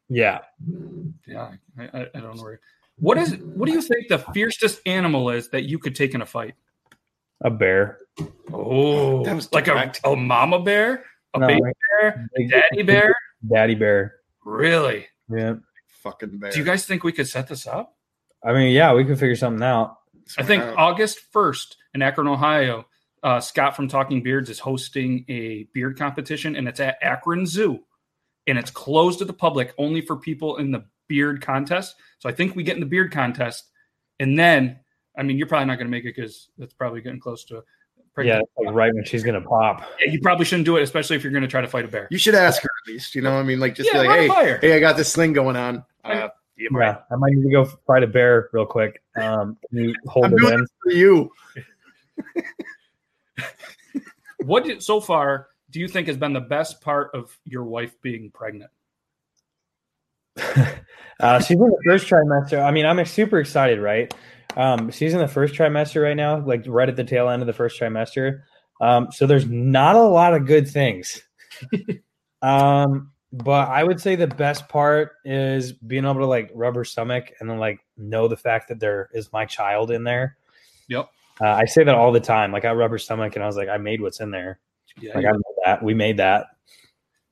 yeah, 0.09 0.39
Yeah, 1.27 1.51
I, 1.79 1.83
I, 1.83 2.01
I 2.15 2.19
don't 2.19 2.35
know. 2.35 2.43
Where, 2.43 2.59
what 2.97 3.17
is? 3.17 3.35
What 3.37 3.67
do 3.67 3.71
you 3.73 3.81
think 3.81 4.07
the 4.09 4.19
fiercest 4.19 4.81
animal 4.85 5.29
is 5.29 5.49
that 5.49 5.63
you 5.63 5.79
could 5.79 5.95
take 5.95 6.13
in 6.13 6.21
a 6.21 6.25
fight? 6.25 6.55
a 7.43 7.49
bear. 7.49 7.97
Oh, 8.53 9.23
That 9.23 9.35
was 9.35 9.51
like 9.51 9.65
a, 9.67 9.71
direct. 9.71 9.99
a 10.03 10.15
mama 10.15 10.61
bear, 10.61 11.05
a 11.33 11.39
No, 11.39 11.47
baby 11.47 11.61
bear, 12.01 12.29
big- 12.35 12.51
daddy 12.51 12.83
bear. 12.83 13.15
Daddy 13.51 13.73
bear. 13.75 14.15
Really? 14.45 15.07
Yeah. 15.27 15.55
Fucking 16.03 16.37
bear. 16.37 16.51
Do 16.51 16.59
you 16.59 16.65
guys 16.65 16.85
think 16.85 17.03
we 17.03 17.11
could 17.11 17.27
set 17.27 17.47
this 17.47 17.65
up? 17.65 17.95
I 18.43 18.53
mean, 18.53 18.71
yeah, 18.73 18.93
we 18.93 19.05
could 19.05 19.17
figure 19.19 19.35
something 19.35 19.63
out. 19.63 19.97
I 20.37 20.43
think 20.43 20.63
August 20.77 21.19
1st 21.33 21.75
in 21.95 22.01
Akron, 22.03 22.27
Ohio, 22.27 22.85
uh, 23.23 23.39
Scott 23.39 23.75
from 23.75 23.88
Talking 23.88 24.23
Beards 24.23 24.49
is 24.49 24.60
hosting 24.60 25.25
a 25.29 25.63
beard 25.73 25.97
competition, 25.97 26.55
and 26.55 26.67
it's 26.67 26.79
at 26.79 26.97
Akron 27.01 27.45
Zoo. 27.45 27.79
And 28.47 28.57
it's 28.57 28.71
closed 28.71 29.19
to 29.19 29.25
the 29.25 29.34
public 29.34 29.73
only 29.77 30.01
for 30.01 30.15
people 30.17 30.57
in 30.57 30.71
the 30.71 30.84
beard 31.07 31.41
contest. 31.41 31.95
So 32.19 32.27
I 32.27 32.31
think 32.31 32.55
we 32.55 32.63
get 32.63 32.73
in 32.75 32.79
the 32.79 32.88
beard 32.88 33.12
contest. 33.12 33.65
And 34.19 34.38
then, 34.38 34.79
I 35.15 35.21
mean, 35.23 35.38
you're 35.38 35.45
probably 35.47 35.67
not 35.67 35.75
going 35.75 35.86
to 35.88 35.91
make 35.91 36.05
it 36.05 36.15
because 36.15 36.49
that's 36.57 36.73
probably 36.73 37.01
getting 37.01 37.19
close 37.19 37.43
to 37.45 37.55
Yeah, 37.55 37.62
pregnant. 38.15 38.41
it's 38.57 38.65
like 38.65 38.75
right 38.75 38.93
when 38.93 39.05
she's 39.05 39.23
gonna 39.23 39.41
pop. 39.41 39.84
Yeah, 39.99 40.12
you 40.12 40.19
probably 40.21 40.45
shouldn't 40.45 40.65
do 40.65 40.77
it, 40.77 40.81
especially 40.81 41.15
if 41.17 41.23
you're 41.23 41.31
going 41.31 41.43
to 41.43 41.47
try 41.47 41.62
to 41.62 41.67
fight 41.67 41.86
a 41.86 41.88
bear. 41.88 42.07
you 42.10 42.17
should 42.17 42.34
ask 42.36 42.62
her 42.63 42.69
at 42.88 42.91
least. 42.91 43.13
You 43.13 43.21
know, 43.21 43.31
what 43.34 43.39
I 43.41 43.43
mean, 43.43 43.60
like 43.60 43.75
just 43.75 43.93
yeah, 43.93 44.01
be 44.01 44.07
like, 44.07 44.19
hey, 44.21 44.27
by 44.27 44.57
hey, 44.60 44.75
I 44.75 44.79
got 44.79 44.97
this 44.97 45.15
thing 45.15 45.34
going 45.34 45.55
on. 45.55 45.84
Uh, 46.03 46.29
you 46.55 46.69
might- 46.71 46.81
Yeah, 46.88 46.97
I 47.12 47.15
might 47.17 47.34
need 47.34 47.43
to 47.43 47.51
go 47.51 47.65
fight 47.86 48.01
a 48.03 48.07
bear 48.07 48.49
real 48.53 48.65
quick. 48.65 49.01
Um, 49.15 49.57
can 49.69 49.84
you 49.89 49.95
hold 50.07 50.25
I'm 50.25 50.34
it 50.34 50.39
doing 50.39 50.53
in? 50.55 50.60
this 50.62 50.69
for 50.84 50.91
you. 50.93 51.31
What 54.45 54.65
did, 54.65 54.84
so 54.84 54.99
far 54.99 55.47
do 55.69 55.80
you 55.80 55.88
think 55.88 56.08
has 56.08 56.17
been 56.17 56.34
the 56.34 56.39
best 56.39 56.82
part 56.82 57.12
of 57.13 57.38
your 57.45 57.63
wife 57.63 57.99
being 58.01 58.32
pregnant? 58.32 58.71
uh, 61.19 61.39
she's 61.39 61.58
in 61.58 61.60
the 61.60 61.82
first 61.86 62.08
trimester. 62.08 62.63
I 62.63 62.71
mean, 62.71 62.86
I'm 62.86 63.04
super 63.06 63.39
excited, 63.39 63.80
right? 63.80 64.13
Um, 64.56 64.91
she's 64.91 65.13
in 65.13 65.19
the 65.19 65.27
first 65.27 65.54
trimester 65.54 66.04
right 66.04 66.15
now, 66.15 66.39
like 66.45 66.63
right 66.67 66.89
at 66.89 66.95
the 66.95 67.04
tail 67.04 67.30
end 67.30 67.41
of 67.41 67.47
the 67.47 67.54
first 67.54 67.80
trimester. 67.80 68.41
Um, 68.82 69.12
so 69.12 69.27
there's 69.27 69.47
not 69.47 69.95
a 69.95 70.01
lot 70.01 70.34
of 70.34 70.45
good 70.45 70.67
things. 70.67 71.21
um, 72.41 73.12
but 73.32 73.69
I 73.69 73.84
would 73.84 74.01
say 74.01 74.15
the 74.15 74.27
best 74.27 74.67
part 74.67 75.13
is 75.23 75.71
being 75.71 76.04
able 76.04 76.15
to 76.15 76.25
like 76.25 76.51
rub 76.54 76.75
her 76.75 76.84
stomach 76.84 77.32
and 77.39 77.49
then 77.49 77.60
like 77.60 77.80
know 77.95 78.27
the 78.27 78.36
fact 78.36 78.67
that 78.69 78.80
there 78.80 79.10
is 79.13 79.32
my 79.32 79.45
child 79.45 79.91
in 79.91 80.04
there. 80.04 80.38
Yep. 80.89 81.10
Uh, 81.43 81.49
I 81.49 81.65
say 81.65 81.84
that 81.84 81.95
all 81.95 82.12
the 82.12 82.19
time. 82.19 82.51
Like 82.51 82.65
I 82.65 82.71
rub 82.71 82.91
her 82.91 82.97
stomach 82.97 83.36
and 83.36 83.43
I 83.43 83.47
was 83.47 83.56
like, 83.56 83.69
I 83.69 83.77
made 83.77 84.01
what's 84.01 84.19
in 84.19 84.32
there. 84.32 84.60
Yeah, 84.99 85.15
Like 85.15 85.25
I 85.25 85.32
know 85.32 85.41
that 85.65 85.82
we 85.84 85.93
made 85.93 86.17
that. 86.17 86.47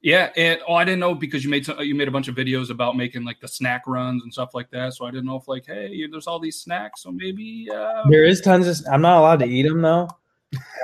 Yeah, 0.02 0.30
and 0.38 0.62
oh, 0.66 0.76
I 0.76 0.86
didn't 0.86 1.02
know 1.02 1.14
because 1.14 1.44
you 1.44 1.50
made 1.50 1.66
some, 1.66 1.78
you 1.82 1.94
made 1.94 2.08
a 2.08 2.12
bunch 2.12 2.30
of 2.30 2.36
videos 2.36 2.70
about 2.70 2.96
making 2.96 3.26
like 3.26 3.42
the 3.42 3.50
snack 3.50 3.84
runs 3.86 4.24
and 4.24 4.32
stuff 4.32 4.54
like 4.54 4.72
that. 4.72 4.94
So 4.94 5.06
I 5.06 5.12
didn't 5.12 5.26
know 5.26 5.36
if 5.36 5.48
like, 5.50 5.66
hey, 5.68 6.08
there's 6.10 6.26
all 6.26 6.40
these 6.40 6.56
snacks, 6.62 7.04
so 7.04 7.12
maybe. 7.12 7.68
Uh, 7.70 8.04
There 8.10 8.24
is 8.24 8.40
tons 8.40 8.66
of. 8.68 8.86
I'm 8.90 9.02
not 9.02 9.18
allowed 9.20 9.40
to 9.40 9.46
eat 9.46 9.64
them 9.68 9.82
though. 9.82 10.08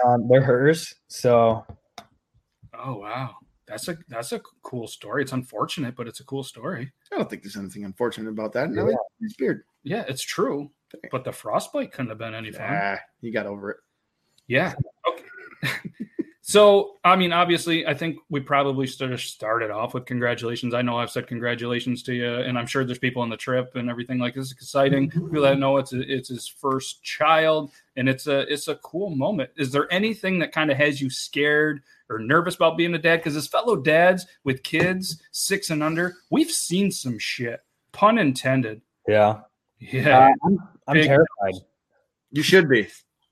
Um, 0.06 0.28
they're 0.28 0.42
hers, 0.42 0.96
so 1.08 1.66
oh 2.78 2.98
wow, 2.98 3.36
that's 3.68 3.88
a 3.88 3.98
that's 4.10 4.34
a 4.34 4.42
cool 4.64 4.86
story. 4.86 5.24
It's 5.24 5.32
unfortunate, 5.32 5.96
but 5.96 6.08
it's 6.10 6.20
a 6.20 6.26
cool 6.26 6.44
story. 6.44 6.92
I 7.12 7.16
don't 7.16 7.30
think 7.30 7.42
there's 7.42 7.56
anything 7.58 7.86
unfortunate 7.86 8.30
about 8.30 8.52
that. 8.54 8.70
No, 8.70 8.90
Yeah. 8.90 8.96
he's 9.22 9.36
beard. 9.38 9.64
Yeah, 9.84 10.04
it's 10.10 10.24
true. 10.24 10.70
But 11.12 11.24
the 11.24 11.32
frostbite 11.32 11.92
couldn't 11.92 12.10
have 12.10 12.18
been 12.18 12.34
any 12.36 12.52
fun. 12.52 12.68
Ah, 12.70 12.98
you 13.22 13.32
got 13.32 13.46
over 13.46 13.72
it. 13.72 13.78
Yeah. 14.48 14.74
Okay. 15.10 15.72
so, 16.42 16.98
I 17.04 17.16
mean, 17.16 17.34
obviously, 17.34 17.88
I 17.88 17.94
think 17.96 18.18
we 18.30 18.40
probably 18.40 18.86
should 18.86 19.10
have 19.10 19.20
started 19.22 19.72
off 19.72 19.94
with 19.96 20.06
congratulations. 20.06 20.74
I 20.74 20.84
know 20.84 20.98
I've 21.00 21.10
said 21.10 21.26
congratulations 21.28 22.04
to 22.04 22.14
you, 22.14 22.36
and 22.36 22.58
I'm 22.58 22.68
sure 22.68 22.86
there's 22.86 23.00
people 23.00 23.22
on 23.24 23.30
the 23.30 23.38
trip 23.38 23.76
and 23.76 23.90
everything 23.90 24.20
like 24.20 24.36
this. 24.36 24.48
is 24.48 24.52
exciting. 24.52 25.10
People 25.12 25.42
that 25.42 25.58
know 25.58 25.78
it's 25.78 25.94
it's 25.94 26.30
his 26.30 26.48
first 26.48 27.02
child, 27.02 27.72
and 27.96 28.08
it's 28.08 28.28
a 28.28 28.42
it's 28.52 28.68
a 28.68 28.76
cool 28.76 29.10
moment. 29.16 29.50
Is 29.58 29.72
there 29.72 29.92
anything 29.92 30.38
that 30.40 30.52
kind 30.52 30.70
of 30.70 30.78
has 30.78 31.02
you 31.02 31.10
scared 31.10 31.82
or 32.10 32.20
nervous 32.20 32.56
about 32.56 32.78
being 32.78 32.94
a 32.94 33.00
dad? 33.00 33.18
Because 33.18 33.36
as 33.36 33.48
fellow 33.48 33.76
dads 33.76 34.28
with 34.44 34.62
kids 34.62 35.22
six 35.32 35.72
and 35.72 35.82
under, 35.82 36.16
we've 36.30 36.52
seen 36.52 36.92
some 36.92 37.18
shit. 37.18 37.62
Pun 37.92 38.20
intended. 38.20 38.82
yeah. 39.08 39.40
Yeah. 39.80 40.20
Uh, 40.20 40.30
I'm, 40.46 40.58
I'm 40.88 40.96
terrified. 40.96 41.62
You 42.32 42.44
should 42.44 42.70
be. 42.70 42.88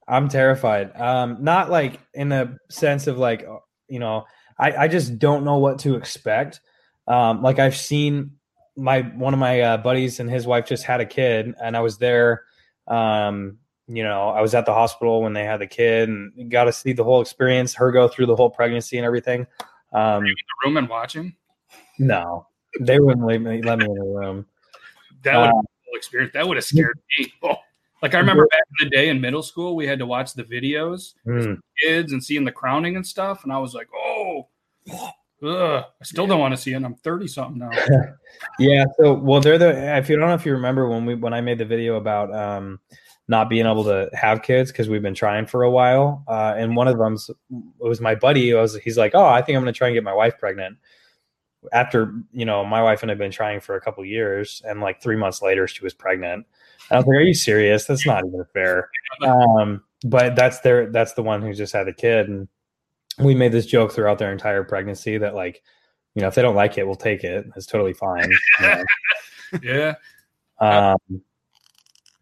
I'm 0.07 0.27
terrified. 0.27 0.99
Um, 0.99 1.37
not 1.41 1.69
like 1.69 1.99
in 2.13 2.29
the 2.29 2.57
sense 2.69 3.07
of 3.07 3.17
like, 3.17 3.45
uh, 3.47 3.57
you 3.87 3.99
know, 3.99 4.25
I, 4.57 4.71
I 4.71 4.87
just 4.87 5.19
don't 5.19 5.45
know 5.45 5.57
what 5.57 5.79
to 5.79 5.95
expect. 5.95 6.59
Um, 7.07 7.41
like 7.41 7.59
I've 7.59 7.75
seen 7.75 8.37
my 8.75 9.01
one 9.01 9.33
of 9.33 9.39
my 9.39 9.61
uh, 9.61 9.77
buddies 9.77 10.19
and 10.19 10.29
his 10.29 10.47
wife 10.47 10.67
just 10.67 10.83
had 10.83 11.01
a 11.01 11.05
kid, 11.05 11.53
and 11.61 11.75
I 11.75 11.81
was 11.81 11.97
there. 11.97 12.43
Um, 12.87 13.59
you 13.87 14.03
know, 14.03 14.29
I 14.29 14.41
was 14.41 14.55
at 14.55 14.65
the 14.65 14.73
hospital 14.73 15.21
when 15.21 15.33
they 15.33 15.43
had 15.43 15.59
the 15.59 15.67
kid, 15.67 16.09
and 16.09 16.49
got 16.49 16.65
to 16.65 16.73
see 16.73 16.93
the 16.93 17.03
whole 17.03 17.21
experience. 17.21 17.73
Her 17.75 17.91
go 17.91 18.07
through 18.07 18.27
the 18.27 18.35
whole 18.35 18.49
pregnancy 18.49 18.97
and 18.97 19.05
everything. 19.05 19.47
Um, 19.91 20.23
the 20.23 20.35
room 20.65 20.77
and 20.77 20.89
watching. 20.89 21.35
no, 21.99 22.47
they 22.79 22.99
wouldn't 22.99 23.25
let 23.25 23.41
me 23.41 23.61
let 23.61 23.79
me 23.79 23.85
in 23.85 23.95
the 23.95 24.05
room. 24.05 24.45
That 25.23 25.37
would 25.37 25.49
Uh, 25.49 25.61
have 25.93 26.11
been 26.11 26.25
a 26.25 26.29
cool 26.29 26.29
experience. 26.31 26.33
That 26.33 26.47
would 26.47 26.57
have 26.57 26.65
scared 26.65 26.99
me. 27.19 27.33
Oh. 27.43 27.55
Like 28.01 28.15
I 28.15 28.19
remember 28.19 28.45
back 28.47 28.63
in 28.81 28.89
the 28.89 28.95
day 28.95 29.07
in 29.07 29.21
middle 29.21 29.41
school, 29.41 29.77
we 29.77 29.87
had 29.87 29.97
to 29.99 30.05
watch 30.05 30.33
the 30.33 30.43
videos, 30.43 31.13
mm. 31.25 31.57
kids, 31.81 32.11
and 32.11 32.21
seeing 32.21 32.43
the 32.43 32.51
crowning 32.51 32.97
and 32.97 33.07
stuff, 33.07 33.45
and 33.45 33.53
I 33.53 33.57
was 33.59 33.73
like, 33.73 33.87
oh, 33.95 34.49
ugh. 35.41 35.85
I 36.01 36.03
still 36.03 36.27
don't 36.27 36.41
want 36.41 36.53
to 36.53 36.57
see 36.57 36.73
it. 36.73 36.75
and 36.75 36.85
I'm 36.85 36.95
thirty 36.95 37.27
something 37.27 37.59
now. 37.59 37.71
Yeah. 38.59 38.83
So, 38.99 39.13
well, 39.13 39.39
they're 39.39 39.57
the. 39.57 39.97
If 39.97 40.09
you 40.09 40.17
don't 40.17 40.27
know 40.27 40.33
if 40.33 40.45
you 40.45 40.51
remember 40.51 40.89
when 40.89 41.05
we 41.05 41.15
when 41.15 41.33
I 41.33 41.39
made 41.39 41.59
the 41.59 41.65
video 41.65 41.95
about 41.95 42.33
um, 42.35 42.81
not 43.29 43.49
being 43.49 43.65
able 43.65 43.85
to 43.85 44.09
have 44.13 44.41
kids 44.41 44.71
because 44.71 44.89
we've 44.89 45.01
been 45.01 45.15
trying 45.15 45.45
for 45.45 45.63
a 45.63 45.71
while, 45.71 46.25
uh, 46.27 46.55
and 46.57 46.75
one 46.75 46.89
of 46.89 46.97
them's 46.97 47.29
it 47.29 47.37
was 47.79 48.01
my 48.01 48.15
buddy. 48.15 48.53
Was 48.53 48.75
he's 48.75 48.97
like, 48.97 49.11
oh, 49.15 49.25
I 49.25 49.41
think 49.41 49.55
I'm 49.55 49.63
going 49.63 49.73
to 49.73 49.77
try 49.77 49.87
and 49.87 49.95
get 49.95 50.03
my 50.03 50.13
wife 50.13 50.37
pregnant. 50.39 50.77
After 51.71 52.13
you 52.31 52.45
know, 52.45 52.65
my 52.65 52.81
wife 52.81 53.01
and 53.01 53.11
I've 53.11 53.17
been 53.17 53.31
trying 53.31 53.59
for 53.59 53.75
a 53.75 53.81
couple 53.81 54.03
years, 54.05 54.61
and 54.65 54.81
like 54.81 55.01
three 55.01 55.15
months 55.15 55.41
later, 55.41 55.67
she 55.67 55.83
was 55.83 55.93
pregnant. 55.93 56.45
And 56.89 56.95
I 56.95 56.97
was 56.97 57.05
like, 57.05 57.15
"Are 57.17 57.21
you 57.21 57.33
serious? 57.33 57.85
That's 57.85 58.05
not 58.05 58.25
even 58.25 58.43
fair." 58.53 58.89
Um, 59.21 59.83
but 60.05 60.35
that's 60.35 60.59
their 60.59 60.91
that's 60.91 61.13
the 61.13 61.23
one 61.23 61.41
who 61.41 61.53
just 61.53 61.73
had 61.73 61.87
a 61.87 61.93
kid, 61.93 62.27
and 62.27 62.47
we 63.19 63.35
made 63.35 63.51
this 63.51 63.65
joke 63.65 63.91
throughout 63.93 64.17
their 64.19 64.31
entire 64.31 64.63
pregnancy 64.63 65.17
that 65.17 65.35
like, 65.35 65.61
you 66.15 66.21
know, 66.21 66.27
if 66.27 66.35
they 66.35 66.41
don't 66.41 66.55
like 66.55 66.77
it, 66.77 66.85
we'll 66.85 66.95
take 66.95 67.23
it. 67.23 67.45
It's 67.55 67.65
totally 67.65 67.93
fine. 67.93 68.29
you 68.59 68.65
know? 68.65 68.83
yeah. 69.63 69.93
Um, 70.59 70.97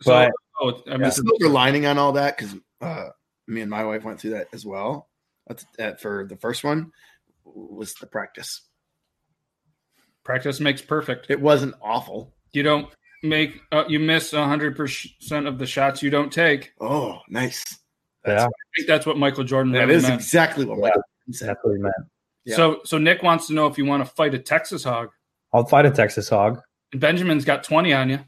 So, 0.02 0.12
But- 0.12 0.32
oh, 0.60 0.82
I 0.88 0.92
mean, 0.92 1.02
The 1.04 1.12
silver 1.12 1.50
lining 1.50 1.86
on 1.86 1.98
all 1.98 2.12
that, 2.14 2.38
because 2.38 2.56
uh, 2.82 3.10
me 3.48 3.62
and 3.62 3.70
my 3.70 3.84
wife 3.86 4.04
went 4.04 4.20
through 4.20 4.32
that 4.32 4.48
as 4.54 4.66
well. 4.66 5.10
At, 5.50 5.64
at, 5.80 6.02
for 6.02 6.26
the 6.28 6.38
first 6.38 6.64
one, 6.64 6.92
was 7.46 7.94
the 7.96 8.08
practice. 8.08 8.62
Practice 10.24 10.60
makes 10.60 10.82
perfect. 10.82 11.28
It 11.30 11.40
wasn't 11.40 11.76
awful. 11.82 12.34
You 12.54 12.64
don't 12.64 12.88
make 13.24 13.62
uh, 13.72 13.84
you 13.88 14.00
miss 14.00 14.32
hundred 14.32 14.76
percent 14.76 15.48
of 15.48 15.58
the 15.58 15.66
shots 15.66 16.02
you 16.04 16.10
don't 16.10 16.32
take. 16.32 16.74
Oh, 16.82 17.20
nice. 17.30 17.64
yeah, 18.26 18.46
I 18.46 18.50
think 18.76 18.88
that's 18.88 19.06
what 19.06 19.18
Michael 19.18 19.44
Jordan 19.44 19.72
That 19.74 19.88
really 19.88 20.02
meant. 20.02 20.14
exactly 20.16 20.66
what 20.66 20.78
Yeah. 20.78 20.82
Michael 20.86 21.02
said. 21.32 21.50
that's 21.50 21.60
what 21.64 21.72
he 21.76 21.82
meant. 21.82 21.96
Yeah. 22.46 22.56
So, 22.56 22.82
so 22.86 22.98
Nick 22.98 23.22
wants 23.24 23.48
to 23.48 23.54
know 23.54 23.68
if 23.68 23.78
you 23.78 23.86
want 23.86 24.04
to 24.06 24.12
fight 24.12 24.34
a 24.34 24.40
Texas 24.40 24.84
hog. 24.84 25.10
I'll 25.54 25.66
fight 25.66 25.86
a 25.86 25.92
Texas 25.92 26.28
hog. 26.30 26.60
And 26.92 27.00
Benjamin's 27.02 27.46
got 27.46 27.64
twenty 27.64 27.94
on 27.94 28.10
you. 28.10 28.20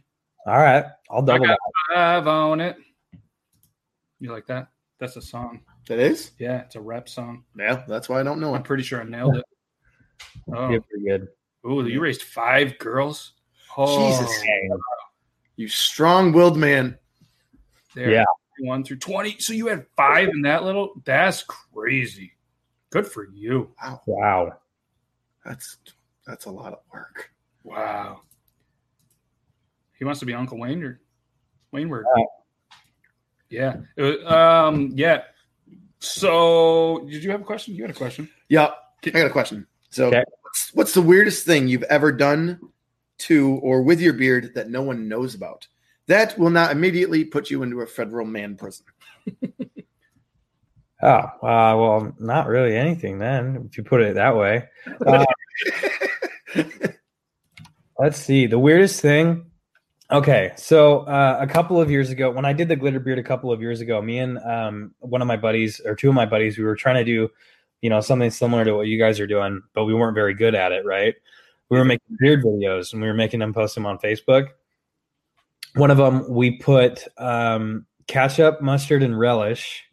All 0.46 0.58
right, 0.58 0.86
I'll 1.10 1.22
double 1.22 1.46
I 1.46 1.48
got 1.50 1.58
that. 1.90 1.96
five 1.96 2.28
on 2.28 2.62
it. 2.62 2.76
You 4.20 4.32
like 4.32 4.46
that? 4.48 4.68
That's 5.00 5.16
a 5.18 5.22
song. 5.22 5.62
That 5.88 6.00
is? 6.00 6.32
Yeah, 6.40 6.62
it's 6.62 6.76
a 6.76 6.82
rap 6.82 7.10
song. 7.10 7.44
Yeah, 7.58 7.84
that's 7.88 8.08
why 8.08 8.20
I 8.20 8.24
don't 8.24 8.40
know 8.40 8.54
I'm 8.54 8.62
it. 8.62 8.66
pretty 8.66 8.84
sure 8.84 9.02
I 9.02 9.04
nailed 9.04 9.36
it. 9.38 9.46
Oh, 10.54 10.70
Yeah, 10.70 10.80
pretty 10.90 11.06
good. 11.06 11.28
Ooh, 11.66 11.86
you 11.88 12.00
raised 12.02 12.24
five 12.24 12.78
girls. 12.78 13.34
Oh, 13.78 13.98
Jesus. 13.98 14.44
You 15.56 15.68
strong 15.68 16.32
willed 16.32 16.58
man. 16.58 16.98
There, 17.96 18.12
Yeah. 18.12 18.26
one 18.60 18.84
through 18.84 18.98
twenty. 18.98 19.38
So 19.40 19.54
you 19.54 19.68
had 19.68 19.86
five 19.96 20.30
in 20.30 20.42
that 20.44 20.64
little. 20.64 21.02
That's 21.06 21.44
crazy. 21.44 22.34
Good 22.90 23.08
for 23.08 23.26
you. 23.32 23.74
Wow, 23.82 24.02
Wow. 24.06 24.60
that's 25.46 25.78
that's 26.26 26.46
a 26.46 26.52
lot 26.52 26.74
of 26.74 26.80
work. 26.92 27.32
Wow. 27.64 28.22
He 29.98 30.06
wants 30.06 30.20
to 30.20 30.26
be 30.26 30.34
Uncle 30.34 30.58
Wayne 30.60 30.84
or 30.84 31.02
Wayne 31.72 31.90
Word. 31.90 32.06
Wow. 32.16 32.28
Yeah. 33.50 33.78
Was- 33.98 34.24
um. 34.26 34.92
Yeah. 34.96 35.24
So, 36.00 37.08
did 37.10 37.24
you 37.24 37.32
have 37.32 37.42
a 37.42 37.46
question? 37.46 37.76
You 37.76 37.84
had 37.84 37.92
a 37.92 37.94
question. 37.94 38.30
Yeah, 38.50 38.72
I 39.06 39.10
got 39.12 39.28
a 39.28 39.30
question. 39.30 39.66
So, 39.90 40.08
Okay. 40.08 40.24
What's, 40.54 40.74
what's 40.74 40.94
the 40.94 41.02
weirdest 41.02 41.46
thing 41.46 41.68
you've 41.68 41.84
ever 41.84 42.12
done 42.12 42.60
to 43.20 43.56
or 43.64 43.82
with 43.82 44.00
your 44.00 44.14
beard 44.14 44.54
that 44.54 44.70
no 44.70 44.84
one 44.84 45.08
knows 45.08 45.34
about? 45.34 45.68
That 46.08 46.38
will 46.38 46.52
not 46.52 46.72
immediately 46.72 47.26
put 47.26 47.50
you 47.50 47.64
into 47.64 47.82
a 47.82 47.88
federal 47.88 48.28
man 48.28 48.56
prison. 48.56 48.86
Oh, 51.06 51.10
uh, 51.10 51.76
well, 51.76 52.16
not 52.18 52.48
really 52.48 52.78
anything 52.78 53.18
then, 53.18 53.68
if 53.70 53.78
you 53.78 53.84
put 53.84 54.00
it 54.00 54.16
that 54.16 54.38
way. 54.38 54.70
Uh, 55.06 55.26
let's 58.00 58.18
see. 58.18 58.48
The 58.48 58.58
weirdest 58.58 59.02
thing. 59.02 59.48
Okay, 60.10 60.54
so 60.56 61.00
uh, 61.00 61.40
a 61.42 61.48
couple 61.48 61.82
of 61.82 61.92
years 61.92 62.10
ago, 62.10 62.32
when 62.32 62.46
I 62.46 62.54
did 62.54 62.70
the 62.70 62.78
glitter 62.78 63.02
beard 63.02 63.20
a 63.20 63.24
couple 63.24 63.52
of 63.52 63.60
years 63.60 63.82
ago, 63.82 64.02
me 64.02 64.20
and 64.20 64.38
um, 64.46 64.96
one 65.00 65.22
of 65.22 65.28
my 65.28 65.36
buddies 65.36 65.82
or 65.84 65.94
two 65.94 66.08
of 66.08 66.16
my 66.16 66.26
buddies, 66.26 66.58
we 66.58 66.64
were 66.64 66.78
trying 66.78 66.96
to 66.96 67.04
do, 67.04 67.30
you 67.84 67.90
know, 67.90 68.00
something 68.00 68.32
similar 68.32 68.64
to 68.64 68.74
what 68.74 68.88
you 68.88 68.98
guys 68.98 69.20
are 69.20 69.28
doing, 69.28 69.62
but 69.74 69.84
we 69.84 69.94
weren't 69.94 70.16
very 70.16 70.34
good 70.34 70.56
at 70.56 70.72
it, 70.72 70.86
right? 70.86 71.14
We 71.70 71.78
were 71.78 71.84
making 71.84 72.16
beard 72.18 72.42
videos 72.42 72.94
and 72.94 73.02
we 73.02 73.10
were 73.10 73.14
making 73.14 73.42
them 73.42 73.54
post 73.54 73.76
them 73.76 73.86
on 73.86 73.98
Facebook. 73.98 74.48
One 75.76 75.92
of 75.92 75.98
them, 75.98 76.26
we 76.30 76.60
put 76.60 77.06
um, 77.18 77.86
ketchup, 78.08 78.62
mustard, 78.62 79.04
and 79.04 79.20
relish 79.20 79.84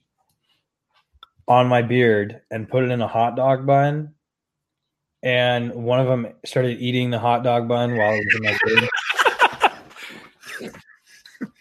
on 1.48 1.66
my 1.66 1.82
beard 1.82 2.42
and 2.52 2.68
put 2.68 2.84
it 2.84 2.92
in 2.92 3.00
a 3.00 3.08
hot 3.08 3.34
dog 3.34 3.66
bun. 3.66 4.14
And 5.24 5.74
one 5.74 5.98
of 5.98 6.06
them 6.06 6.28
started 6.44 6.78
eating 6.80 7.10
the 7.10 7.18
hot 7.18 7.42
dog 7.42 7.66
bun 7.66 7.96
while 7.96 8.14
it 8.14 8.24
was 8.24 8.34
in 8.36 8.42
my 8.42 8.58
beard. 8.64 8.88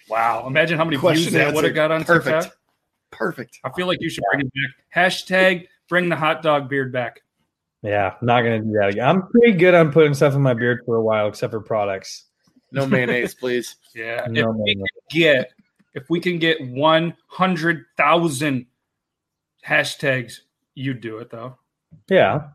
Wow. 0.09 0.47
Imagine 0.47 0.75
how 0.75 0.85
many 0.85 0.97
Question 0.97 1.29
views 1.29 1.33
that 1.33 1.53
would 1.53 1.63
have 1.63 1.75
got 1.75 1.91
on 1.91 2.03
Perfect. 2.03 2.41
TikTok. 2.41 2.59
Perfect. 3.11 3.59
I 3.63 3.69
feel 3.75 3.85
like 3.85 3.99
you 4.01 4.09
should 4.09 4.23
bring 4.31 4.47
it 4.47 4.51
back. 4.51 5.11
Hashtag 5.11 5.67
bring 5.89 6.07
the 6.07 6.15
hot 6.15 6.41
dog 6.41 6.69
beard 6.69 6.93
back. 6.93 7.21
Yeah, 7.81 8.13
not 8.21 8.41
gonna 8.41 8.59
do 8.59 8.71
that 8.73 8.89
again. 8.89 9.07
I'm 9.07 9.27
pretty 9.27 9.53
good 9.53 9.73
on 9.73 9.91
putting 9.91 10.13
stuff 10.13 10.35
in 10.35 10.41
my 10.41 10.53
beard 10.53 10.81
for 10.85 10.95
a 10.97 11.03
while, 11.03 11.27
except 11.27 11.51
for 11.51 11.59
products. 11.59 12.25
No 12.71 12.85
mayonnaise, 12.85 13.33
please. 13.33 13.75
Yeah. 13.95 14.27
No, 14.29 14.51
if 14.51 14.55
no, 14.55 14.63
we 14.63 14.75
can 14.75 14.85
get 15.09 15.51
if 15.95 16.09
we 16.09 16.19
can 16.19 16.37
get 16.37 16.61
one 16.61 17.15
hundred 17.27 17.85
thousand 17.97 18.67
hashtags, 19.65 20.41
you'd 20.75 21.01
do 21.01 21.17
it 21.17 21.29
though. 21.31 21.57
Yeah, 22.07 22.49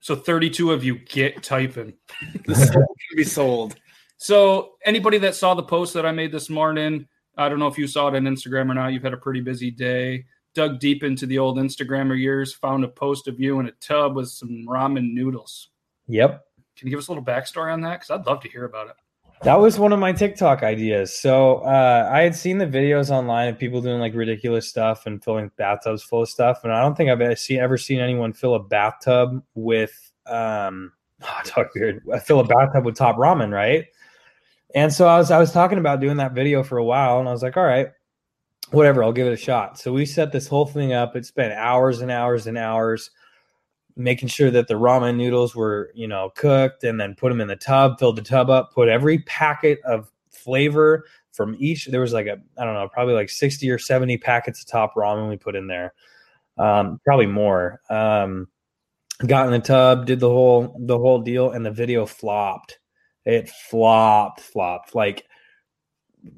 So 0.00 0.16
32 0.16 0.72
of 0.72 0.82
you 0.82 0.98
get 0.98 1.42
typing. 1.42 1.92
This 2.46 2.70
can 2.70 2.86
be 3.14 3.24
sold. 3.24 3.76
So 4.16 4.72
anybody 4.84 5.18
that 5.18 5.34
saw 5.34 5.54
the 5.54 5.62
post 5.62 5.94
that 5.94 6.06
I 6.06 6.12
made 6.12 6.32
this 6.32 6.48
morning, 6.48 7.06
I 7.36 7.48
don't 7.48 7.58
know 7.58 7.68
if 7.68 7.78
you 7.78 7.86
saw 7.86 8.08
it 8.08 8.16
on 8.16 8.24
Instagram 8.24 8.70
or 8.70 8.74
not. 8.74 8.92
You've 8.92 9.02
had 9.02 9.12
a 9.12 9.18
pretty 9.18 9.40
busy 9.40 9.70
day. 9.70 10.24
Dug 10.58 10.80
deep 10.80 11.04
into 11.04 11.24
the 11.24 11.38
old 11.38 11.56
Instagrammer 11.56 12.18
years, 12.18 12.52
found 12.52 12.82
a 12.82 12.88
post 12.88 13.28
of 13.28 13.38
you 13.38 13.60
in 13.60 13.66
a 13.66 13.70
tub 13.78 14.16
with 14.16 14.28
some 14.28 14.66
ramen 14.66 15.12
noodles. 15.12 15.68
yep. 16.08 16.46
Can 16.76 16.88
you 16.88 16.90
give 16.90 16.98
us 16.98 17.06
a 17.06 17.12
little 17.12 17.24
backstory 17.24 17.72
on 17.72 17.80
that? 17.82 18.00
Because 18.00 18.10
I'd 18.10 18.26
love 18.26 18.40
to 18.42 18.48
hear 18.48 18.64
about 18.64 18.88
it. 18.88 18.96
That 19.42 19.60
was 19.60 19.78
one 19.78 19.92
of 19.92 20.00
my 20.00 20.10
TikTok 20.10 20.64
ideas. 20.64 21.16
So 21.16 21.58
uh, 21.58 22.10
I 22.12 22.22
had 22.22 22.34
seen 22.34 22.58
the 22.58 22.66
videos 22.66 23.10
online 23.10 23.48
of 23.48 23.56
people 23.56 23.80
doing 23.80 24.00
like 24.00 24.14
ridiculous 24.16 24.68
stuff 24.68 25.06
and 25.06 25.22
filling 25.22 25.52
bathtubs 25.56 26.02
full 26.02 26.22
of 26.22 26.28
stuff, 26.28 26.64
and 26.64 26.72
I 26.72 26.80
don't 26.80 26.96
think 26.96 27.08
I've 27.08 27.20
ever 27.20 27.36
seen, 27.36 27.60
ever 27.60 27.78
seen 27.78 28.00
anyone 28.00 28.32
fill 28.32 28.56
a 28.56 28.62
bathtub 28.62 29.40
with 29.54 30.10
um, 30.26 30.92
oh, 31.22 31.40
talk 31.44 31.72
weird. 31.76 32.02
Fill 32.24 32.40
a 32.40 32.44
bathtub 32.44 32.84
with 32.84 32.96
top 32.96 33.16
ramen, 33.16 33.52
right? 33.52 33.86
And 34.74 34.92
so 34.92 35.06
I 35.06 35.18
was 35.18 35.30
I 35.30 35.38
was 35.38 35.52
talking 35.52 35.78
about 35.78 36.00
doing 36.00 36.16
that 36.16 36.34
video 36.34 36.64
for 36.64 36.78
a 36.78 36.84
while, 36.84 37.20
and 37.20 37.28
I 37.28 37.32
was 37.32 37.44
like, 37.44 37.56
all 37.56 37.64
right, 37.64 37.90
whatever, 38.70 39.02
I'll 39.02 39.12
give 39.12 39.26
it 39.26 39.32
a 39.32 39.36
shot. 39.36 39.78
So 39.78 39.92
we 39.92 40.06
set 40.06 40.32
this 40.32 40.46
whole 40.46 40.66
thing 40.66 40.92
up. 40.92 41.16
It 41.16 41.26
spent 41.26 41.52
hours 41.54 42.00
and 42.00 42.10
hours 42.10 42.46
and 42.46 42.58
hours 42.58 43.10
making 43.96 44.28
sure 44.28 44.50
that 44.50 44.68
the 44.68 44.74
ramen 44.74 45.16
noodles 45.16 45.56
were, 45.56 45.90
you 45.94 46.06
know, 46.06 46.30
cooked 46.36 46.84
and 46.84 47.00
then 47.00 47.14
put 47.16 47.30
them 47.30 47.40
in 47.40 47.48
the 47.48 47.56
tub, 47.56 47.98
filled 47.98 48.16
the 48.16 48.22
tub 48.22 48.48
up, 48.48 48.72
put 48.72 48.88
every 48.88 49.18
packet 49.20 49.80
of 49.84 50.10
flavor 50.30 51.04
from 51.32 51.56
each. 51.58 51.86
There 51.86 52.00
was 52.00 52.12
like 52.12 52.26
a, 52.26 52.38
I 52.56 52.64
don't 52.64 52.74
know, 52.74 52.88
probably 52.88 53.14
like 53.14 53.28
60 53.28 53.68
or 53.70 53.78
70 53.78 54.18
packets 54.18 54.60
of 54.60 54.68
top 54.68 54.94
ramen 54.94 55.28
we 55.28 55.36
put 55.36 55.56
in 55.56 55.66
there. 55.66 55.94
Um, 56.58 57.00
probably 57.04 57.26
more. 57.26 57.80
Um, 57.90 58.48
got 59.26 59.46
in 59.46 59.52
the 59.52 59.58
tub, 59.58 60.06
did 60.06 60.20
the 60.20 60.28
whole, 60.28 60.76
the 60.78 60.98
whole 60.98 61.20
deal, 61.20 61.50
and 61.50 61.66
the 61.66 61.70
video 61.70 62.06
flopped. 62.06 62.78
It 63.24 63.48
flopped, 63.48 64.40
flopped 64.40 64.94
like 64.94 65.24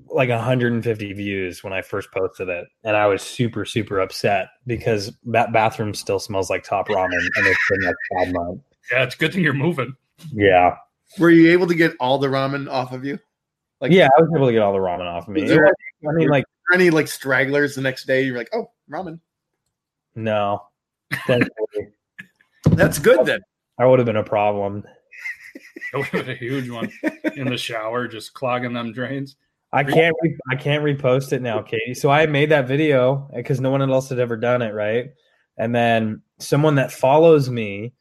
like 0.08 0.28
150 0.28 1.12
views 1.14 1.62
when 1.64 1.72
I 1.72 1.82
first 1.82 2.10
posted 2.12 2.48
it, 2.48 2.66
and 2.84 2.96
I 2.96 3.06
was 3.06 3.22
super 3.22 3.64
super 3.64 4.00
upset 4.00 4.48
because 4.66 5.12
that 5.26 5.52
bathroom 5.52 5.94
still 5.94 6.18
smells 6.18 6.50
like 6.50 6.64
top 6.64 6.88
ramen, 6.88 7.12
and 7.36 7.46
it's 7.46 7.60
been 7.70 7.80
like 7.82 7.96
five 8.16 8.32
months. 8.34 8.64
Yeah, 8.92 9.02
it's 9.04 9.14
good 9.14 9.32
thing 9.32 9.42
you're 9.44 9.52
moving. 9.52 9.94
Yeah, 10.32 10.76
Were 11.18 11.30
you 11.30 11.50
able 11.52 11.66
to 11.68 11.74
get 11.74 11.94
all 12.00 12.18
the 12.18 12.28
ramen 12.28 12.70
off 12.70 12.92
of 12.92 13.04
you? 13.04 13.18
Like, 13.80 13.92
yeah, 13.92 14.08
I 14.18 14.20
was 14.20 14.30
able 14.36 14.46
to 14.48 14.52
get 14.52 14.60
all 14.60 14.72
the 14.74 14.78
ramen 14.78 15.06
off 15.06 15.26
of 15.28 15.32
me. 15.34 15.44
There- 15.46 15.66
I 15.66 16.12
mean, 16.12 16.28
like, 16.28 16.44
were 16.68 16.74
any 16.74 16.90
like 16.90 17.08
stragglers 17.08 17.74
the 17.74 17.80
next 17.80 18.06
day? 18.06 18.22
You're 18.24 18.36
like, 18.36 18.50
oh, 18.54 18.70
ramen. 18.90 19.20
no, 20.14 20.64
That's 22.70 22.98
good 22.98 23.24
then. 23.26 23.40
That 23.78 23.84
would 23.86 23.98
have 23.98 24.06
been 24.06 24.16
a 24.16 24.24
problem. 24.24 24.84
That 25.92 25.98
would 25.98 26.06
have 26.08 26.26
been 26.26 26.34
a 26.34 26.38
huge 26.38 26.68
one 26.70 26.92
in 27.36 27.48
the 27.48 27.56
shower, 27.56 28.06
just 28.06 28.34
clogging 28.34 28.72
them 28.72 28.92
drains. 28.92 29.36
I 29.72 29.84
can't, 29.84 30.16
re- 30.22 30.38
I 30.50 30.56
can't 30.56 30.82
repost 30.82 31.32
it 31.32 31.42
now, 31.42 31.62
Katie. 31.62 31.94
So 31.94 32.10
I 32.10 32.26
made 32.26 32.50
that 32.50 32.66
video 32.66 33.30
eh, 33.32 33.36
because 33.36 33.60
no 33.60 33.70
one 33.70 33.82
else 33.82 34.08
had 34.08 34.18
ever 34.18 34.36
done 34.36 34.62
it, 34.62 34.74
right? 34.74 35.10
And 35.56 35.74
then 35.74 36.22
someone 36.38 36.74
that 36.76 36.90
follows 36.90 37.48
me 37.48 37.92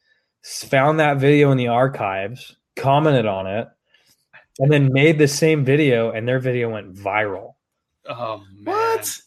found 0.42 0.98
that 0.98 1.18
video 1.18 1.50
in 1.52 1.58
the 1.58 1.68
archives, 1.68 2.56
commented 2.76 3.26
on 3.26 3.46
it, 3.46 3.68
and 4.58 4.70
then 4.70 4.92
made 4.92 5.18
the 5.18 5.28
same 5.28 5.64
video, 5.64 6.10
and 6.10 6.26
their 6.26 6.40
video 6.40 6.70
went 6.70 6.94
viral. 6.94 7.54
Oh 8.08 8.42
man. 8.52 8.64
What? 8.64 9.18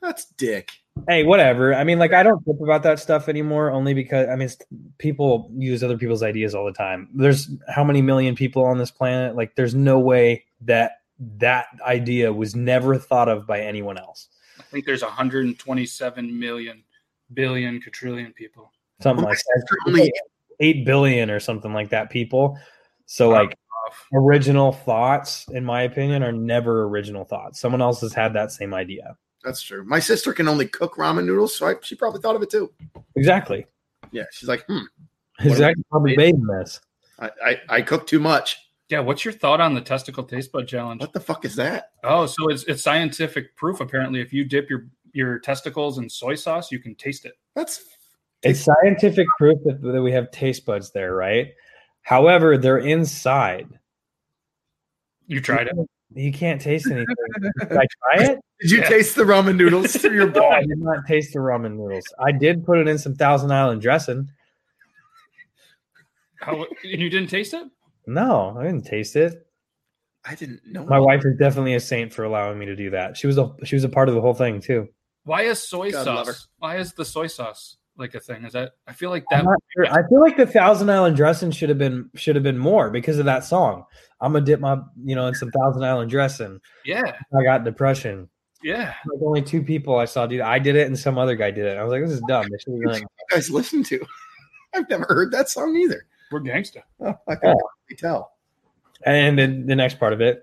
That's 0.00 0.24
dick. 0.36 0.70
Hey, 1.08 1.24
whatever. 1.24 1.74
I 1.74 1.84
mean, 1.84 1.98
like, 1.98 2.12
I 2.12 2.22
don't 2.22 2.42
trip 2.44 2.60
about 2.60 2.82
that 2.82 2.98
stuff 2.98 3.28
anymore, 3.28 3.70
only 3.70 3.94
because 3.94 4.28
I 4.28 4.32
mean, 4.32 4.46
it's, 4.46 4.58
people 4.98 5.50
use 5.56 5.82
other 5.82 5.96
people's 5.96 6.22
ideas 6.22 6.54
all 6.54 6.66
the 6.66 6.72
time. 6.72 7.08
There's 7.14 7.50
how 7.68 7.84
many 7.84 8.02
million 8.02 8.34
people 8.34 8.64
on 8.64 8.78
this 8.78 8.90
planet? 8.90 9.34
Like, 9.34 9.54
there's 9.54 9.74
no 9.74 9.98
way 9.98 10.44
that 10.62 11.01
that 11.38 11.66
idea 11.84 12.32
was 12.32 12.54
never 12.56 12.98
thought 12.98 13.28
of 13.28 13.46
by 13.46 13.60
anyone 13.60 13.98
else. 13.98 14.28
I 14.58 14.62
think 14.64 14.84
there's 14.86 15.02
127 15.02 16.38
million 16.38 16.82
billion 17.34 17.80
quadrillion 17.80 18.32
people. 18.32 18.70
Something 19.00 19.24
Oh, 19.24 19.28
like 19.28 19.38
that. 19.38 19.76
only- 19.86 20.12
eight 20.60 20.84
billion 20.84 21.30
or 21.30 21.40
something 21.40 21.72
like 21.72 21.88
that. 21.90 22.10
People. 22.10 22.58
So, 23.06 23.28
like, 23.30 23.56
original 24.14 24.72
thoughts, 24.72 25.46
in 25.48 25.64
my 25.64 25.82
opinion, 25.82 26.22
are 26.22 26.32
never 26.32 26.84
original 26.84 27.24
thoughts. 27.24 27.60
Someone 27.60 27.82
else 27.82 28.00
has 28.00 28.12
had 28.14 28.32
that 28.34 28.52
same 28.52 28.72
idea. 28.72 29.16
That's 29.44 29.60
true. 29.60 29.84
My 29.84 29.98
sister 29.98 30.32
can 30.32 30.46
only 30.48 30.66
cook 30.68 30.94
ramen 30.96 31.24
noodles, 31.26 31.56
so 31.56 31.66
I, 31.66 31.74
she 31.82 31.96
probably 31.96 32.20
thought 32.20 32.36
of 32.36 32.42
it 32.42 32.50
too. 32.50 32.72
Exactly. 33.16 33.66
Yeah, 34.12 34.24
she's 34.30 34.48
like, 34.48 34.64
hmm, 34.66 34.82
Exactly. 35.40 35.82
Probably 35.90 36.16
bathing 36.16 36.46
this. 36.46 36.80
I, 37.18 37.30
I, 37.44 37.60
I 37.68 37.82
cook 37.82 38.06
too 38.06 38.20
much. 38.20 38.56
Yeah, 38.92 39.00
what's 39.00 39.24
your 39.24 39.32
thought 39.32 39.58
on 39.58 39.72
the 39.72 39.80
testicle 39.80 40.22
taste 40.22 40.52
bud 40.52 40.68
challenge? 40.68 41.00
What 41.00 41.14
the 41.14 41.20
fuck 41.20 41.46
is 41.46 41.56
that? 41.56 41.92
Oh, 42.04 42.26
so 42.26 42.50
it's 42.50 42.64
it's 42.64 42.82
scientific 42.82 43.56
proof 43.56 43.80
apparently. 43.80 44.20
If 44.20 44.34
you 44.34 44.44
dip 44.44 44.68
your 44.68 44.86
your 45.14 45.38
testicles 45.38 45.96
in 45.96 46.10
soy 46.10 46.34
sauce, 46.34 46.70
you 46.70 46.78
can 46.78 46.94
taste 46.94 47.24
it. 47.24 47.32
That's 47.56 47.82
It's 48.42 48.60
scientific 48.60 49.26
proof 49.38 49.58
that, 49.64 49.80
that 49.80 50.02
we 50.02 50.12
have 50.12 50.30
taste 50.30 50.66
buds 50.66 50.92
there, 50.92 51.14
right? 51.14 51.54
However, 52.02 52.58
they're 52.58 52.76
inside. 52.76 53.66
You 55.26 55.40
tried 55.40 55.68
it. 55.68 55.74
You 56.14 56.30
can't 56.30 56.60
taste 56.60 56.84
anything. 56.90 57.06
Did 57.60 57.72
I 57.72 57.86
try 58.14 58.24
it? 58.32 58.40
Did 58.60 58.70
you 58.72 58.78
Yeah. 58.80 58.88
taste 58.90 59.16
the 59.16 59.22
ramen 59.22 59.56
noodles 59.56 59.96
through 59.96 60.12
your 60.16 60.26
No, 60.26 60.32
ball? 60.40 60.52
I 60.52 60.60
did 60.60 60.76
not 60.78 61.06
taste 61.06 61.32
the 61.32 61.38
ramen 61.38 61.78
noodles. 61.78 62.04
I 62.18 62.30
did 62.30 62.62
put 62.66 62.76
it 62.76 62.88
in 62.88 62.98
some 62.98 63.14
Thousand 63.14 63.52
Island 63.52 63.80
dressing. 63.80 64.28
How 66.42 66.56
and 66.56 67.00
you 67.00 67.08
didn't 67.08 67.30
taste 67.30 67.54
it? 67.54 67.66
No, 68.06 68.56
I 68.58 68.64
didn't 68.64 68.84
taste 68.86 69.16
it. 69.16 69.46
I 70.24 70.34
didn't 70.34 70.60
know. 70.66 70.84
My 70.84 70.98
wife 71.00 71.22
is 71.24 71.36
definitely 71.38 71.74
a 71.74 71.80
saint 71.80 72.12
for 72.12 72.24
allowing 72.24 72.58
me 72.58 72.66
to 72.66 72.76
do 72.76 72.90
that. 72.90 73.16
She 73.16 73.26
was 73.26 73.38
a 73.38 73.50
she 73.64 73.74
was 73.76 73.84
a 73.84 73.88
part 73.88 74.08
of 74.08 74.14
the 74.14 74.20
whole 74.20 74.34
thing 74.34 74.60
too. 74.60 74.88
Why 75.24 75.42
is 75.42 75.60
soy 75.60 75.90
God 75.90 76.04
sauce? 76.04 76.48
Why 76.58 76.76
is 76.78 76.92
the 76.92 77.04
soy 77.04 77.26
sauce 77.26 77.76
like 77.96 78.14
a 78.14 78.20
thing? 78.20 78.44
Is 78.44 78.52
that 78.52 78.72
I 78.86 78.92
feel 78.92 79.10
like 79.10 79.24
that 79.30 79.44
sure. 79.74 79.86
I 79.86 80.06
feel 80.08 80.20
like 80.20 80.36
the 80.36 80.46
Thousand 80.46 80.90
Island 80.90 81.16
dressing 81.16 81.50
should 81.50 81.68
have 81.68 81.78
been 81.78 82.08
should 82.14 82.36
have 82.36 82.42
been 82.44 82.58
more 82.58 82.90
because 82.90 83.18
of 83.18 83.24
that 83.26 83.44
song. 83.44 83.84
I'm 84.20 84.32
gonna 84.32 84.44
dip 84.44 84.60
my 84.60 84.78
you 85.04 85.16
know 85.16 85.26
in 85.26 85.34
some 85.34 85.50
Thousand 85.50 85.84
Island 85.84 86.10
dressing. 86.10 86.60
yeah, 86.84 87.02
I 87.36 87.42
got 87.42 87.64
depression. 87.64 88.28
yeah. 88.62 88.94
Like 89.12 89.22
only 89.22 89.42
two 89.42 89.62
people 89.62 89.96
I 89.96 90.04
saw 90.04 90.26
do 90.26 90.38
that. 90.38 90.46
I 90.46 90.60
did 90.60 90.76
it 90.76 90.86
and 90.86 90.96
some 90.96 91.18
other 91.18 91.34
guy 91.34 91.50
did 91.50 91.66
it. 91.66 91.76
I 91.78 91.82
was 91.82 91.90
like, 91.90 92.02
this 92.02 92.12
is 92.12 92.22
dumb. 92.28 92.46
They 92.48 92.58
should 92.58 92.74
have 92.74 92.92
done 92.92 93.02
it. 93.02 93.08
you 93.30 93.36
guys 93.36 93.50
listen 93.50 93.82
to. 93.84 94.04
I've 94.74 94.88
never 94.88 95.04
heard 95.08 95.32
that 95.32 95.48
song 95.48 95.76
either. 95.76 96.06
We're 96.32 96.40
gangsta. 96.40 96.82
Oh, 97.00 97.14
I 97.28 97.34
can 97.36 97.54
Oh. 97.54 97.94
tell. 97.98 98.32
And 99.04 99.38
then 99.38 99.66
the 99.66 99.76
next 99.76 99.98
part 99.98 100.12
of 100.12 100.20
it. 100.20 100.42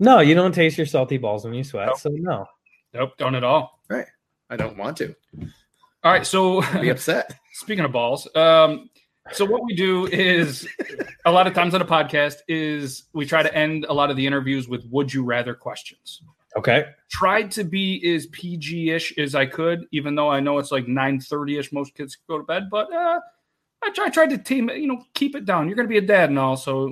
No, 0.00 0.20
you 0.20 0.34
don't 0.34 0.54
taste 0.54 0.76
your 0.78 0.86
salty 0.86 1.18
balls 1.18 1.44
when 1.44 1.54
you 1.54 1.62
sweat. 1.64 1.86
Nope. 1.88 1.98
So 1.98 2.08
no. 2.10 2.46
Nope, 2.92 3.12
don't 3.18 3.34
at 3.34 3.44
all. 3.44 3.80
Right. 3.88 4.06
I 4.50 4.56
don't 4.56 4.76
want 4.76 4.96
to 4.98 5.14
All 6.02 6.12
right, 6.12 6.26
so 6.26 6.60
be 6.80 6.90
upset. 6.90 7.38
speaking 7.54 7.84
of 7.84 7.92
balls, 7.92 8.28
um, 8.36 8.90
so 9.32 9.44
what 9.44 9.64
we 9.64 9.74
do 9.74 10.06
is 10.06 10.68
a 11.24 11.32
lot 11.32 11.46
of 11.46 11.54
times 11.54 11.74
on 11.74 11.80
a 11.80 11.84
podcast 11.84 12.36
is 12.46 13.04
we 13.14 13.24
try 13.24 13.42
to 13.42 13.52
end 13.54 13.86
a 13.88 13.92
lot 13.92 14.10
of 14.10 14.16
the 14.16 14.26
interviews 14.26 14.68
with 14.68 14.84
would 14.90 15.12
you 15.12 15.24
rather 15.24 15.54
questions. 15.54 16.22
Okay. 16.56 16.84
Tried 17.10 17.50
to 17.52 17.64
be 17.64 18.14
as 18.14 18.26
PG-ish 18.26 19.18
as 19.18 19.34
I 19.34 19.46
could, 19.46 19.86
even 19.92 20.14
though 20.14 20.28
I 20.30 20.38
know 20.40 20.58
it's 20.58 20.70
like 20.70 20.86
9:30ish. 20.86 21.72
Most 21.72 21.94
kids 21.94 22.16
go 22.28 22.38
to 22.38 22.44
bed, 22.44 22.68
but 22.70 22.92
uh, 22.92 23.18
I, 23.84 23.90
try, 23.90 24.06
I 24.06 24.10
tried 24.10 24.30
to 24.30 24.38
team 24.38 24.70
it, 24.70 24.78
you 24.78 24.86
know, 24.86 25.04
keep 25.14 25.34
it 25.34 25.44
down. 25.44 25.66
You're 25.66 25.76
going 25.76 25.88
to 25.88 25.92
be 25.92 25.98
a 25.98 26.06
dad 26.06 26.30
and 26.30 26.38
all, 26.38 26.56
so 26.56 26.88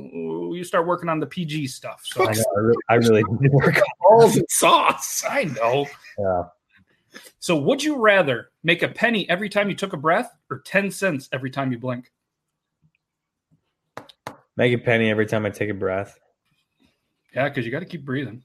you 0.54 0.64
start 0.64 0.86
working 0.86 1.08
on 1.08 1.20
the 1.20 1.26
PG 1.26 1.68
stuff. 1.68 2.02
So 2.04 2.28
I 2.28 2.32
know. 2.32 2.44
I 2.56 2.60
really, 2.60 2.82
I 2.88 2.94
really 2.94 3.24
did 3.40 3.52
work 3.52 3.76
on 3.76 3.82
Balls 4.00 4.36
and 4.36 4.46
sauce. 4.48 5.24
I 5.28 5.44
know. 5.44 5.86
yeah. 6.18 6.44
So 7.38 7.56
would 7.56 7.82
you 7.82 7.96
rather 7.96 8.50
make 8.62 8.82
a 8.82 8.88
penny 8.88 9.28
every 9.28 9.48
time 9.48 9.68
you 9.68 9.74
took 9.74 9.92
a 9.92 9.96
breath, 9.96 10.30
or 10.50 10.60
10 10.60 10.90
cents 10.90 11.28
every 11.32 11.50
time 11.50 11.72
you 11.72 11.78
blink? 11.78 12.10
Make 14.56 14.72
a 14.72 14.78
penny 14.78 15.10
every 15.10 15.26
time 15.26 15.46
I 15.46 15.50
take 15.50 15.70
a 15.70 15.74
breath. 15.74 16.18
Yeah, 17.34 17.48
because 17.48 17.64
you 17.64 17.72
got 17.72 17.80
to 17.80 17.86
keep 17.86 18.04
breathing. 18.04 18.42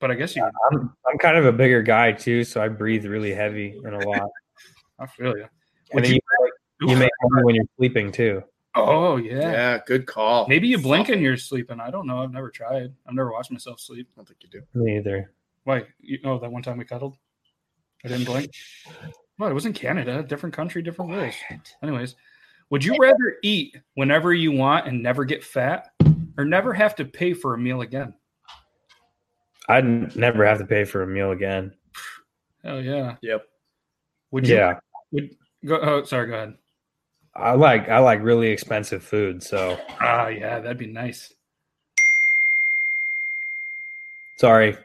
But 0.00 0.10
I 0.10 0.14
guess 0.14 0.34
you. 0.34 0.42
I'm 0.42 0.94
I'm 1.06 1.18
kind 1.18 1.36
of 1.36 1.46
a 1.46 1.52
bigger 1.52 1.82
guy 1.82 2.12
too, 2.12 2.44
so 2.44 2.60
I 2.60 2.68
breathe 2.68 3.06
really 3.06 3.32
heavy 3.32 3.80
and 3.84 3.94
a 3.94 4.08
lot. 4.08 4.28
I 4.98 5.06
feel 5.06 5.36
you. 5.36 5.46
And 5.92 6.04
then 6.04 6.14
you, 6.14 6.20
you 6.80 6.96
make 6.96 7.10
money 7.22 7.44
when 7.44 7.54
you're 7.54 7.64
sleeping 7.76 8.12
too. 8.12 8.42
Oh 8.76 9.16
Yeah. 9.16 9.40
yeah. 9.52 9.78
good 9.86 10.06
call. 10.06 10.48
Maybe 10.48 10.66
you 10.68 10.78
blink 10.78 11.08
and 11.08 11.22
you're 11.22 11.36
sleeping. 11.36 11.78
I 11.80 11.90
don't 11.90 12.06
know. 12.06 12.22
I've 12.22 12.32
never 12.32 12.50
tried. 12.50 12.92
I've 13.06 13.14
never 13.14 13.30
watched 13.32 13.50
myself 13.52 13.78
sleep. 13.80 14.08
I 14.12 14.18
don't 14.18 14.26
think 14.26 14.40
you 14.42 14.48
do. 14.48 14.62
Me 14.80 14.96
either. 14.98 15.32
Why? 15.64 15.84
You 16.00 16.18
know 16.22 16.38
that 16.38 16.50
one 16.50 16.62
time 16.62 16.78
we 16.78 16.84
cuddled? 16.84 17.16
I 18.04 18.08
didn't 18.08 18.24
blink. 18.26 18.50
Well, 19.38 19.48
it 19.50 19.54
was 19.54 19.66
in 19.66 19.72
Canada, 19.72 20.22
different 20.22 20.54
country, 20.54 20.82
different 20.82 21.10
rules. 21.12 21.34
Anyways, 21.82 22.16
would 22.70 22.84
you 22.84 22.96
rather 22.98 23.36
eat 23.42 23.76
whenever 23.94 24.34
you 24.34 24.52
want 24.52 24.86
and 24.86 25.02
never 25.02 25.24
get 25.24 25.42
fat, 25.42 25.90
or 26.36 26.44
never 26.44 26.74
have 26.74 26.94
to 26.96 27.04
pay 27.04 27.32
for 27.32 27.54
a 27.54 27.58
meal 27.58 27.80
again? 27.80 28.14
I'd 29.68 30.14
never 30.16 30.44
have 30.44 30.58
to 30.58 30.66
pay 30.66 30.84
for 30.84 31.02
a 31.02 31.06
meal 31.06 31.30
again. 31.30 31.72
Hell 32.62 32.80
yeah. 32.82 33.16
Yep. 33.22 33.44
Would 34.32 34.48
you? 34.48 34.56
Yeah. 34.56 34.78
Would 35.12 35.30
go? 35.64 35.78
Oh, 35.80 36.04
sorry. 36.04 36.26
Go 36.26 36.34
ahead. 36.34 36.54
I 37.36 37.52
like 37.54 37.88
I 37.88 37.98
like 37.98 38.22
really 38.22 38.48
expensive 38.48 39.02
food, 39.02 39.42
so 39.42 39.78
Ah, 40.00 40.28
yeah, 40.28 40.60
that'd 40.60 40.78
be 40.78 40.86
nice. 40.86 41.32
sorry. 44.38 44.76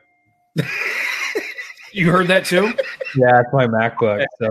You 1.93 2.12
heard 2.12 2.28
that 2.28 2.45
too? 2.45 2.74
Yeah, 3.16 3.39
it's 3.41 3.50
my 3.54 3.66
MacBook. 3.68 4.24
So 4.39 4.50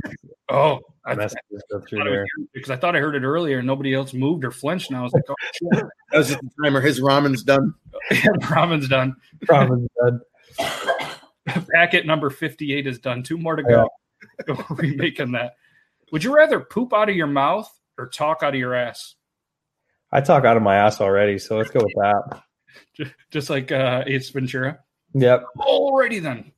Oh, 0.48 0.80
I, 1.06 1.14
messages 1.14 1.62
go 1.70 1.80
through 1.80 2.02
there. 2.04 2.26
because 2.52 2.70
I 2.70 2.76
thought 2.76 2.96
I 2.96 2.98
heard 2.98 3.14
it 3.14 3.22
earlier 3.22 3.58
and 3.58 3.66
nobody 3.66 3.94
else 3.94 4.12
moved 4.12 4.44
or 4.44 4.50
flinched. 4.50 4.90
And 4.90 4.98
I 4.98 5.02
was 5.02 5.12
like, 5.12 5.22
oh, 5.28 5.34
shit. 5.54 5.84
That 6.10 6.18
was 6.18 6.28
just 6.28 6.40
the 6.40 6.50
timer. 6.64 6.80
His 6.80 7.00
ramen's 7.00 7.42
done. 7.44 7.74
ramen's 8.50 8.88
done. 8.88 9.14
Ramen's 9.48 9.88
done. 10.02 10.20
Packet 11.74 12.06
number 12.06 12.28
58 12.30 12.86
is 12.86 12.98
done. 12.98 13.22
Two 13.22 13.38
more 13.38 13.54
to 13.56 13.62
go. 13.62 13.88
We're 14.48 14.64
remaking 14.76 15.32
that. 15.32 15.54
Would 16.12 16.24
you 16.24 16.34
rather 16.34 16.60
poop 16.60 16.92
out 16.94 17.08
of 17.10 17.14
your 17.16 17.26
mouth 17.26 17.70
or 17.98 18.08
talk 18.08 18.42
out 18.42 18.54
of 18.54 18.60
your 18.60 18.74
ass? 18.74 19.14
I 20.10 20.20
talk 20.20 20.44
out 20.44 20.56
of 20.56 20.62
my 20.62 20.76
ass 20.76 21.00
already, 21.00 21.38
so 21.38 21.58
let's 21.58 21.70
go 21.70 21.80
with 21.82 21.92
that. 21.96 22.42
Just, 22.94 23.12
just 23.30 23.50
like 23.50 23.72
uh, 23.72 24.04
Ace 24.06 24.30
Ventura. 24.30 24.78
Yep. 25.14 25.44
Alrighty 25.58 26.22
then. 26.22 26.52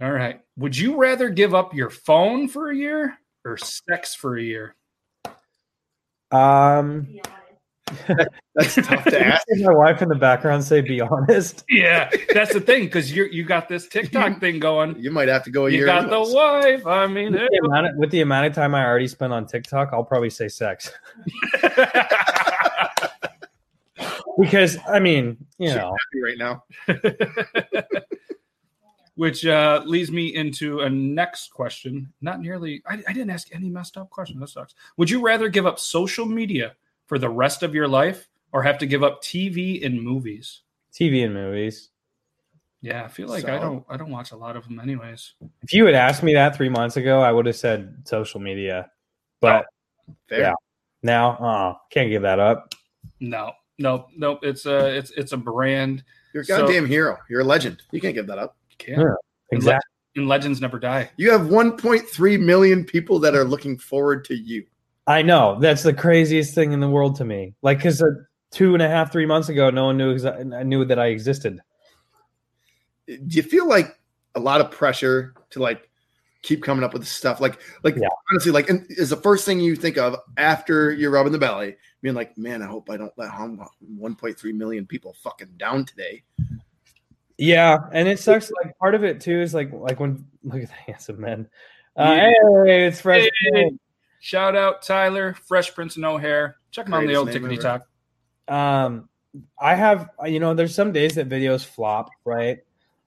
All 0.00 0.12
right. 0.12 0.40
Would 0.56 0.76
you 0.76 0.96
rather 0.96 1.30
give 1.30 1.54
up 1.54 1.74
your 1.74 1.90
phone 1.90 2.48
for 2.48 2.70
a 2.70 2.76
year 2.76 3.16
or 3.44 3.56
sex 3.56 4.14
for 4.14 4.36
a 4.36 4.42
year? 4.42 4.76
Um, 6.30 7.18
That's 8.54 8.74
tough 8.76 9.04
to 9.04 9.26
ask. 9.26 9.46
my 9.58 9.74
wife 9.74 10.00
in 10.02 10.08
the 10.08 10.14
background 10.14 10.62
say, 10.64 10.80
"Be 10.80 11.00
honest." 11.00 11.64
Yeah, 11.68 12.08
that's 12.32 12.52
the 12.52 12.60
thing 12.60 12.84
because 12.84 13.10
you 13.14 13.24
you 13.24 13.44
got 13.44 13.68
this 13.68 13.88
TikTok 13.88 14.38
thing 14.40 14.60
going. 14.60 14.96
You 14.98 15.10
might 15.10 15.28
have 15.28 15.42
to 15.44 15.50
go 15.50 15.66
a 15.66 15.70
You 15.70 15.78
year. 15.78 15.86
got 15.86 16.08
the 16.08 16.20
wife. 16.32 16.86
I 16.86 17.06
mean, 17.08 17.32
With 17.32 17.40
the, 17.50 17.60
amount 17.64 17.86
of, 17.88 17.96
with 17.96 18.10
the 18.10 18.20
amount 18.20 18.46
of 18.46 18.54
time 18.54 18.74
I 18.74 18.84
already 18.84 19.08
spent 19.08 19.32
on 19.32 19.46
TikTok, 19.46 19.90
I'll 19.92 20.04
probably 20.04 20.30
say 20.30 20.46
sex 20.48 20.92
because 24.38 24.78
I 24.88 24.98
mean, 25.00 25.36
you 25.58 25.68
She's 25.68 25.76
know, 25.76 25.94
happy 26.12 26.22
right 26.22 26.38
now. 26.38 26.64
which 29.16 29.46
uh, 29.46 29.80
leads 29.86 30.10
me 30.10 30.34
into 30.34 30.80
a 30.80 30.90
next 30.90 31.52
question. 31.52 32.12
Not 32.20 32.40
nearly. 32.40 32.82
I, 32.86 32.94
I 33.08 33.12
didn't 33.12 33.30
ask 33.30 33.48
any 33.54 33.68
messed 33.68 33.96
up 33.96 34.10
question. 34.10 34.40
That 34.40 34.48
sucks. 34.48 34.74
Would 34.96 35.08
you 35.08 35.20
rather 35.20 35.48
give 35.48 35.66
up 35.66 35.78
social 35.78 36.26
media 36.26 36.74
for 37.06 37.18
the 37.18 37.28
rest 37.28 37.62
of 37.62 37.74
your 37.74 37.88
life, 37.88 38.28
or 38.52 38.62
have 38.62 38.78
to 38.78 38.86
give 38.86 39.02
up 39.02 39.22
TV 39.22 39.84
and 39.84 40.00
movies? 40.02 40.60
TV 40.92 41.24
and 41.24 41.34
movies. 41.34 41.90
Yeah, 42.80 43.04
I 43.04 43.08
feel 43.08 43.28
like 43.28 43.46
I 43.46 43.58
don't. 43.58 43.84
I 43.88 43.96
don't 43.96 44.10
watch 44.10 44.32
a 44.32 44.36
lot 44.36 44.56
of 44.56 44.64
them, 44.64 44.78
anyways. 44.78 45.32
If 45.62 45.72
you 45.72 45.86
had 45.86 45.94
asked 45.94 46.22
me 46.22 46.34
that 46.34 46.54
three 46.54 46.68
months 46.68 46.96
ago, 46.98 47.20
I 47.20 47.32
would 47.32 47.46
have 47.46 47.56
said 47.56 48.02
social 48.04 48.40
media, 48.40 48.90
but 49.40 49.64
Fair. 50.28 50.40
Yeah. 50.40 50.52
now, 51.02 51.30
uh, 51.38 51.74
can't 51.90 52.10
give 52.10 52.20
that 52.22 52.38
up. 52.38 52.74
No, 53.20 53.52
no, 53.78 54.08
no. 54.14 54.38
It's 54.42 54.66
a 54.66 54.94
it's 54.96 55.10
it's 55.12 55.32
a 55.32 55.36
brand. 55.38 56.04
You're 56.34 56.42
a 56.42 56.46
So- 56.46 56.58
goddamn 56.58 56.84
hero. 56.86 57.16
You're 57.30 57.40
a 57.40 57.44
legend. 57.44 57.82
You 57.90 58.00
can't 58.02 58.14
give 58.14 58.26
that 58.26 58.38
up. 58.38 58.56
You 58.70 58.76
can't. 58.76 59.00
Yeah. 59.00 59.14
Exactly. 59.52 59.88
And 60.16 60.28
legends 60.28 60.60
never 60.60 60.78
die. 60.78 61.10
You 61.16 61.30
have 61.32 61.42
1.3 61.42 62.40
million 62.40 62.84
people 62.84 63.18
that 63.20 63.34
are 63.34 63.44
looking 63.44 63.78
forward 63.78 64.24
to 64.26 64.34
you. 64.36 64.64
I 65.06 65.22
know 65.22 65.58
that's 65.60 65.82
the 65.82 65.92
craziest 65.92 66.54
thing 66.54 66.72
in 66.72 66.80
the 66.80 66.88
world 66.88 67.16
to 67.16 67.24
me. 67.24 67.54
Like, 67.62 67.78
because 67.78 68.00
uh, 68.02 68.06
two 68.50 68.72
and 68.74 68.82
a 68.82 68.88
half, 68.88 69.12
three 69.12 69.26
months 69.26 69.48
ago, 69.48 69.70
no 69.70 69.86
one 69.86 69.98
knew 69.98 70.16
I 70.28 70.62
knew 70.62 70.84
that 70.86 70.98
I 70.98 71.06
existed. 71.08 71.60
Do 73.06 73.16
you 73.36 73.42
feel 73.42 73.68
like 73.68 73.98
a 74.34 74.40
lot 74.40 74.60
of 74.60 74.70
pressure 74.70 75.34
to 75.50 75.60
like 75.60 75.90
keep 76.42 76.62
coming 76.62 76.82
up 76.84 76.94
with 76.94 77.06
stuff? 77.06 77.40
Like, 77.40 77.60
like 77.82 77.96
Yeah. 77.96 78.08
honestly, 78.30 78.50
like 78.50 78.70
and 78.70 78.86
is 78.88 79.10
the 79.10 79.16
first 79.16 79.44
thing 79.44 79.60
you 79.60 79.76
think 79.76 79.98
of 79.98 80.16
after 80.38 80.90
you're 80.92 81.10
rubbing 81.10 81.32
the 81.32 81.38
belly, 81.38 81.76
being 82.00 82.14
like, 82.14 82.36
man, 82.38 82.62
I 82.62 82.66
hope 82.66 82.88
I 82.88 82.96
don't 82.96 83.12
let 83.18 83.28
hum- 83.28 83.60
1.3 83.98 84.54
million 84.54 84.86
people 84.86 85.14
fucking 85.22 85.54
down 85.58 85.84
today. 85.84 86.22
Yeah, 87.36 87.78
and 87.92 88.08
it 88.08 88.20
sucks. 88.20 88.50
Like 88.62 88.78
part 88.78 88.94
of 88.94 89.04
it 89.04 89.20
too 89.20 89.40
is 89.40 89.52
like 89.52 89.70
like 89.72 90.00
when 90.00 90.24
look 90.44 90.62
at 90.62 90.68
the 90.68 90.74
handsome 90.86 91.20
men. 91.20 91.48
Uh, 91.96 92.14
hey, 92.14 92.86
it's 92.86 93.00
fresh. 93.00 93.28
Hey. 93.52 93.70
Shout 94.24 94.56
out 94.56 94.80
Tyler, 94.80 95.34
Fresh 95.34 95.74
Prince 95.74 95.96
of 95.96 96.00
No 96.00 96.16
Hair. 96.16 96.56
Check 96.70 96.86
him 96.86 96.94
out 96.94 97.02
on 97.02 97.06
the 97.06 97.14
old 97.14 97.28
name 97.28 97.42
Tickety. 97.42 97.60
Talk. 97.60 97.86
Um, 98.48 99.06
I 99.60 99.74
have 99.74 100.08
you 100.24 100.40
know, 100.40 100.54
there's 100.54 100.74
some 100.74 100.92
days 100.92 101.16
that 101.16 101.28
videos 101.28 101.62
flop, 101.62 102.08
right? 102.24 102.60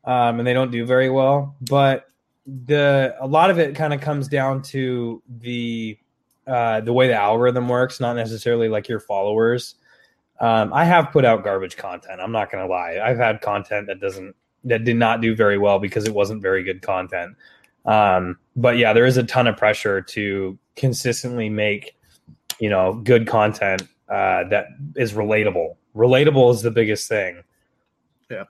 Um, 0.04 0.38
and 0.38 0.48
they 0.48 0.54
don't 0.54 0.70
do 0.70 0.86
very 0.86 1.10
well, 1.10 1.56
but 1.60 2.12
the 2.46 3.16
a 3.20 3.26
lot 3.26 3.50
of 3.50 3.58
it 3.58 3.74
kind 3.74 3.96
of 3.96 4.00
comes 4.00 4.28
down 4.28 4.62
to 4.62 5.24
the 5.40 5.98
uh 6.46 6.82
the 6.82 6.94
way 6.94 7.08
the 7.08 7.16
algorithm 7.16 7.68
works, 7.68 8.00
not 8.00 8.16
necessarily 8.16 8.70
like 8.70 8.88
your 8.88 9.00
followers. 9.00 9.74
Um, 10.40 10.72
I 10.72 10.86
have 10.86 11.12
put 11.12 11.26
out 11.26 11.44
garbage 11.44 11.78
content. 11.78 12.22
I'm 12.22 12.32
not 12.32 12.52
gonna 12.52 12.68
lie. 12.68 13.00
I've 13.04 13.18
had 13.18 13.42
content 13.42 13.88
that 13.88 14.00
doesn't 14.00 14.36
that 14.66 14.84
did 14.84 14.98
not 14.98 15.22
do 15.22 15.36
very 15.36 15.58
well 15.58 15.80
because 15.80 16.06
it 16.06 16.14
wasn't 16.14 16.44
very 16.44 16.62
good 16.62 16.84
content. 16.84 17.36
Um, 17.88 18.38
but 18.56 18.78
yeah, 18.78 18.94
there 18.94 19.08
is 19.08 19.18
a 19.18 19.24
ton 19.24 19.48
of 19.48 19.58
pressure 19.58 20.00
to 20.00 20.60
consistently 20.78 21.50
make, 21.50 21.98
you 22.60 22.70
know, 22.70 22.94
good 22.94 23.28
content 23.28 23.82
uh, 24.08 24.46
that 24.46 24.68
is 24.96 25.14
relatable. 25.14 25.76
Relatable 25.96 26.54
is 26.54 26.62
the 26.62 26.72
biggest 26.72 27.10
thing. 27.10 27.44
Yeah, 28.32 28.46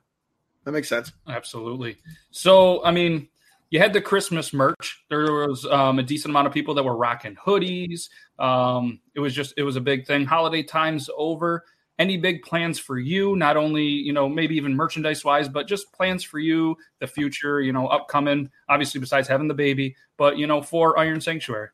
that 0.65 0.71
makes 0.71 0.89
sense. 0.89 1.13
Absolutely. 1.27 1.97
So, 2.29 2.83
I 2.83 2.91
mean, 2.91 3.27
you 3.69 3.79
had 3.79 3.93
the 3.93 4.01
Christmas 4.01 4.53
merch. 4.53 5.03
There 5.09 5.31
was 5.31 5.65
um, 5.65 5.99
a 5.99 6.03
decent 6.03 6.31
amount 6.31 6.47
of 6.47 6.53
people 6.53 6.73
that 6.75 6.83
were 6.83 6.95
rocking 6.95 7.35
hoodies. 7.35 8.09
Um, 8.37 8.99
it 9.15 9.19
was 9.19 9.33
just, 9.33 9.53
it 9.57 9.63
was 9.63 9.75
a 9.75 9.81
big 9.81 10.05
thing. 10.05 10.25
Holiday 10.25 10.63
time's 10.63 11.09
over. 11.17 11.65
Any 11.99 12.15
big 12.15 12.43
plans 12.43 12.77
for 12.77 12.99
you? 12.99 13.35
Not 13.35 13.57
only, 13.57 13.83
you 13.83 14.13
know, 14.13 14.29
maybe 14.29 14.55
even 14.55 14.75
merchandise 14.75 15.25
wise, 15.25 15.49
but 15.49 15.67
just 15.67 15.91
plans 15.91 16.23
for 16.23 16.37
you, 16.37 16.77
the 16.99 17.07
future, 17.07 17.59
you 17.59 17.73
know, 17.73 17.87
upcoming, 17.87 18.51
obviously, 18.69 18.99
besides 19.01 19.27
having 19.27 19.47
the 19.47 19.55
baby, 19.55 19.95
but, 20.15 20.37
you 20.37 20.45
know, 20.45 20.61
for 20.61 20.99
Iron 20.99 21.19
Sanctuary. 21.19 21.69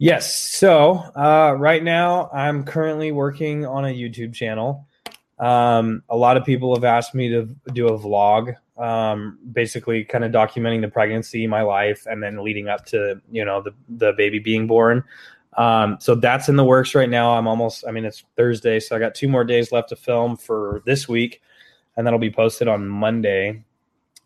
Yes. 0.00 0.34
So 0.34 0.92
uh, 1.14 1.54
right 1.58 1.84
now, 1.84 2.30
I'm 2.32 2.64
currently 2.64 3.12
working 3.12 3.66
on 3.66 3.84
a 3.84 3.88
YouTube 3.88 4.32
channel. 4.32 4.88
Um, 5.38 6.02
a 6.08 6.16
lot 6.16 6.38
of 6.38 6.44
people 6.46 6.74
have 6.74 6.84
asked 6.84 7.14
me 7.14 7.28
to 7.28 7.54
do 7.74 7.88
a 7.88 7.98
vlog, 7.98 8.54
um, 8.78 9.38
basically 9.52 10.04
kind 10.04 10.24
of 10.24 10.32
documenting 10.32 10.80
the 10.80 10.88
pregnancy, 10.88 11.46
my 11.46 11.60
life, 11.60 12.06
and 12.06 12.22
then 12.22 12.42
leading 12.42 12.66
up 12.66 12.86
to 12.86 13.20
you 13.30 13.44
know 13.44 13.60
the 13.60 13.74
the 13.90 14.14
baby 14.14 14.38
being 14.38 14.66
born. 14.66 15.04
Um, 15.58 15.98
so 16.00 16.14
that's 16.14 16.48
in 16.48 16.56
the 16.56 16.64
works 16.64 16.94
right 16.94 17.10
now. 17.10 17.32
I'm 17.36 17.46
almost, 17.46 17.84
I 17.86 17.90
mean, 17.90 18.06
it's 18.06 18.24
Thursday, 18.38 18.80
so 18.80 18.96
I 18.96 19.00
got 19.00 19.14
two 19.14 19.28
more 19.28 19.44
days 19.44 19.70
left 19.70 19.90
to 19.90 19.96
film 19.96 20.38
for 20.38 20.82
this 20.86 21.10
week, 21.10 21.42
and 21.98 22.06
that'll 22.06 22.18
be 22.18 22.30
posted 22.30 22.68
on 22.68 22.88
Monday 22.88 23.62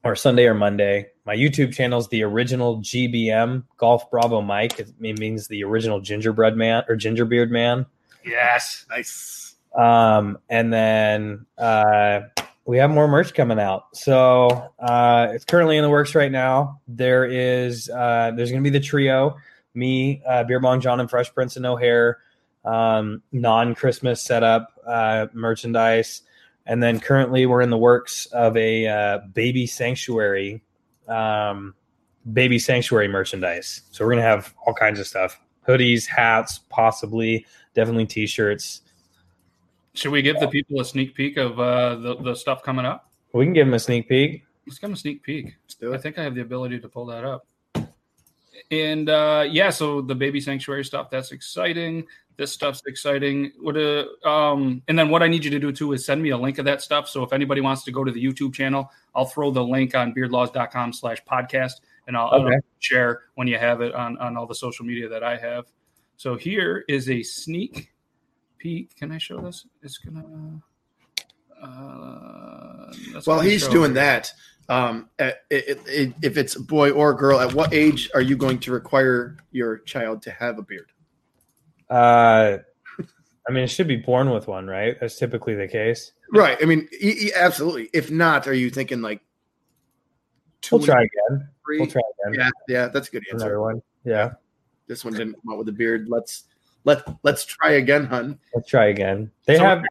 or 0.04 0.14
Sunday 0.14 0.46
or 0.46 0.54
Monday. 0.54 1.10
My 1.26 1.34
YouTube 1.34 1.72
channel 1.72 1.98
is 1.98 2.08
the 2.08 2.22
original 2.22 2.78
GBM 2.78 3.64
Golf 3.78 4.10
Bravo 4.10 4.42
Mike. 4.42 4.78
It 4.78 4.98
means 5.00 5.48
the 5.48 5.64
original 5.64 6.00
gingerbread 6.00 6.56
man 6.56 6.84
or 6.86 6.96
gingerbeard 6.96 7.50
man. 7.50 7.86
Yes. 8.24 8.84
Nice. 8.90 9.54
Um, 9.74 10.38
and 10.50 10.72
then 10.72 11.46
uh, 11.56 12.20
we 12.66 12.78
have 12.78 12.90
more 12.90 13.08
merch 13.08 13.32
coming 13.32 13.58
out. 13.58 13.86
So 13.96 14.70
uh, 14.78 15.28
it's 15.32 15.44
currently 15.44 15.78
in 15.78 15.82
the 15.82 15.90
works 15.90 16.14
right 16.14 16.30
now. 16.30 16.80
There 16.88 17.24
is 17.24 17.88
uh, 17.88 18.32
there's 18.36 18.50
going 18.50 18.62
to 18.62 18.70
be 18.70 18.76
the 18.76 18.84
trio: 18.84 19.36
me, 19.74 20.22
uh, 20.26 20.44
Beer 20.44 20.60
Bong 20.60 20.80
John, 20.80 21.00
and 21.00 21.08
Fresh 21.08 21.34
Prince 21.34 21.56
of 21.56 21.62
No 21.62 21.76
Hair. 21.76 22.18
Um, 22.64 23.22
non 23.30 23.74
Christmas 23.74 24.22
setup 24.22 24.72
uh, 24.86 25.26
merchandise, 25.34 26.22
and 26.64 26.82
then 26.82 26.98
currently 26.98 27.44
we're 27.44 27.60
in 27.60 27.68
the 27.68 27.78
works 27.78 28.26
of 28.26 28.56
a 28.56 28.86
uh, 28.86 29.18
baby 29.34 29.66
sanctuary, 29.66 30.62
um, 31.08 31.74
baby 32.32 32.58
sanctuary 32.58 33.08
merchandise. 33.08 33.82
So 33.90 34.04
we're 34.04 34.12
gonna 34.12 34.22
have 34.22 34.54
all 34.66 34.74
kinds 34.74 35.00
of 35.00 35.06
stuff: 35.06 35.40
hoodies, 35.66 36.06
hats, 36.06 36.60
possibly, 36.68 37.46
definitely 37.74 38.06
t-shirts. 38.06 38.82
Should 39.94 40.10
we 40.10 40.22
give 40.22 40.40
the 40.40 40.48
people 40.48 40.80
a 40.80 40.84
sneak 40.84 41.14
peek 41.14 41.36
of 41.36 41.60
uh, 41.60 41.96
the 41.96 42.16
the 42.16 42.34
stuff 42.34 42.62
coming 42.62 42.84
up? 42.84 43.10
We 43.32 43.44
can 43.44 43.52
give 43.52 43.66
them 43.66 43.74
a 43.74 43.78
sneak 43.78 44.08
peek. 44.08 44.44
Let's 44.66 44.78
give 44.78 44.88
them 44.88 44.94
a 44.94 44.96
sneak 44.96 45.22
peek. 45.22 45.54
Let's 45.64 45.74
do 45.74 45.94
I 45.94 45.98
think 45.98 46.18
I 46.18 46.22
have 46.22 46.34
the 46.34 46.40
ability 46.40 46.80
to 46.80 46.88
pull 46.88 47.06
that 47.06 47.24
up. 47.24 47.46
And 48.70 49.08
uh, 49.08 49.46
yeah, 49.48 49.70
so 49.70 50.00
the 50.00 50.14
baby 50.14 50.40
sanctuary 50.40 50.84
stuff 50.84 51.10
that's 51.10 51.32
exciting. 51.32 52.06
This 52.36 52.52
stuff's 52.52 52.82
exciting. 52.86 53.52
What 53.60 53.76
uh, 53.76 54.06
um, 54.24 54.82
and 54.88 54.98
then 54.98 55.08
what 55.08 55.22
I 55.22 55.28
need 55.28 55.44
you 55.44 55.50
to 55.52 55.58
do 55.60 55.70
too 55.70 55.92
is 55.92 56.04
send 56.04 56.20
me 56.22 56.30
a 56.30 56.36
link 56.36 56.58
of 56.58 56.64
that 56.64 56.82
stuff. 56.82 57.08
So 57.08 57.22
if 57.22 57.32
anybody 57.32 57.60
wants 57.60 57.84
to 57.84 57.92
go 57.92 58.02
to 58.02 58.10
the 58.10 58.24
YouTube 58.24 58.54
channel, 58.54 58.90
I'll 59.14 59.26
throw 59.26 59.50
the 59.50 59.62
link 59.62 59.94
on 59.94 60.12
beardlaws.com 60.12 60.92
slash 60.92 61.18
podcast 61.30 61.74
and 62.06 62.16
I'll, 62.16 62.26
I'll 62.28 62.50
share 62.80 63.22
when 63.36 63.46
you 63.46 63.58
have 63.58 63.80
it 63.80 63.94
on, 63.94 64.18
on 64.18 64.36
all 64.36 64.46
the 64.46 64.54
social 64.54 64.84
media 64.84 65.08
that 65.08 65.22
I 65.22 65.36
have. 65.36 65.66
So 66.16 66.36
here 66.36 66.84
is 66.88 67.08
a 67.08 67.22
sneak 67.22 67.92
peek. 68.58 68.96
Can 68.96 69.12
I 69.12 69.18
show 69.18 69.40
this? 69.40 69.66
It's 69.82 69.98
gonna. 69.98 70.60
Uh, 71.62 72.92
While 73.24 73.40
he's 73.40 73.66
doing 73.68 73.94
that, 73.94 74.32
um, 74.68 75.08
at- 75.18 75.44
it, 75.50 75.80
it, 75.86 76.14
if 76.22 76.36
it's 76.36 76.56
a 76.56 76.62
boy 76.62 76.90
or 76.90 77.10
a 77.10 77.16
girl, 77.16 77.40
at 77.40 77.54
what 77.54 77.72
age 77.72 78.10
are 78.14 78.20
you 78.20 78.36
going 78.36 78.58
to 78.60 78.72
require 78.72 79.36
your 79.50 79.78
child 79.78 80.22
to 80.22 80.30
have 80.30 80.58
a 80.58 80.62
beard? 80.62 80.90
Uh, 81.94 82.58
I 83.48 83.52
mean, 83.52 83.64
it 83.64 83.68
should 83.68 83.88
be 83.88 83.96
born 83.96 84.30
with 84.30 84.46
one, 84.48 84.66
right? 84.66 84.96
That's 84.98 85.16
typically 85.18 85.54
the 85.54 85.68
case. 85.68 86.12
Right. 86.32 86.56
I 86.62 86.64
mean, 86.64 86.88
e- 87.00 87.26
e- 87.26 87.32
absolutely. 87.36 87.90
If 87.92 88.10
not, 88.10 88.46
are 88.48 88.54
you 88.54 88.70
thinking 88.70 89.02
like 89.02 89.20
2 90.62 90.76
We'll 90.76 90.86
try 90.86 91.02
again. 91.02 91.48
three? 91.64 91.78
We'll 91.78 91.90
try 91.90 92.00
again. 92.24 92.40
Yeah, 92.40 92.50
yeah, 92.68 92.88
that's 92.88 93.08
a 93.08 93.10
good 93.10 93.22
answer. 93.30 93.44
Another 93.46 93.60
one. 93.60 93.82
Yeah, 94.04 94.32
This 94.86 95.04
one 95.04 95.12
didn't 95.14 95.34
come 95.34 95.52
out 95.52 95.58
with 95.58 95.68
a 95.68 95.72
beard. 95.72 96.08
Let's 96.08 96.44
let 96.84 97.02
let's 97.22 97.44
try 97.44 97.72
again, 97.72 98.04
hun. 98.06 98.38
let's 98.54 98.68
try 98.68 98.86
again. 98.86 99.30
They 99.46 99.56
So- 99.56 99.64
have. 99.64 99.82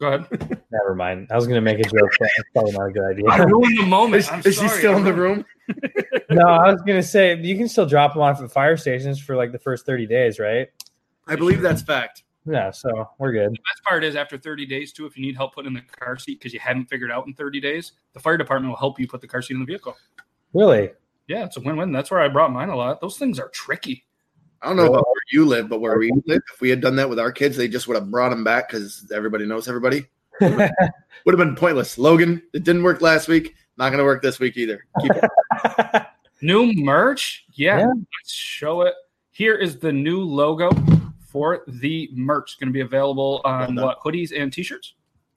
Go 0.00 0.12
ahead. 0.12 0.60
Never 0.70 0.94
mind. 0.94 1.26
I 1.30 1.34
was 1.34 1.46
going 1.48 1.56
to 1.56 1.60
make 1.60 1.80
a 1.80 1.82
joke, 1.82 2.10
but 2.20 2.28
that's 2.36 2.48
probably 2.52 2.70
not 2.72 2.84
a 2.86 2.92
good 2.92 3.02
idea. 3.10 3.24
I 3.28 3.34
idea. 3.34 3.46
ruined 3.48 3.78
the 3.78 3.86
moment. 3.86 4.20
Is, 4.20 4.28
I'm 4.30 4.38
is 4.44 4.56
she 4.56 4.68
still 4.68 4.94
I 4.94 4.98
in 4.98 5.02
the 5.04 5.12
room? 5.12 5.44
no, 6.30 6.46
I 6.46 6.70
was 6.72 6.80
going 6.82 7.00
to 7.00 7.06
say 7.06 7.36
you 7.36 7.56
can 7.56 7.68
still 7.68 7.84
drop 7.86 8.12
them 8.12 8.22
off 8.22 8.40
at 8.40 8.52
fire 8.52 8.76
stations 8.76 9.18
for 9.18 9.34
like 9.34 9.50
the 9.50 9.58
first 9.58 9.86
thirty 9.86 10.06
days, 10.06 10.38
right? 10.38 10.68
I 11.28 11.36
believe 11.36 11.60
that's 11.60 11.82
fact. 11.82 12.24
Yeah, 12.46 12.70
so 12.70 13.10
we're 13.18 13.32
good. 13.32 13.50
The 13.50 13.58
best 13.58 13.84
part 13.86 14.04
is 14.04 14.16
after 14.16 14.38
30 14.38 14.64
days 14.66 14.92
too, 14.92 15.04
if 15.06 15.16
you 15.16 15.22
need 15.22 15.36
help 15.36 15.54
putting 15.54 15.68
in 15.68 15.74
the 15.74 15.82
car 15.82 16.16
seat 16.18 16.38
because 16.38 16.54
you 16.54 16.60
haven't 16.60 16.86
figured 16.86 17.10
out 17.10 17.26
in 17.26 17.34
30 17.34 17.60
days, 17.60 17.92
the 18.14 18.20
fire 18.20 18.38
department 18.38 18.70
will 18.70 18.78
help 18.78 18.98
you 18.98 19.06
put 19.06 19.20
the 19.20 19.28
car 19.28 19.42
seat 19.42 19.54
in 19.54 19.60
the 19.60 19.66
vehicle. 19.66 19.96
Really? 20.54 20.90
Yeah, 21.26 21.44
it's 21.44 21.58
a 21.58 21.60
win-win. 21.60 21.92
That's 21.92 22.10
where 22.10 22.20
I 22.20 22.28
brought 22.28 22.50
mine 22.52 22.70
a 22.70 22.76
lot. 22.76 23.02
Those 23.02 23.18
things 23.18 23.38
are 23.38 23.48
tricky. 23.50 24.06
I 24.62 24.68
don't 24.68 24.76
know 24.76 24.86
about 24.86 25.06
where 25.06 25.14
you 25.30 25.44
live, 25.44 25.68
but 25.68 25.80
where 25.80 25.98
we 25.98 26.10
live, 26.26 26.40
if 26.54 26.60
we 26.60 26.70
had 26.70 26.80
done 26.80 26.96
that 26.96 27.08
with 27.08 27.18
our 27.18 27.30
kids, 27.30 27.56
they 27.56 27.68
just 27.68 27.86
would 27.86 27.96
have 27.96 28.10
brought 28.10 28.30
them 28.30 28.44
back 28.44 28.70
because 28.70 29.10
everybody 29.14 29.44
knows 29.46 29.68
everybody. 29.68 30.06
Would 30.40 30.50
have 30.60 31.36
been 31.36 31.56
pointless. 31.56 31.98
Logan, 31.98 32.40
it 32.54 32.62
didn't 32.62 32.84
work 32.84 33.00
last 33.00 33.26
week. 33.26 33.56
Not 33.76 33.88
going 33.90 33.98
to 33.98 34.04
work 34.04 34.22
this 34.22 34.38
week 34.38 34.56
either. 34.56 34.84
Keep 35.02 35.12
it. 35.16 36.02
New 36.42 36.72
merch? 36.74 37.44
Yeah, 37.52 37.78
Yeah. 37.80 37.86
let's 37.86 38.32
show 38.32 38.82
it. 38.82 38.94
Here 39.32 39.56
is 39.56 39.78
the 39.78 39.92
new 39.92 40.20
logo 40.22 40.70
for 41.38 41.62
the 41.68 42.10
merch. 42.12 42.50
It's 42.50 42.54
going 42.56 42.68
to 42.68 42.72
be 42.72 42.80
available 42.80 43.40
on 43.44 43.76
Well 43.76 43.86
what 43.86 44.00
hoodies 44.00 44.36
and 44.36 44.52
t-shirts. 44.52 44.94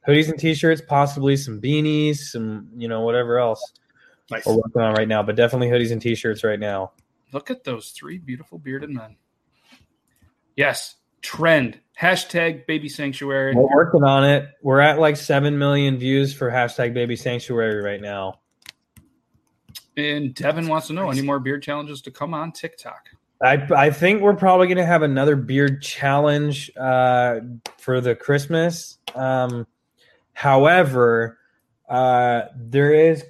Hoodies 0.07 0.29
and 0.29 0.39
t-shirts, 0.39 0.81
possibly 0.87 1.37
some 1.37 1.61
beanies, 1.61 2.17
some 2.17 2.69
you 2.75 2.87
know 2.87 3.01
whatever 3.01 3.37
else 3.37 3.73
Nice. 4.31 4.43
we're 4.47 4.55
working 4.55 4.81
on 4.81 4.95
right 4.95 5.07
now, 5.07 5.21
but 5.21 5.35
definitely 5.35 5.67
hoodies 5.67 5.91
and 5.91 6.01
t-shirts 6.01 6.43
right 6.43 6.59
now. 6.59 6.93
Look 7.33 7.51
at 7.51 7.63
those 7.63 7.91
three 7.91 8.17
beautiful 8.17 8.57
bearded 8.57 8.89
men. 8.89 9.15
Yes, 10.55 10.95
trend. 11.21 11.79
Hashtag 11.99 12.65
baby 12.65 12.89
sanctuary. 12.89 13.53
We're 13.55 13.75
working 13.75 14.03
on 14.03 14.23
it. 14.23 14.49
We're 14.63 14.79
at 14.79 14.97
like 14.97 15.17
seven 15.17 15.59
million 15.59 15.99
views 15.99 16.33
for 16.33 16.49
hashtag 16.49 16.95
Baby 16.95 17.15
Sanctuary 17.15 17.79
right 17.83 18.01
now. 18.01 18.39
And 19.95 20.33
Devin 20.33 20.67
wants 20.67 20.87
to 20.87 20.93
know 20.93 21.11
any 21.11 21.21
more 21.21 21.39
beard 21.39 21.61
challenges 21.61 22.01
to 22.01 22.11
come 22.11 22.33
on 22.33 22.53
TikTok. 22.53 23.09
I 23.43 23.67
I 23.75 23.89
think 23.89 24.21
we're 24.21 24.35
probably 24.35 24.67
going 24.67 24.77
to 24.77 24.85
have 24.85 25.01
another 25.01 25.35
beard 25.35 25.81
challenge 25.81 26.71
uh, 26.77 27.39
for 27.77 28.01
the 28.01 28.15
Christmas. 28.15 28.99
Um, 29.15 29.65
however, 30.33 31.39
uh, 31.89 32.43
there 32.55 32.93
is 32.93 33.23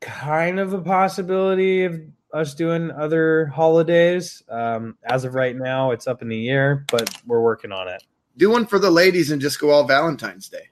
kind 0.00 0.58
of 0.58 0.72
a 0.72 0.80
possibility 0.80 1.84
of 1.84 2.00
us 2.32 2.54
doing 2.54 2.90
other 2.90 3.46
holidays. 3.46 4.42
Um, 4.48 4.96
as 5.04 5.24
of 5.24 5.34
right 5.34 5.56
now, 5.56 5.90
it's 5.90 6.06
up 6.06 6.22
in 6.22 6.28
the 6.28 6.48
air, 6.48 6.84
but 6.90 7.10
we're 7.26 7.42
working 7.42 7.72
on 7.72 7.88
it. 7.88 8.02
Do 8.36 8.50
one 8.50 8.66
for 8.66 8.78
the 8.78 8.90
ladies 8.90 9.30
and 9.30 9.40
just 9.40 9.58
go 9.58 9.70
all 9.70 9.84
Valentine's 9.84 10.48
Day. 10.48 10.68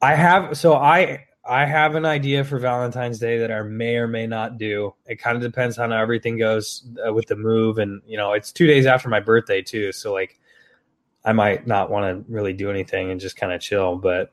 I 0.00 0.14
have 0.14 0.56
so 0.56 0.74
I 0.74 1.26
I 1.46 1.66
have 1.66 1.94
an 1.94 2.06
idea 2.06 2.42
for 2.44 2.58
Valentine's 2.58 3.18
Day 3.18 3.38
that 3.38 3.52
I 3.52 3.60
may 3.62 3.96
or 3.96 4.08
may 4.08 4.26
not 4.26 4.56
do. 4.56 4.94
It 5.06 5.16
kind 5.16 5.36
of 5.36 5.42
depends 5.42 5.78
on 5.78 5.90
how 5.90 5.98
everything 6.00 6.38
goes 6.38 6.86
uh, 7.06 7.12
with 7.12 7.26
the 7.26 7.36
move, 7.36 7.78
and 7.78 8.00
you 8.06 8.16
know, 8.16 8.32
it's 8.32 8.50
two 8.52 8.66
days 8.66 8.86
after 8.86 9.08
my 9.08 9.20
birthday 9.20 9.60
too, 9.60 9.92
so 9.92 10.12
like 10.12 10.38
I 11.24 11.32
might 11.32 11.66
not 11.66 11.90
want 11.90 12.26
to 12.26 12.32
really 12.32 12.52
do 12.54 12.70
anything 12.70 13.10
and 13.10 13.20
just 13.20 13.36
kind 13.36 13.52
of 13.52 13.60
chill. 13.60 13.96
But 13.96 14.32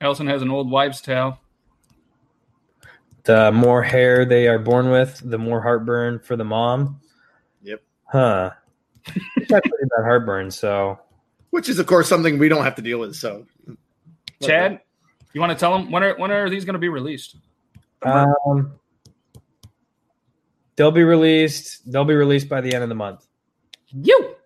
Allison 0.00 0.26
has 0.28 0.40
an 0.40 0.50
old 0.50 0.70
wives' 0.70 1.00
tale. 1.02 1.38
the 3.24 3.52
more 3.52 3.82
hair 3.82 4.24
they 4.24 4.48
are 4.48 4.58
born 4.58 4.90
with, 4.90 5.20
the 5.22 5.38
more 5.38 5.60
heartburn 5.60 6.20
for 6.20 6.36
the 6.36 6.44
mom. 6.44 7.00
Yep. 7.62 7.82
Huh. 8.04 8.50
She's 9.06 9.46
pretty 9.46 9.66
bad 9.96 10.04
heartburn, 10.04 10.50
so 10.50 10.98
Which 11.50 11.68
is, 11.68 11.78
of 11.78 11.86
course, 11.86 12.08
something 12.08 12.38
we 12.38 12.48
don't 12.48 12.64
have 12.64 12.76
to 12.76 12.82
deal 12.82 12.98
with. 12.98 13.14
So, 13.16 13.46
Chad, 14.42 14.80
you 15.32 15.40
want 15.40 15.52
to 15.52 15.58
tell 15.58 15.72
them 15.76 15.90
when 15.90 16.02
are 16.02 16.14
when 16.16 16.30
are 16.30 16.48
these 16.50 16.64
going 16.64 16.74
to 16.74 16.78
be 16.80 16.88
released? 16.88 17.36
um, 18.02 18.72
they'll 20.76 20.90
be 20.90 21.04
released. 21.04 21.90
They'll 21.90 22.04
be 22.04 22.14
released 22.14 22.48
by 22.48 22.60
the 22.60 22.72
end 22.74 22.82
of 22.82 22.88
the 22.88 22.94
month. 22.94 23.26
You. 23.92 24.36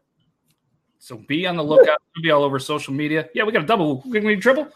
So 0.99 1.19
be 1.29 1.47
on 1.47 1.57
the 1.57 1.63
lookout. 1.65 1.99
It'll 2.17 2.23
be 2.23 2.31
all 2.31 2.43
over 2.45 2.59
social 2.59 2.95
media. 2.95 3.29
Yeah, 3.35 3.45
we 3.45 3.53
got 3.53 3.63
a 3.63 3.67
double. 3.67 4.01
Can 4.03 4.25
we 4.25 4.37
triple? 4.37 4.69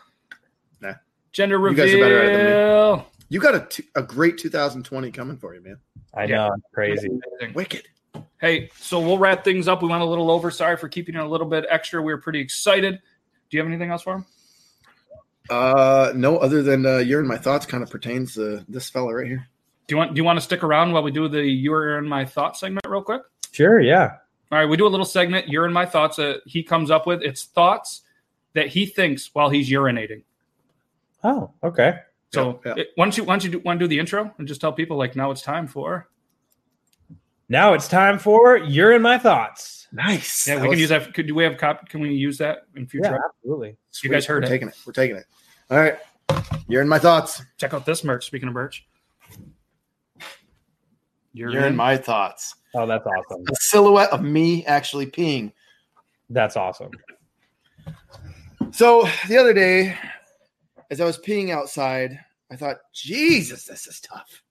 Nah. 0.81 0.93
Gender 1.33 1.57
You 1.57 1.63
reveal. 1.65 1.85
guys 1.87 1.95
are 1.95 1.99
better 2.01 2.23
at 2.23 2.29
it 2.33 2.97
than 2.97 3.05
you 3.31 3.41
got 3.41 3.55
a, 3.55 3.61
t- 3.69 3.85
a 3.95 4.03
great 4.03 4.39
2020 4.39 5.11
coming 5.11 5.37
for 5.37 5.55
you, 5.55 5.61
man. 5.63 5.79
I 6.15 6.25
Yeah. 6.25 6.37
know, 6.49 6.53
it's 6.55 6.65
crazy. 6.73 7.11
Wicked. 7.55 7.87
Hey, 8.41 8.71
so 8.79 9.01
we'll 9.01 9.19
wrap 9.19 9.45
things 9.45 9.69
up. 9.69 9.83
We 9.83 9.89
went 9.89 10.03
a 10.03 10.07
little 10.07 10.31
over. 10.31 10.51
Sorry 10.51 10.77
for 10.77 10.89
keeping 10.89 11.15
it 11.15 11.21
a 11.21 11.27
little 11.29 11.47
bit 11.47 11.67
extra. 11.69 12.01
We 12.01 12.13
were 12.13 12.21
pretty 12.21 12.41
excited. 12.41 12.95
Do 13.51 13.57
you 13.57 13.61
have 13.61 13.67
anything 13.67 13.91
else 13.91 14.03
for 14.03 14.15
him? 14.17 14.27
Uh, 15.51 16.13
no, 16.15 16.37
other 16.39 16.63
than 16.63 16.85
uh, 16.87 16.99
you're 16.99 17.21
in 17.21 17.27
my 17.27 17.39
thoughts 17.39 17.65
kind 17.67 17.83
of 17.83 17.91
pertains 17.91 18.35
to 18.35 18.65
this 18.69 18.91
fella 18.91 19.15
right 19.15 19.27
here. 19.27 19.47
Do 19.87 19.95
you 19.95 19.97
want 19.97 20.15
Do 20.15 20.19
you 20.19 20.25
want 20.25 20.37
to 20.39 20.43
stick 20.43 20.63
around 20.63 20.93
while 20.93 21.03
we 21.03 21.11
do 21.11 21.29
the 21.29 21.43
"You're 21.43 21.97
in 21.99 22.07
My 22.07 22.25
Thoughts" 22.25 22.61
segment 22.61 22.87
real 22.87 23.03
quick? 23.03 23.23
Sure, 23.53 23.81
yeah. 23.81 24.17
All 24.53 24.59
right, 24.59 24.67
we 24.67 24.77
do 24.77 24.87
a 24.87 24.89
little 24.89 25.07
segment. 25.07 25.49
You're 25.49 25.67
in 25.67 25.73
my 25.73 25.87
thoughts 25.87 26.17
that 26.17 26.41
he 26.47 26.63
comes 26.63 26.91
up 26.91 27.07
with. 27.07 27.23
It's 27.23 27.45
thoughts 27.45 28.03
that 28.55 28.67
he 28.69 28.85
thinks 28.87 29.31
while 29.35 29.49
he's 29.49 29.71
urinating. 29.71 30.23
Oh, 31.25 31.51
okay. 31.63 32.01
So 32.33 32.61
Yeah, 32.65 32.75
yeah. 32.77 32.83
it- 32.83 32.89
why 32.97 33.05
don't 33.07 33.17
you 33.17 33.25
why 33.25 33.33
don't 33.35 33.45
you 33.45 33.51
do, 33.51 33.59
want 33.61 33.79
to 33.81 33.85
do 33.85 33.89
the 33.89 33.99
intro 33.99 34.33
and 34.39 34.47
just 34.47 34.61
tell 34.61 34.73
people 34.73 34.97
like 34.99 35.17
now 35.17 35.31
it's 35.31 35.43
time 35.43 35.67
for 35.67 36.09
Now 37.49 37.73
it's 37.73 37.89
time 37.89 38.19
for 38.19 38.57
You're 38.59 38.93
in 38.93 39.01
My 39.03 39.17
Thoughts. 39.19 39.87
Nice. 39.93 40.47
yeah 40.47 40.61
we 40.61 40.69
can 40.69 40.79
use 40.79 40.91
that. 40.91 41.15
Could 41.15 41.27
do 41.27 41.35
we 41.35 41.45
have 41.45 41.57
cop? 41.57 41.89
Can 41.89 42.01
we 42.01 42.11
use 42.13 42.37
that 42.39 42.67
in 42.77 42.87
future? 42.87 43.11
Yeah, 43.11 43.19
absolutely. 43.27 43.77
You 44.03 44.11
guys 44.11 44.27
heard 44.27 44.43
We're 44.43 44.47
it. 44.49 44.51
taking 44.51 44.69
it. 44.69 44.77
We're 44.87 44.93
taking 44.93 45.17
it. 45.17 45.25
All 45.71 45.79
right. 45.79 45.99
You're 46.67 46.83
in 46.83 46.89
my 46.89 46.99
thoughts. 46.99 47.43
Check 47.59 47.75
out 47.75 47.85
this 47.85 48.05
merch. 48.05 48.27
Speaking 48.27 48.49
of 48.49 48.55
merch, 48.55 48.87
you're, 51.33 51.51
You're 51.51 51.67
in 51.67 51.77
my 51.77 51.97
thoughts. 51.97 52.55
Oh, 52.75 52.87
that's 52.87 53.07
awesome. 53.07 53.45
A 53.51 53.55
silhouette 53.57 54.11
of 54.11 54.23
me 54.23 54.65
actually 54.67 55.07
peeing 55.07 55.53
That's 56.31 56.57
awesome. 56.57 56.91
So 58.73 59.09
the 59.29 59.39
other 59.39 59.53
day, 59.53 59.97
as 60.91 61.01
I 61.01 61.05
was 61.05 61.19
peeing 61.19 61.51
outside, 61.51 62.19
I 62.51 62.57
thought, 62.57 62.79
Jesus, 62.93 63.65
this 63.65 63.87
is 63.87 64.01
tough. 64.01 64.43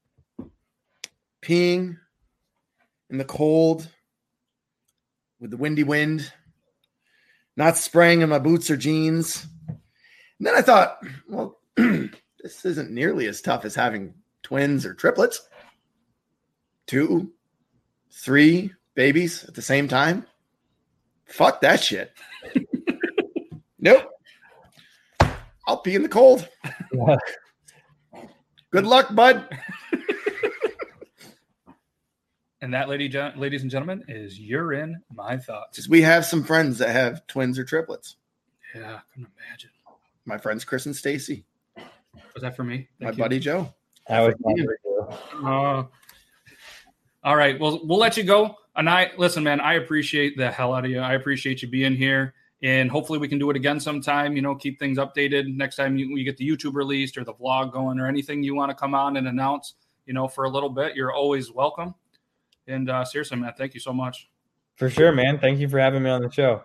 Peeing 1.41 1.97
in 3.09 3.17
the 3.17 3.25
cold 3.25 3.89
with 5.39 5.51
the 5.51 5.57
windy 5.57 5.83
wind, 5.83 6.31
not 7.55 7.75
spraying 7.77 8.21
in 8.21 8.29
my 8.29 8.39
boots 8.39 8.69
or 8.71 8.77
jeans. 8.77 9.45
And 10.39 10.47
then 10.47 10.55
I 10.55 10.61
thought, 10.61 10.99
well, 11.27 11.59
this 11.75 12.65
isn't 12.65 12.91
nearly 12.91 13.27
as 13.27 13.41
tough 13.41 13.65
as 13.65 13.75
having 13.75 14.13
twins 14.43 14.85
or 14.85 14.93
triplets. 14.93 15.47
Two, 16.85 17.31
three 18.11 18.71
babies 18.95 19.43
at 19.45 19.55
the 19.55 19.61
same 19.61 19.87
time. 19.87 20.25
Fuck 21.25 21.61
that 21.61 21.81
shit. 21.81 22.13
nope. 23.79 24.09
I'll 25.67 25.77
pee 25.77 25.95
in 25.95 26.03
the 26.03 26.09
cold. 26.09 26.47
Yeah. 26.93 27.17
Good 28.71 28.85
luck, 28.85 29.13
bud. 29.13 29.47
And 32.59 32.73
that, 32.73 32.89
lady, 32.89 33.07
ladies 33.35 33.61
and 33.61 33.69
gentlemen, 33.69 34.03
is 34.07 34.39
you're 34.39 34.73
in 34.73 35.01
my 35.13 35.37
thoughts. 35.37 35.87
We 35.87 36.01
have 36.01 36.25
some 36.25 36.43
friends 36.43 36.79
that 36.79 36.89
have 36.89 37.25
twins 37.27 37.59
or 37.59 37.63
triplets. 37.63 38.15
Yeah, 38.73 38.95
I 38.95 38.99
couldn't 39.13 39.29
imagine. 39.47 39.69
My 40.27 40.37
friends 40.37 40.65
Chris 40.65 40.85
and 40.85 40.95
Stacy. 40.95 41.45
Was 41.77 42.41
that 42.41 42.55
for 42.55 42.65
me? 42.65 42.89
My 42.99 43.11
you. 43.11 43.17
buddy 43.17 43.39
Joe. 43.39 43.73
That 44.07 44.19
was 44.19 44.35
my 44.39 44.53
Yeah. 44.55 45.49
Uh, 45.49 45.85
all 47.23 47.35
right. 47.35 47.59
Well, 47.59 47.79
we'll 47.83 47.97
let 47.97 48.17
you 48.17 48.23
go. 48.23 48.55
And 48.75 48.89
I 48.89 49.11
listen, 49.17 49.43
man. 49.43 49.61
I 49.61 49.75
appreciate 49.75 50.37
the 50.37 50.51
hell 50.51 50.73
out 50.73 50.83
of 50.83 50.91
you. 50.91 50.99
I 50.99 51.13
appreciate 51.13 51.61
you 51.61 51.69
being 51.69 51.95
here, 51.95 52.33
and 52.61 52.91
hopefully 52.91 53.19
we 53.19 53.27
can 53.27 53.39
do 53.39 53.49
it 53.49 53.55
again 53.55 53.79
sometime. 53.79 54.35
You 54.35 54.41
know, 54.41 54.53
keep 54.53 54.79
things 54.79 54.97
updated. 54.97 55.55
Next 55.55 55.77
time 55.77 55.97
you, 55.97 56.13
we 56.13 56.23
get 56.23 56.35
the 56.37 56.47
YouTube 56.47 56.75
released 56.75 57.17
or 57.17 57.23
the 57.23 57.33
vlog 57.33 57.71
going 57.71 57.99
or 57.99 58.05
anything 58.05 58.43
you 58.43 58.53
want 58.53 58.69
to 58.69 58.75
come 58.75 58.93
on 58.93 59.15
and 59.17 59.27
announce, 59.29 59.75
you 60.05 60.13
know, 60.13 60.27
for 60.27 60.43
a 60.43 60.49
little 60.49 60.69
bit, 60.69 60.95
you're 60.95 61.13
always 61.13 61.51
welcome. 61.51 61.95
And 62.67 62.89
uh, 62.89 63.05
seriously, 63.05 63.37
man, 63.37 63.53
thank 63.57 63.73
you 63.73 63.79
so 63.79 63.93
much. 63.93 64.29
For 64.75 64.89
sure, 64.89 65.11
man. 65.11 65.39
Thank 65.39 65.59
you 65.59 65.69
for 65.69 65.79
having 65.79 66.03
me 66.03 66.09
on 66.09 66.21
the 66.21 66.29
show. 66.29 66.63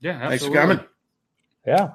Yeah, 0.00 0.28
Thanks 0.28 0.44
for 0.44 0.52
coming. 0.52 0.80
Yeah. 1.66 1.92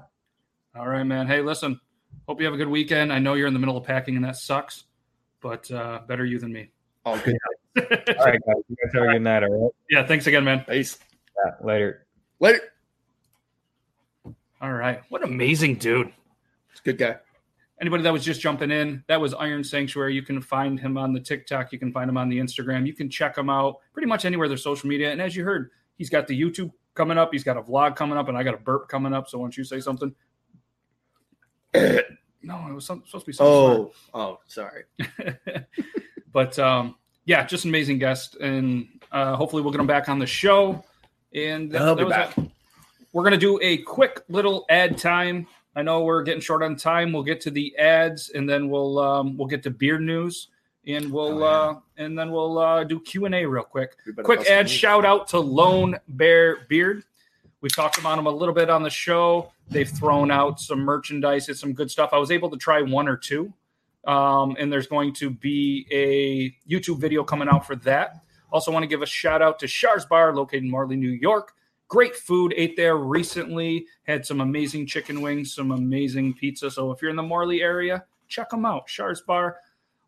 All 0.75 0.87
right, 0.87 1.03
man. 1.03 1.27
Hey, 1.27 1.41
listen. 1.41 1.79
Hope 2.27 2.39
you 2.39 2.45
have 2.45 2.53
a 2.53 2.57
good 2.57 2.69
weekend. 2.69 3.11
I 3.11 3.19
know 3.19 3.33
you're 3.33 3.47
in 3.47 3.53
the 3.53 3.59
middle 3.59 3.77
of 3.77 3.83
packing, 3.83 4.15
and 4.15 4.25
that 4.25 4.35
sucks. 4.35 4.83
But 5.41 5.69
uh, 5.71 6.01
better 6.07 6.25
you 6.25 6.39
than 6.39 6.51
me. 6.51 6.71
All 7.05 7.17
good. 7.17 7.37
All 7.77 8.25
right, 8.25 8.39
guys. 8.45 8.63
You 8.67 8.75
guys 8.75 8.93
have 8.93 9.03
a 9.03 9.13
good 9.13 9.21
night. 9.21 9.43
All 9.43 9.63
right. 9.63 9.71
yeah. 9.89 10.05
Thanks 10.05 10.27
again, 10.27 10.43
man. 10.43 10.63
Peace. 10.67 10.97
Yeah, 11.43 11.53
later. 11.65 12.05
Later. 12.39 12.61
All 14.61 14.73
right. 14.73 15.01
What 15.09 15.23
amazing 15.23 15.75
dude. 15.75 16.11
It's 16.71 16.81
a 16.81 16.83
good 16.83 16.97
guy. 16.97 17.15
anybody 17.79 18.03
that 18.03 18.13
was 18.13 18.23
just 18.23 18.41
jumping 18.41 18.71
in, 18.71 19.03
that 19.07 19.19
was 19.19 19.33
Iron 19.33 19.63
Sanctuary. 19.63 20.13
You 20.13 20.21
can 20.21 20.41
find 20.41 20.79
him 20.79 20.97
on 20.97 21.13
the 21.13 21.19
TikTok. 21.19 21.71
You 21.71 21.79
can 21.79 21.91
find 21.91 22.09
him 22.09 22.17
on 22.17 22.29
the 22.29 22.37
Instagram. 22.37 22.85
You 22.85 22.93
can 22.93 23.09
check 23.09 23.37
him 23.37 23.49
out 23.49 23.77
pretty 23.93 24.07
much 24.07 24.25
anywhere 24.25 24.47
there's 24.47 24.63
social 24.63 24.89
media. 24.89 25.11
And 25.11 25.21
as 25.21 25.35
you 25.35 25.43
heard, 25.45 25.71
he's 25.97 26.09
got 26.09 26.27
the 26.27 26.39
YouTube 26.39 26.71
coming 26.93 27.17
up. 27.17 27.29
He's 27.31 27.43
got 27.43 27.57
a 27.57 27.61
vlog 27.61 27.95
coming 27.95 28.17
up, 28.17 28.27
and 28.27 28.37
I 28.37 28.43
got 28.43 28.53
a 28.53 28.57
burp 28.57 28.89
coming 28.89 29.13
up. 29.13 29.29
So 29.29 29.37
why 29.39 29.45
don't 29.45 29.57
you 29.57 29.63
say 29.63 29.79
something? 29.79 30.13
no, 32.43 32.67
it 32.67 32.73
was 32.73 32.85
some, 32.85 33.03
supposed 33.05 33.25
to 33.25 33.29
be 33.29 33.33
something. 33.33 33.53
Oh, 33.53 33.91
oh, 34.13 34.39
sorry. 34.47 34.83
but 36.31 36.57
um, 36.59 36.95
yeah, 37.25 37.45
just 37.45 37.65
an 37.65 37.71
amazing 37.71 37.99
guest, 37.99 38.35
and 38.35 38.87
uh, 39.11 39.35
hopefully 39.35 39.61
we'll 39.61 39.71
get 39.71 39.81
him 39.81 39.87
back 39.87 40.09
on 40.09 40.19
the 40.19 40.27
show. 40.27 40.83
And 41.33 41.71
that, 41.71 41.83
that 41.83 41.97
be 41.97 42.03
was 42.05 42.13
back. 42.13 42.37
it. 42.37 42.49
We're 43.13 43.23
gonna 43.23 43.37
do 43.37 43.59
a 43.61 43.77
quick 43.77 44.21
little 44.29 44.65
ad 44.69 44.97
time. 44.97 45.47
I 45.75 45.81
know 45.83 46.01
we're 46.01 46.23
getting 46.23 46.41
short 46.41 46.63
on 46.63 46.75
time. 46.75 47.13
We'll 47.13 47.23
get 47.23 47.41
to 47.41 47.51
the 47.51 47.77
ads, 47.77 48.29
and 48.29 48.49
then 48.49 48.69
we'll 48.69 48.99
um, 48.99 49.37
we'll 49.37 49.47
get 49.47 49.63
to 49.63 49.69
beer 49.69 49.99
news, 49.99 50.47
and 50.87 51.11
we'll 51.11 51.43
Oh, 51.43 51.45
yeah. 51.45 51.45
uh, 51.45 51.79
and 51.97 52.17
then 52.17 52.31
we'll 52.31 52.57
uh, 52.57 52.83
do 52.83 52.99
Q 52.99 53.25
and 53.25 53.35
A 53.35 53.45
real 53.45 53.63
quick. 53.63 53.95
Quick 54.23 54.47
ad 54.49 54.69
shout 54.69 55.05
out 55.05 55.27
to 55.29 55.39
Lone 55.39 55.99
Bear 56.07 56.65
Beard. 56.67 57.03
We 57.61 57.69
talked 57.69 57.97
about 57.97 58.17
him 58.17 58.25
a 58.25 58.31
little 58.31 58.55
bit 58.55 58.69
on 58.69 58.83
the 58.83 58.89
show. 58.89 59.51
They've 59.69 59.89
thrown 59.89 60.31
out 60.31 60.59
some 60.59 60.79
merchandise. 60.79 61.47
It's 61.47 61.59
some 61.59 61.73
good 61.73 61.91
stuff. 61.91 62.09
I 62.11 62.17
was 62.17 62.31
able 62.31 62.49
to 62.49 62.57
try 62.57 62.81
one 62.81 63.07
or 63.07 63.15
two. 63.15 63.53
Um, 64.05 64.55
and 64.59 64.71
there's 64.71 64.87
going 64.87 65.13
to 65.15 65.29
be 65.29 65.85
a 65.91 66.55
YouTube 66.71 66.99
video 66.99 67.23
coming 67.23 67.47
out 67.47 67.67
for 67.67 67.75
that. 67.77 68.23
Also, 68.51 68.71
want 68.71 68.83
to 68.83 68.87
give 68.87 69.03
a 69.03 69.05
shout 69.05 69.41
out 69.41 69.59
to 69.59 69.67
Shars 69.67 70.05
Bar, 70.05 70.35
located 70.35 70.63
in 70.63 70.71
Morley, 70.71 70.95
New 70.95 71.11
York. 71.11 71.53
Great 71.87 72.15
food. 72.15 72.53
Ate 72.55 72.75
there 72.75 72.97
recently. 72.97 73.85
Had 74.03 74.25
some 74.25 74.41
amazing 74.41 74.87
chicken 74.87 75.21
wings, 75.21 75.53
some 75.53 75.71
amazing 75.71 76.33
pizza. 76.33 76.71
So 76.71 76.91
if 76.91 77.01
you're 77.01 77.11
in 77.11 77.17
the 77.17 77.23
Morley 77.23 77.61
area, 77.61 78.05
check 78.27 78.49
them 78.49 78.65
out. 78.65 78.89
Shars 78.89 79.21
Bar. 79.21 79.57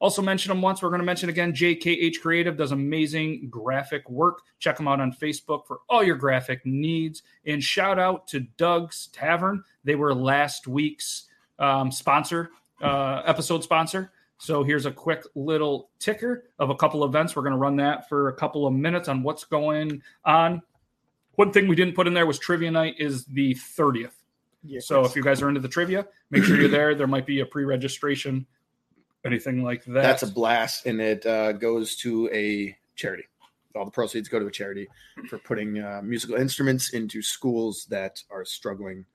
Also 0.02 0.24
mention 0.24 0.50
them 0.50 0.64
once. 0.64 0.82
We're 0.82 0.90
going 0.90 1.00
to 1.00 1.06
mention 1.06 1.30
again. 1.30 1.54
JKH 1.54 2.22
Creative 2.22 2.58
does 2.58 2.72
amazing 2.72 3.50
graphic 3.52 4.10
work. 4.10 4.42
Check 4.58 4.76
them 4.78 4.88
out 4.88 5.00
on 5.00 5.14
Facebook 5.14 5.68
for 5.68 5.82
all 5.88 6.04
your 6.04 6.16
graphic 6.16 6.66
needs. 6.66 7.22
And 7.46 7.64
shout 7.64 8.00
out 8.00 8.28
to 8.30 8.40
Doug's 8.58 9.10
Tavern. 9.14 9.64
They 9.84 9.94
were 9.94 10.16
last 10.16 10.68
week's 10.68 11.26
um, 11.60 11.92
sponsor, 11.92 12.50
uh, 12.82 13.22
episode 13.28 13.64
sponsor. 13.64 14.12
So 14.40 14.64
here's 14.64 14.88
a 14.88 14.92
quick 14.92 15.24
little 15.36 15.92
ticker 16.00 16.46
of 16.58 16.72
a 16.72 16.76
couple 16.76 17.06
events. 17.06 17.36
We're 17.36 17.44
going 17.44 17.54
to 17.54 17.60
run 17.60 17.76
that 17.76 18.10
for 18.10 18.30
a 18.30 18.34
couple 18.34 18.66
of 18.66 18.74
minutes 18.74 19.08
on 19.08 19.22
what's 19.22 19.44
going 19.44 20.02
on. 20.26 20.64
One 21.36 21.52
thing 21.52 21.68
we 21.68 21.76
didn't 21.76 21.94
put 21.94 22.08
in 22.08 22.16
there 22.16 22.26
was 22.26 22.40
trivia 22.40 22.72
night 22.72 22.96
is 22.98 23.24
the 23.26 23.54
30th. 23.54 24.14
Yes. 24.64 24.88
So 24.88 25.06
if 25.06 25.16
you 25.16 25.22
guys 25.22 25.44
are 25.44 25.48
into 25.48 25.62
the 25.62 25.68
trivia, 25.68 26.08
make 26.32 26.44
sure 26.44 26.60
you're 26.60 26.70
there. 26.70 26.96
There 26.96 27.06
might 27.06 27.28
be 27.28 27.42
a 27.42 27.46
pre-registration, 27.46 28.48
anything 29.26 29.64
like 29.64 29.84
that. 29.86 30.02
That's 30.02 30.24
a 30.24 30.28
blast, 30.28 30.86
and 30.86 31.02
it 31.02 31.26
uh, 31.26 31.54
goes 31.54 31.96
to 31.98 32.30
a 32.34 32.76
charity. 32.96 33.24
All 33.76 33.86
the 33.86 33.92
proceeds 33.92 34.28
go 34.28 34.40
to 34.40 34.48
a 34.48 34.52
charity 34.52 34.88
for 35.30 35.38
putting 35.38 35.80
uh, 35.80 36.02
musical 36.04 36.36
instruments 36.36 36.94
into 36.94 37.22
schools 37.22 37.86
that 37.90 38.22
are 38.30 38.44
struggling 38.44 39.06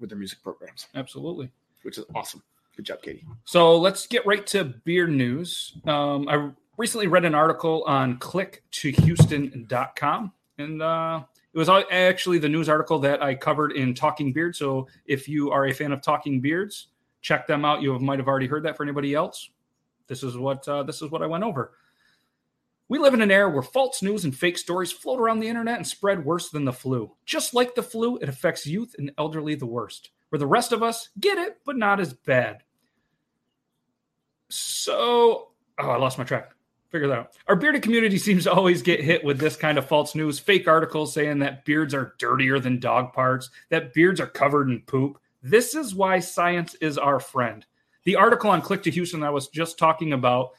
with 0.00 0.08
their 0.10 0.18
music 0.18 0.42
programs, 0.42 0.86
absolutely. 0.94 1.50
which 1.82 1.98
is 1.98 2.04
awesome. 2.14 2.42
Good 2.76 2.86
job, 2.86 3.02
Katie. 3.02 3.26
So 3.44 3.76
let's 3.78 4.06
get 4.06 4.24
right 4.24 4.46
to 4.48 4.64
beer 4.64 5.06
news. 5.06 5.74
Um, 5.84 6.26
I 6.28 6.48
recently 6.78 7.06
read 7.06 7.26
an 7.26 7.34
article 7.34 7.84
on 7.86 8.18
click2houston.com, 8.18 10.32
and 10.58 10.82
uh, 10.82 11.22
it 11.52 11.58
was 11.58 11.68
actually 11.68 12.38
the 12.38 12.48
news 12.48 12.70
article 12.70 12.98
that 13.00 13.22
I 13.22 13.34
covered 13.34 13.72
in 13.72 13.92
Talking 13.94 14.32
Beard. 14.32 14.56
So 14.56 14.88
if 15.04 15.28
you 15.28 15.50
are 15.50 15.66
a 15.66 15.72
fan 15.72 15.92
of 15.92 16.00
Talking 16.00 16.40
Beards, 16.40 16.86
check 17.22 17.46
them 17.46 17.64
out. 17.64 17.80
You 17.80 17.98
might 17.98 18.18
have 18.18 18.28
already 18.28 18.46
heard 18.46 18.64
that 18.64 18.76
for 18.76 18.82
anybody 18.82 19.14
else. 19.14 19.48
This 20.08 20.22
is 20.22 20.36
what 20.36 20.68
uh, 20.68 20.82
this 20.82 21.00
is 21.00 21.10
what 21.10 21.22
I 21.22 21.26
went 21.26 21.44
over. 21.44 21.72
We 22.88 22.98
live 22.98 23.14
in 23.14 23.22
an 23.22 23.30
era 23.30 23.48
where 23.48 23.62
false 23.62 24.02
news 24.02 24.24
and 24.24 24.36
fake 24.36 24.58
stories 24.58 24.92
float 24.92 25.18
around 25.18 25.40
the 25.40 25.48
internet 25.48 25.78
and 25.78 25.86
spread 25.86 26.26
worse 26.26 26.50
than 26.50 26.66
the 26.66 26.72
flu. 26.74 27.10
Just 27.24 27.54
like 27.54 27.74
the 27.74 27.82
flu, 27.82 28.18
it 28.18 28.28
affects 28.28 28.66
youth 28.66 28.94
and 28.98 29.12
elderly 29.16 29.54
the 29.54 29.64
worst. 29.64 30.10
Where 30.28 30.38
the 30.38 30.46
rest 30.46 30.72
of 30.72 30.82
us 30.82 31.08
get 31.18 31.38
it, 31.38 31.58
but 31.64 31.78
not 31.78 32.00
as 32.00 32.12
bad. 32.12 32.64
So, 34.50 35.52
oh, 35.78 35.88
I 35.88 35.96
lost 35.96 36.18
my 36.18 36.24
track. 36.24 36.52
Figure 36.90 37.08
that 37.08 37.18
out. 37.18 37.32
Our 37.46 37.56
bearded 37.56 37.82
community 37.82 38.18
seems 38.18 38.44
to 38.44 38.52
always 38.52 38.82
get 38.82 39.00
hit 39.00 39.24
with 39.24 39.38
this 39.38 39.56
kind 39.56 39.78
of 39.78 39.88
false 39.88 40.14
news, 40.14 40.38
fake 40.38 40.68
articles 40.68 41.14
saying 41.14 41.38
that 41.38 41.64
beards 41.64 41.94
are 41.94 42.14
dirtier 42.18 42.58
than 42.58 42.78
dog 42.78 43.14
parts, 43.14 43.48
that 43.70 43.94
beards 43.94 44.20
are 44.20 44.26
covered 44.26 44.68
in 44.68 44.80
poop. 44.82 45.18
This 45.42 45.74
is 45.74 45.94
why 45.94 46.20
science 46.20 46.74
is 46.76 46.98
our 46.98 47.18
friend. 47.18 47.66
The 48.04 48.16
article 48.16 48.50
on 48.50 48.62
Click2Houston 48.62 49.24
I 49.24 49.30
was 49.30 49.48
just 49.48 49.78
talking 49.78 50.12
about 50.12 50.50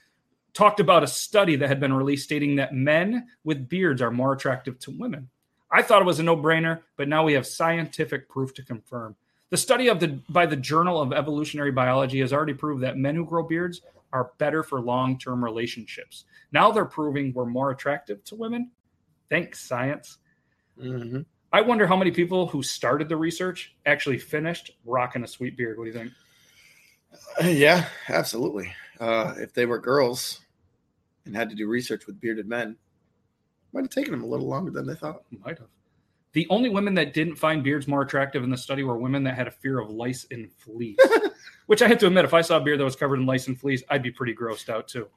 talked 0.53 0.79
about 0.79 1.03
a 1.03 1.07
study 1.07 1.55
that 1.55 1.69
had 1.69 1.79
been 1.79 1.93
released 1.93 2.25
stating 2.25 2.55
that 2.57 2.73
men 2.73 3.27
with 3.43 3.67
beards 3.67 4.01
are 4.01 4.11
more 4.11 4.33
attractive 4.33 4.77
to 4.79 4.91
women. 4.91 5.29
I 5.71 5.81
thought 5.81 6.01
it 6.01 6.05
was 6.05 6.19
a 6.19 6.23
no-brainer, 6.23 6.81
but 6.95 7.07
now 7.07 7.23
we 7.23 7.33
have 7.33 7.47
scientific 7.47 8.29
proof 8.29 8.53
to 8.55 8.63
confirm. 8.63 9.15
The 9.49 9.57
study 9.57 9.87
of 9.87 9.99
the 9.99 10.19
by 10.29 10.45
the 10.45 10.55
Journal 10.55 11.01
of 11.01 11.13
Evolutionary 11.13 11.71
Biology 11.71 12.19
has 12.19 12.33
already 12.33 12.53
proved 12.53 12.83
that 12.83 12.97
men 12.97 13.15
who 13.15 13.25
grow 13.25 13.43
beards 13.43 13.81
are 14.11 14.31
better 14.37 14.63
for 14.63 14.79
long-term 14.79 15.43
relationships. 15.43 16.25
Now 16.51 16.71
they're 16.71 16.85
proving 16.85 17.33
we're 17.33 17.45
more 17.45 17.71
attractive 17.71 18.23
to 18.25 18.35
women. 18.35 18.71
Thanks, 19.29 19.59
science. 19.59 20.19
Mm-hmm. 20.79 21.21
I 21.53 21.61
wonder 21.61 21.85
how 21.85 21.95
many 21.95 22.09
people 22.09 22.47
who 22.47 22.63
started 22.63 23.07
the 23.07 23.15
research 23.15 23.75
actually 23.85 24.17
finished 24.17 24.71
rocking 24.85 25.23
a 25.23 25.27
sweet 25.27 25.55
beard. 25.55 25.77
What 25.77 25.85
do 25.85 25.91
you 25.91 25.97
think? 25.97 26.11
Yeah, 27.43 27.85
absolutely. 28.09 28.73
Uh, 28.99 29.35
if 29.37 29.53
they 29.53 29.67
were 29.67 29.77
girls 29.77 30.41
and 31.25 31.35
had 31.35 31.49
to 31.51 31.55
do 31.55 31.67
research 31.67 32.07
with 32.07 32.19
bearded 32.19 32.47
men, 32.47 32.75
might 33.71 33.81
have 33.81 33.91
taken 33.91 34.11
them 34.11 34.23
a 34.23 34.27
little 34.27 34.47
longer 34.47 34.71
than 34.71 34.87
they 34.87 34.95
thought. 34.95 35.23
Might 35.45 35.59
have. 35.59 35.67
The 36.33 36.47
only 36.49 36.69
women 36.69 36.95
that 36.95 37.13
didn't 37.13 37.35
find 37.35 37.63
beards 37.63 37.87
more 37.87 38.01
attractive 38.01 38.43
in 38.43 38.49
the 38.49 38.57
study 38.57 38.83
were 38.83 38.97
women 38.97 39.23
that 39.23 39.35
had 39.35 39.47
a 39.47 39.51
fear 39.51 39.79
of 39.79 39.91
lice 39.91 40.25
and 40.31 40.51
fleas. 40.51 40.97
Which 41.67 41.83
I 41.83 41.87
have 41.87 41.99
to 41.99 42.07
admit, 42.07 42.25
if 42.25 42.33
I 42.33 42.41
saw 42.41 42.57
a 42.57 42.61
beard 42.61 42.79
that 42.79 42.83
was 42.83 42.95
covered 42.95 43.19
in 43.19 43.27
lice 43.27 43.47
and 43.47 43.59
fleas, 43.59 43.83
I'd 43.89 44.01
be 44.01 44.11
pretty 44.11 44.33
grossed 44.33 44.69
out 44.69 44.87
too. 44.87 45.07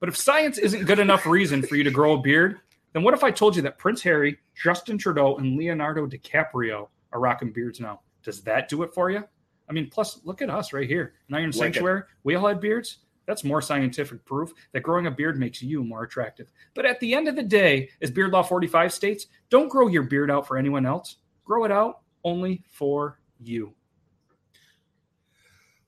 But 0.00 0.08
if 0.08 0.16
science 0.16 0.56
isn't 0.56 0.86
good 0.86 0.98
enough 0.98 1.26
reason 1.26 1.62
for 1.62 1.76
you 1.76 1.84
to 1.84 1.90
grow 1.90 2.14
a 2.14 2.18
beard, 2.18 2.60
then 2.94 3.02
what 3.02 3.12
if 3.12 3.24
I 3.24 3.32
told 3.32 3.56
you 3.56 3.62
that 3.62 3.76
Prince 3.76 4.02
Harry, 4.02 4.38
Justin 4.54 4.96
Trudeau, 4.96 5.36
and 5.36 5.58
Leonardo 5.58 6.06
DiCaprio 6.06 6.88
are 7.12 7.20
rocking 7.20 7.52
beards 7.52 7.80
now? 7.80 8.00
Does 8.22 8.40
that 8.42 8.68
do 8.68 8.84
it 8.84 8.94
for 8.94 9.10
you? 9.10 9.24
I 9.68 9.72
mean, 9.72 9.90
plus 9.90 10.20
look 10.24 10.40
at 10.42 10.48
us 10.48 10.72
right 10.72 10.88
here, 10.88 11.14
in 11.28 11.34
Iron 11.34 11.46
Like 11.46 11.52
it. 11.52 11.58
Sanctuary. 11.58 12.02
We 12.22 12.36
all 12.36 12.46
had 12.46 12.60
beards. 12.60 12.98
That's 13.26 13.42
more 13.42 13.60
scientific 13.60 14.24
proof 14.24 14.52
that 14.72 14.82
growing 14.82 15.06
a 15.06 15.10
beard 15.10 15.38
makes 15.38 15.60
you 15.60 15.82
more 15.82 16.04
attractive. 16.04 16.52
But 16.74 16.86
at 16.86 17.00
the 17.00 17.14
end 17.14 17.26
of 17.26 17.34
the 17.34 17.42
day, 17.42 17.88
as 18.00 18.10
Beard 18.10 18.30
Law 18.30 18.42
45 18.42 18.92
states, 18.92 19.26
don't 19.50 19.68
grow 19.68 19.88
your 19.88 20.02
beard 20.04 20.30
out 20.30 20.46
for 20.46 20.56
anyone 20.56 20.86
else. 20.86 21.16
Grow 21.44 21.64
it 21.64 21.72
out 21.72 22.00
only 22.22 22.62
for 22.70 23.18
you. 23.40 23.74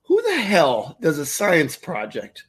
Who 0.03 0.21
the 0.23 0.39
hell 0.39 0.97
does 0.99 1.19
a 1.19 1.25
science 1.25 1.77
project 1.77 2.45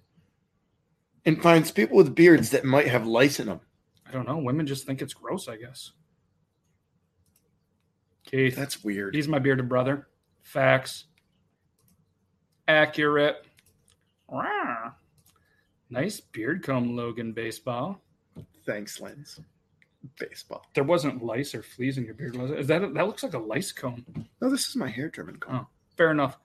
and 1.25 1.41
finds 1.41 1.71
people 1.71 1.97
with 1.97 2.15
beards 2.15 2.51
that 2.51 2.65
might 2.65 2.89
have 2.89 3.07
lice 3.07 3.39
in 3.39 3.47
them? 3.47 3.61
I 4.09 4.13
don't 4.13 4.27
know. 4.27 4.39
Women 4.39 4.67
just 4.67 4.87
think 4.87 5.03
it's 5.03 5.15
gross, 5.15 5.49
I 5.49 5.57
guess. 5.57 5.93
Keith, 8.25 8.57
That's 8.57 8.83
weird. 8.85 9.15
he's 9.15 9.29
my 9.29 9.39
bearded 9.39 9.69
brother. 9.69 10.09
Facts. 10.43 11.05
Accurate. 12.67 13.47
Rah. 14.31 14.93
Nice 15.91 16.21
beard 16.21 16.63
comb, 16.63 16.95
Logan 16.97 17.33
Baseball. 17.33 18.01
Thanks, 18.67 19.01
Lens. 19.01 19.41
Baseball. 20.19 20.65
There 20.75 20.85
wasn't 20.85 21.25
lice 21.25 21.55
or 21.55 21.63
fleas 21.63 21.97
in 21.97 22.05
your 22.05 22.15
beard, 22.15 22.37
was 22.37 22.51
it? 22.51 22.59
Is 22.59 22.67
that 22.67 22.81
that 22.95 23.07
looks 23.07 23.23
like 23.23 23.35
a 23.35 23.39
lice 23.39 23.73
comb? 23.73 24.05
No, 24.41 24.51
this 24.51 24.69
is 24.69 24.77
my 24.77 24.89
hair 24.89 25.09
trimming 25.09 25.37
comb. 25.37 25.61
Oh. 25.63 25.67
Fair 25.97 26.11
enough. 26.11 26.37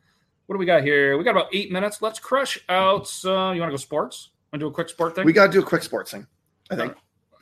What 0.45 0.55
do 0.55 0.59
we 0.59 0.65
got 0.65 0.83
here? 0.83 1.17
We 1.17 1.23
got 1.23 1.31
about 1.31 1.53
eight 1.53 1.71
minutes. 1.71 2.01
Let's 2.01 2.19
crush 2.19 2.59
out. 2.69 3.09
Uh, 3.23 3.51
you 3.51 3.59
want 3.61 3.69
to 3.69 3.71
go 3.71 3.75
sports? 3.77 4.29
Want 4.51 4.59
to 4.61 4.65
do 4.65 4.67
a 4.67 4.71
quick 4.73 4.89
sport 4.89 5.15
thing? 5.15 5.25
We 5.25 5.33
got 5.33 5.47
to 5.47 5.51
do 5.51 5.59
a 5.61 5.65
quick 5.65 5.83
sports 5.83 6.11
thing. 6.11 6.25
I 6.71 6.75
think. 6.75 6.93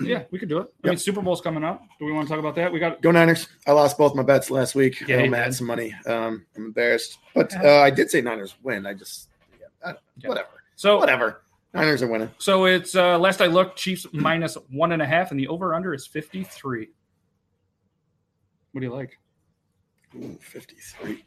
Yeah, 0.03 0.23
we 0.31 0.39
could 0.39 0.49
do 0.49 0.59
it. 0.59 0.73
I 0.83 0.89
mean, 0.89 0.97
Super 0.97 1.21
Bowl's 1.21 1.41
coming 1.41 1.63
up. 1.63 1.83
Do 1.99 2.05
we 2.05 2.11
want 2.11 2.27
to 2.27 2.31
talk 2.31 2.39
about 2.39 2.55
that? 2.55 2.71
We 2.71 2.79
got 2.79 3.01
Go 3.01 3.11
Niners. 3.11 3.47
I 3.67 3.71
lost 3.71 3.97
both 3.97 4.15
my 4.15 4.23
bets 4.23 4.49
last 4.51 4.75
week. 4.75 5.01
Yeah, 5.07 5.17
I 5.17 5.19
you 5.21 5.25
owe 5.27 5.29
Matt 5.29 5.45
did. 5.47 5.55
some 5.55 5.67
money. 5.67 5.93
Um, 6.05 6.45
I'm 6.55 6.65
embarrassed. 6.65 7.17
But 7.33 7.55
uh, 7.63 7.79
I 7.79 7.89
did 7.89 8.09
say 8.11 8.21
Niners 8.21 8.55
win. 8.63 8.85
I 8.85 8.93
just, 8.93 9.29
yeah, 9.59 9.67
I, 9.85 9.93
Yeah. 10.19 10.29
whatever. 10.29 10.49
so 10.75 10.97
Whatever. 10.97 11.41
Niners 11.73 12.01
are 12.01 12.07
winning. 12.07 12.29
So 12.37 12.65
it's 12.65 12.95
uh, 12.95 13.17
last 13.17 13.41
I 13.41 13.45
looked, 13.47 13.77
Chiefs 13.79 14.05
minus 14.11 14.55
one 14.71 14.91
and 14.91 15.01
a 15.01 15.05
half, 15.05 15.31
and 15.31 15.39
the 15.39 15.47
over 15.47 15.73
under 15.73 15.93
is 15.93 16.05
fifty 16.05 16.43
three. 16.43 16.89
What 18.73 18.81
do 18.81 18.87
you 18.87 18.93
like? 18.93 19.17
Ooh, 20.15 20.37
53. 20.41 21.25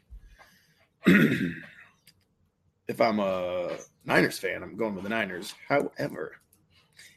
if 2.87 3.01
I'm 3.01 3.19
a 3.19 3.77
Niners 4.05 4.37
fan, 4.37 4.61
I'm 4.61 4.77
going 4.77 4.93
with 4.95 5.03
the 5.03 5.09
Niners. 5.09 5.53
However, 5.67 6.33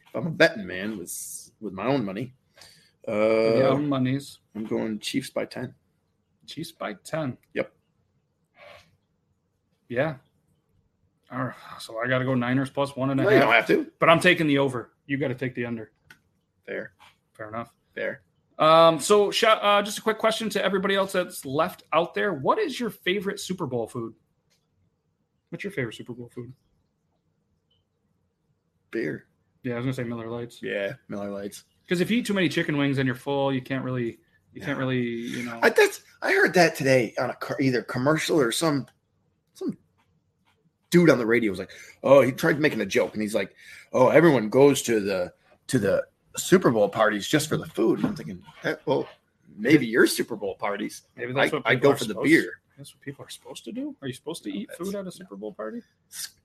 if 0.07 0.15
I'm 0.15 0.27
a 0.27 0.31
betting 0.31 0.65
man 0.65 0.97
with 0.97 1.09
with 1.61 1.73
my 1.73 1.85
own 1.85 2.05
money, 2.05 2.33
uh, 3.07 3.11
yeah, 3.13 3.73
monies. 3.75 4.39
I'm 4.55 4.65
going 4.65 4.99
Chiefs 4.99 5.29
by 5.29 5.45
10. 5.45 5.73
Chiefs 6.47 6.71
by 6.71 6.93
ten. 7.03 7.37
Yep. 7.53 7.71
Yeah. 9.87 10.15
All 11.31 11.43
right. 11.45 11.55
So 11.79 11.99
I 12.03 12.07
got 12.07 12.19
to 12.19 12.25
go 12.25 12.33
Niners 12.33 12.71
plus 12.71 12.95
one 12.95 13.11
and 13.11 13.19
a 13.19 13.23
No, 13.23 13.29
half. 13.29 13.37
you 13.37 13.43
don't 13.45 13.53
have 13.53 13.67
to. 13.67 13.91
But 13.99 14.09
I'm 14.09 14.19
taking 14.19 14.47
the 14.47 14.57
over. 14.57 14.91
You 15.05 15.17
got 15.17 15.27
to 15.27 15.35
take 15.35 15.53
the 15.53 15.65
under. 15.65 15.91
Fair. 16.65 16.93
Fair 17.33 17.49
enough. 17.49 17.71
Fair. 17.93 18.21
Um, 18.57 18.99
so, 18.99 19.29
uh, 19.29 19.81
just 19.83 19.99
a 19.99 20.01
quick 20.01 20.17
question 20.17 20.49
to 20.49 20.63
everybody 20.63 20.95
else 20.95 21.11
that's 21.11 21.45
left 21.45 21.83
out 21.93 22.13
there: 22.15 22.33
What 22.33 22.57
is 22.57 22.79
your 22.79 22.89
favorite 22.89 23.39
Super 23.39 23.67
Bowl 23.67 23.87
food? 23.87 24.15
What's 25.49 25.63
your 25.63 25.71
favorite 25.71 25.95
Super 25.95 26.13
Bowl 26.13 26.29
food? 26.33 26.51
Beer. 28.91 29.25
Yeah, 29.63 29.73
I 29.73 29.77
was 29.77 29.85
gonna 29.85 29.93
say 29.93 30.03
Miller 30.03 30.29
Lites. 30.29 30.61
Yeah. 30.61 30.93
Miller 31.07 31.29
Lites. 31.29 31.63
Because 31.85 32.01
if 32.01 32.11
you 32.11 32.19
eat 32.19 32.25
too 32.25 32.33
many 32.33 32.49
chicken 32.49 32.77
wings 32.77 32.97
and 32.97 33.07
you're 33.07 33.15
full, 33.15 33.53
you 33.53 33.61
can't 33.61 33.83
really, 33.83 34.19
you 34.53 34.61
can't 34.61 34.77
really, 34.77 35.01
you 35.01 35.43
know. 35.43 35.59
I 35.61 35.69
that's 35.69 36.01
I 36.21 36.31
heard 36.33 36.53
that 36.53 36.75
today 36.75 37.13
on 37.17 37.29
a 37.29 37.35
car, 37.35 37.57
either 37.59 37.81
commercial 37.81 38.39
or 38.39 38.51
some 38.51 38.87
some 39.53 39.77
dude 40.91 41.09
on 41.09 41.17
the 41.17 41.25
radio 41.25 41.49
was 41.49 41.59
like, 41.59 41.71
"Oh, 42.03 42.21
he 42.21 42.31
tried 42.31 42.59
making 42.59 42.81
a 42.81 42.85
joke 42.85 43.13
and 43.13 43.21
he's 43.21 43.35
like, 43.35 43.55
"Oh, 43.91 44.09
everyone 44.09 44.49
goes 44.49 44.81
to 44.83 44.99
the 44.99 45.33
to 45.67 45.79
the 45.79 46.05
Super 46.37 46.71
Bowl 46.71 46.89
parties 46.89 47.27
just 47.27 47.49
for 47.49 47.57
the 47.57 47.65
food." 47.65 47.99
And 47.99 48.07
I'm 48.07 48.15
thinking, 48.15 48.43
"Well, 48.85 49.07
maybe 49.57 49.85
your 49.85 50.07
Super 50.07 50.35
Bowl 50.35 50.55
parties. 50.55 51.03
Maybe 51.15 51.31
I, 51.31 51.35
that's 51.35 51.53
what 51.53 51.63
I 51.65 51.75
go 51.75 51.95
for 51.95 52.05
the 52.05 52.15
beer, 52.15 52.61
That's 52.79 52.95
what 52.95 53.01
people 53.01 53.25
are 53.25 53.29
supposed 53.29 53.65
to 53.65 53.73
do. 53.73 53.93
Are 54.01 54.07
you 54.07 54.13
supposed 54.13 54.41
to 54.43 54.49
No, 54.49 54.55
eat 54.55 54.69
food 54.77 54.95
at 54.95 55.05
a 55.05 55.11
Super 55.11 55.35
Bowl 55.35 55.51
party? 55.51 55.81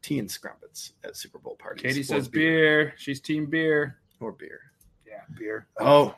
Tea 0.03 0.18
and 0.18 0.28
scrumpets 0.28 0.93
at 1.05 1.16
Super 1.16 1.39
Bowl 1.39 1.55
parties. 1.55 1.80
Katie 1.82 2.03
says 2.03 2.26
beer. 2.26 2.93
She's 2.97 3.20
team 3.20 3.47
beer. 3.47 3.99
or 4.18 4.32
beer. 4.32 4.61
Yeah, 5.07 5.20
beer. 5.39 5.68
Oh, 5.78 6.16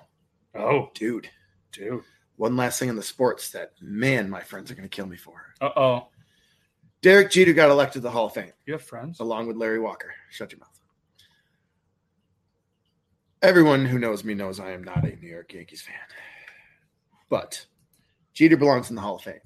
Oh, 0.54 0.88
dude. 0.94 1.28
dude. 1.70 2.02
One 2.36 2.56
last 2.56 2.78
thing 2.78 2.88
in 2.88 2.96
the 2.96 3.02
sports 3.02 3.50
that 3.50 3.72
man, 3.82 4.30
my 4.30 4.40
friends 4.40 4.70
are 4.70 4.74
going 4.74 4.88
to 4.88 4.94
kill 4.96 5.04
me 5.06 5.18
for. 5.18 5.52
Uh 5.60 5.68
oh. 5.76 6.08
Derek 7.02 7.30
Jeter 7.30 7.52
got 7.52 7.68
elected 7.70 8.00
to 8.00 8.00
the 8.00 8.10
Hall 8.10 8.26
of 8.26 8.32
Fame. 8.32 8.52
You 8.64 8.72
have 8.72 8.82
friends? 8.82 9.20
along 9.20 9.48
with 9.48 9.56
Larry 9.58 9.78
Walker. 9.80 10.14
Shut 10.30 10.50
your 10.50 10.60
mouth. 10.60 10.80
Everyone 13.42 13.84
who 13.84 13.98
knows 13.98 14.24
me 14.24 14.32
knows 14.32 14.58
I 14.60 14.70
am 14.72 14.82
not 14.82 15.04
a 15.04 15.14
New 15.16 15.28
York 15.28 15.52
Yankees 15.52 15.82
fan. 15.82 15.94
But 17.28 17.66
Jeter 18.32 18.56
belongs 18.56 18.88
in 18.88 18.96
the 18.96 19.02
Hall 19.02 19.16
of 19.16 19.22
Fame. 19.22 19.40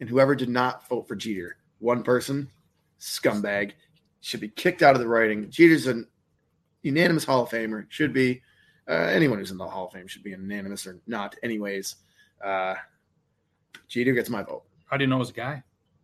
And 0.00 0.08
whoever 0.08 0.34
did 0.34 0.48
not 0.48 0.88
vote 0.88 1.08
for 1.08 1.16
Jeter, 1.16 1.56
one 1.78 2.02
person, 2.02 2.50
scumbag, 3.00 3.72
should 4.20 4.40
be 4.40 4.48
kicked 4.48 4.82
out 4.82 4.94
of 4.94 5.00
the 5.00 5.08
writing. 5.08 5.50
Jeter's 5.50 5.86
an 5.86 6.06
unanimous 6.82 7.24
Hall 7.24 7.42
of 7.42 7.50
Famer. 7.50 7.86
Should 7.88 8.12
be. 8.12 8.42
Uh, 8.88 8.92
anyone 9.12 9.38
who's 9.38 9.50
in 9.50 9.58
the 9.58 9.68
Hall 9.68 9.86
of 9.86 9.92
Fame 9.92 10.06
should 10.06 10.22
be 10.22 10.30
unanimous 10.30 10.86
or 10.86 10.98
not. 11.06 11.36
Anyways, 11.42 11.96
uh, 12.42 12.74
Jeter 13.86 14.14
gets 14.14 14.30
my 14.30 14.42
vote. 14.42 14.62
How 14.86 14.96
do 14.96 15.04
you 15.04 15.08
know 15.08 15.16
it 15.16 15.20
was 15.20 15.30
a 15.30 15.34
guy? 15.34 15.62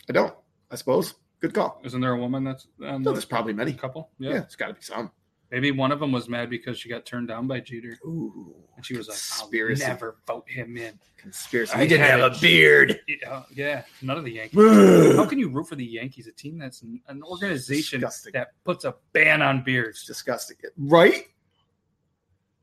I 0.09 0.13
don't, 0.13 0.35
I 0.71 0.75
suppose. 0.77 1.15
Good 1.41 1.55
call. 1.55 1.81
Isn't 1.85 2.01
there 2.03 2.13
a 2.13 2.19
woman 2.19 2.45
that's 2.45 2.67
um, 2.85 3.03
No, 3.03 3.13
there's 3.13 3.25
probably 3.25 3.55
many. 3.55 3.73
couple? 3.73 4.11
Yeah, 4.19 4.31
Yeah. 4.33 4.37
it's 4.43 4.57
got 4.57 4.67
to 4.69 4.75
be 4.75 4.83
some. 4.83 5.11
Maybe 5.51 5.71
one 5.71 5.93
of 5.93 6.01
them 6.01 6.11
was 6.11 6.29
mad 6.29 6.51
because 6.51 6.79
she 6.79 6.89
got 6.89 7.07
turned 7.07 7.29
down 7.29 7.47
by 7.47 7.61
Jeter. 7.61 7.97
Ooh, 8.05 8.55
And 8.77 8.85
she 8.85 8.97
was 8.97 9.07
like, 9.09 9.17
conspiracy. 9.19 9.85
I'll 9.85 9.91
never 9.91 10.17
vote 10.27 10.49
him 10.49 10.77
in. 10.77 10.99
Conspiracy. 11.17 11.73
I 11.75 11.83
He 11.83 11.87
didn't 11.89 12.07
have 12.07 12.21
a 12.21 12.37
a 12.37 12.39
beard. 12.41 12.99
Yeah, 13.09 13.43
yeah, 13.55 13.83
none 14.03 14.19
of 14.19 14.25
the 14.25 14.33
Yankees. 14.33 14.59
How 15.17 15.27
can 15.27 15.39
you 15.39 15.49
root 15.49 15.69
for 15.69 15.77
the 15.77 15.85
Yankees, 15.85 16.27
a 16.27 16.33
team 16.33 16.59
that's 16.59 16.83
an 16.83 17.01
an 17.09 17.23
organization 17.23 18.01
Disgusting. 18.01 18.33
that 18.33 18.49
puts 18.65 18.85
a 18.85 18.95
ban 19.13 19.43
on 19.43 19.63
beers? 19.63 20.05
disgusting. 20.07 20.57
Right? 20.77 21.27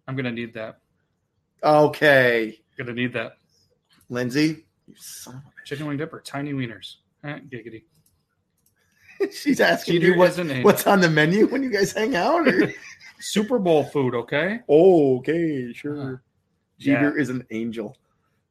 I'm 0.07 0.15
gonna 0.15 0.31
need 0.31 0.53
that. 0.55 0.79
Okay. 1.63 2.59
Gonna 2.77 2.93
need 2.93 3.13
that. 3.13 3.37
Lindsay, 4.09 4.65
you 4.87 4.95
son 4.97 5.35
of 5.35 5.43
Chicken 5.65 5.85
wing 5.85 5.97
dip 5.97 6.11
or 6.11 6.19
tiny 6.19 6.51
wieners? 6.53 6.95
Eh, 7.23 7.39
giggity. 7.49 7.83
A 9.21 9.31
She's 9.31 9.59
asking 9.59 9.95
Jeter 9.95 10.07
you 10.07 10.17
what, 10.17 10.29
is 10.29 10.39
an 10.39 10.49
angel. 10.51 10.63
what's 10.63 10.87
on 10.87 10.99
the 11.01 11.09
menu 11.09 11.47
when 11.47 11.63
you 11.63 11.71
guys 11.71 11.91
hang 11.91 12.15
out. 12.15 12.47
Or? 12.47 12.73
Super 13.19 13.59
Bowl 13.59 13.83
food, 13.83 14.15
okay? 14.15 14.59
Oh, 14.67 15.17
okay, 15.19 15.71
sure. 15.73 16.15
Uh, 16.15 16.17
Jeter 16.79 17.17
is 17.17 17.29
an 17.29 17.45
angel. 17.51 17.97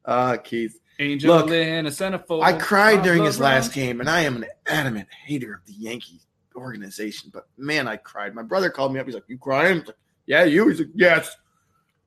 Uh, 0.05 0.37
Keith. 0.37 0.79
Angel 0.99 1.35
Look, 1.35 1.49
in 1.49 1.87
a 1.87 1.89
centerfold. 1.89 2.43
I 2.43 2.53
cried 2.53 2.99
of 2.99 3.03
during 3.03 3.23
his 3.23 3.37
LeBron. 3.37 3.41
last 3.41 3.73
game, 3.73 3.99
and 4.01 4.09
I 4.09 4.21
am 4.21 4.35
an 4.35 4.45
adamant 4.67 5.07
hater 5.25 5.55
of 5.55 5.65
the 5.65 5.73
Yankee 5.73 6.19
organization. 6.55 7.31
But 7.33 7.47
man, 7.57 7.87
I 7.87 7.97
cried. 7.97 8.35
My 8.35 8.43
brother 8.43 8.69
called 8.69 8.93
me 8.93 8.99
up. 8.99 9.07
He's 9.07 9.15
like, 9.15 9.23
"You 9.27 9.39
crying?" 9.39 9.77
I 9.77 9.79
was 9.79 9.87
like, 9.87 9.95
"Yeah, 10.27 10.43
you." 10.43 10.67
He's 10.67 10.79
like, 10.79 10.89
"Yes." 10.93 11.35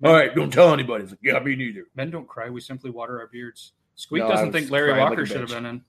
All 0.05 0.13
right, 0.13 0.33
don't 0.35 0.53
tell 0.53 0.73
anybody. 0.73 1.05
He's 1.05 1.11
like, 1.11 1.21
"Yeah, 1.23 1.41
me 1.41 1.57
neither." 1.57 1.87
Men 1.97 2.11
don't 2.11 2.29
cry. 2.29 2.51
We 2.51 2.61
simply 2.61 2.91
water 2.91 3.21
our 3.21 3.27
beards. 3.27 3.73
Squeak 3.97 4.23
No, 4.23 4.29
doesn't 4.29 4.53
think 4.53 4.71
Larry 4.71 4.91
crying 4.91 5.03
like 5.03 5.11
Walker 5.11 5.27
should 5.27 5.41
have 5.41 5.49
been 5.49 5.67
in 5.67 5.85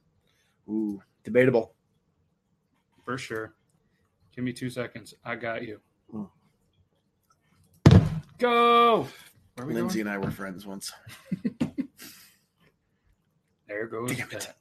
Ooh, 0.67 1.01
debatable. 1.23 1.74
For 3.06 3.18
sure. 3.18 3.53
Give 4.36 4.43
me 4.43 4.51
two 4.51 4.70
seconds. 4.70 5.14
I 5.24 5.36
got 5.36 5.64
you. 5.64 5.80
Hmm. 6.12 6.24
Go. 8.38 9.08
Where 9.56 9.68
Lindsay 9.68 10.03
going? 10.03 10.14
and 10.14 10.24
I 10.24 10.26
were 10.26 10.32
friends 10.32 10.66
once. 10.66 10.91
There 13.68 13.88
goes. 13.88 14.16
Damn 14.16 14.28
it. 14.32 14.41
that. 14.41 14.58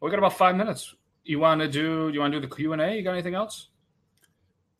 We 0.00 0.10
got 0.10 0.18
about 0.18 0.32
five 0.36 0.56
minutes. 0.56 0.94
You 1.24 1.38
want 1.38 1.60
to 1.60 1.68
do? 1.68 2.10
You 2.12 2.20
want 2.20 2.32
to 2.32 2.40
do 2.40 2.46
the 2.48 2.54
Q 2.54 2.72
and 2.72 2.80
A? 2.82 2.96
You 2.96 3.02
got 3.02 3.12
anything 3.12 3.34
else? 3.34 3.68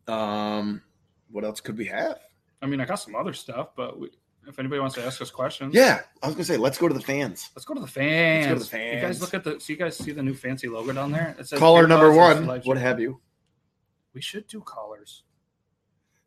Um, 0.07 0.83
what 1.31 1.45
else 1.45 1.61
could 1.61 1.77
we 1.77 1.85
have? 1.87 2.19
I 2.63 2.67
mean, 2.67 2.81
I 2.81 2.87
got 2.87 2.97
some 2.97 3.15
other 3.15 3.35
stuff, 3.35 3.69
but 3.77 4.01
we, 4.01 4.09
if 4.49 4.59
anybody 4.59 4.81
wants 4.81 4.95
to 4.97 5.05
ask 5.05 5.21
us 5.21 5.31
questions, 5.31 5.75
Yeah, 5.75 6.01
I 6.23 6.27
was 6.27 6.35
gonna 6.35 6.45
say, 6.45 6.57
let's 6.57 6.79
go 6.79 6.89
to 6.89 6.95
the 6.95 7.01
fans. 7.01 7.51
let's 7.55 7.65
go 7.67 7.75
to 7.75 7.81
the 7.81 7.87
fans. 7.87 8.47
Let's 8.47 8.69
go 8.71 8.77
to 8.79 8.83
the 8.89 8.95
You 8.95 9.01
guys 9.01 9.21
look 9.21 9.35
at 9.35 9.45
the. 9.45 9.61
So 9.61 9.73
you 9.73 9.79
guys 9.79 9.97
see 9.97 10.13
the 10.13 10.23
new 10.23 10.35
fancy 10.35 10.69
logo 10.69 10.93
down 10.93 11.13
there? 11.13 11.37
It 11.39 11.47
says 11.47 11.59
Caller 11.59 11.87
number 11.87 12.13
one, 12.13 12.47
what 12.65 12.79
have 12.79 12.99
you? 12.99 13.21
We 14.15 14.21
should 14.21 14.47
do 14.47 14.61
callers. 14.61 15.23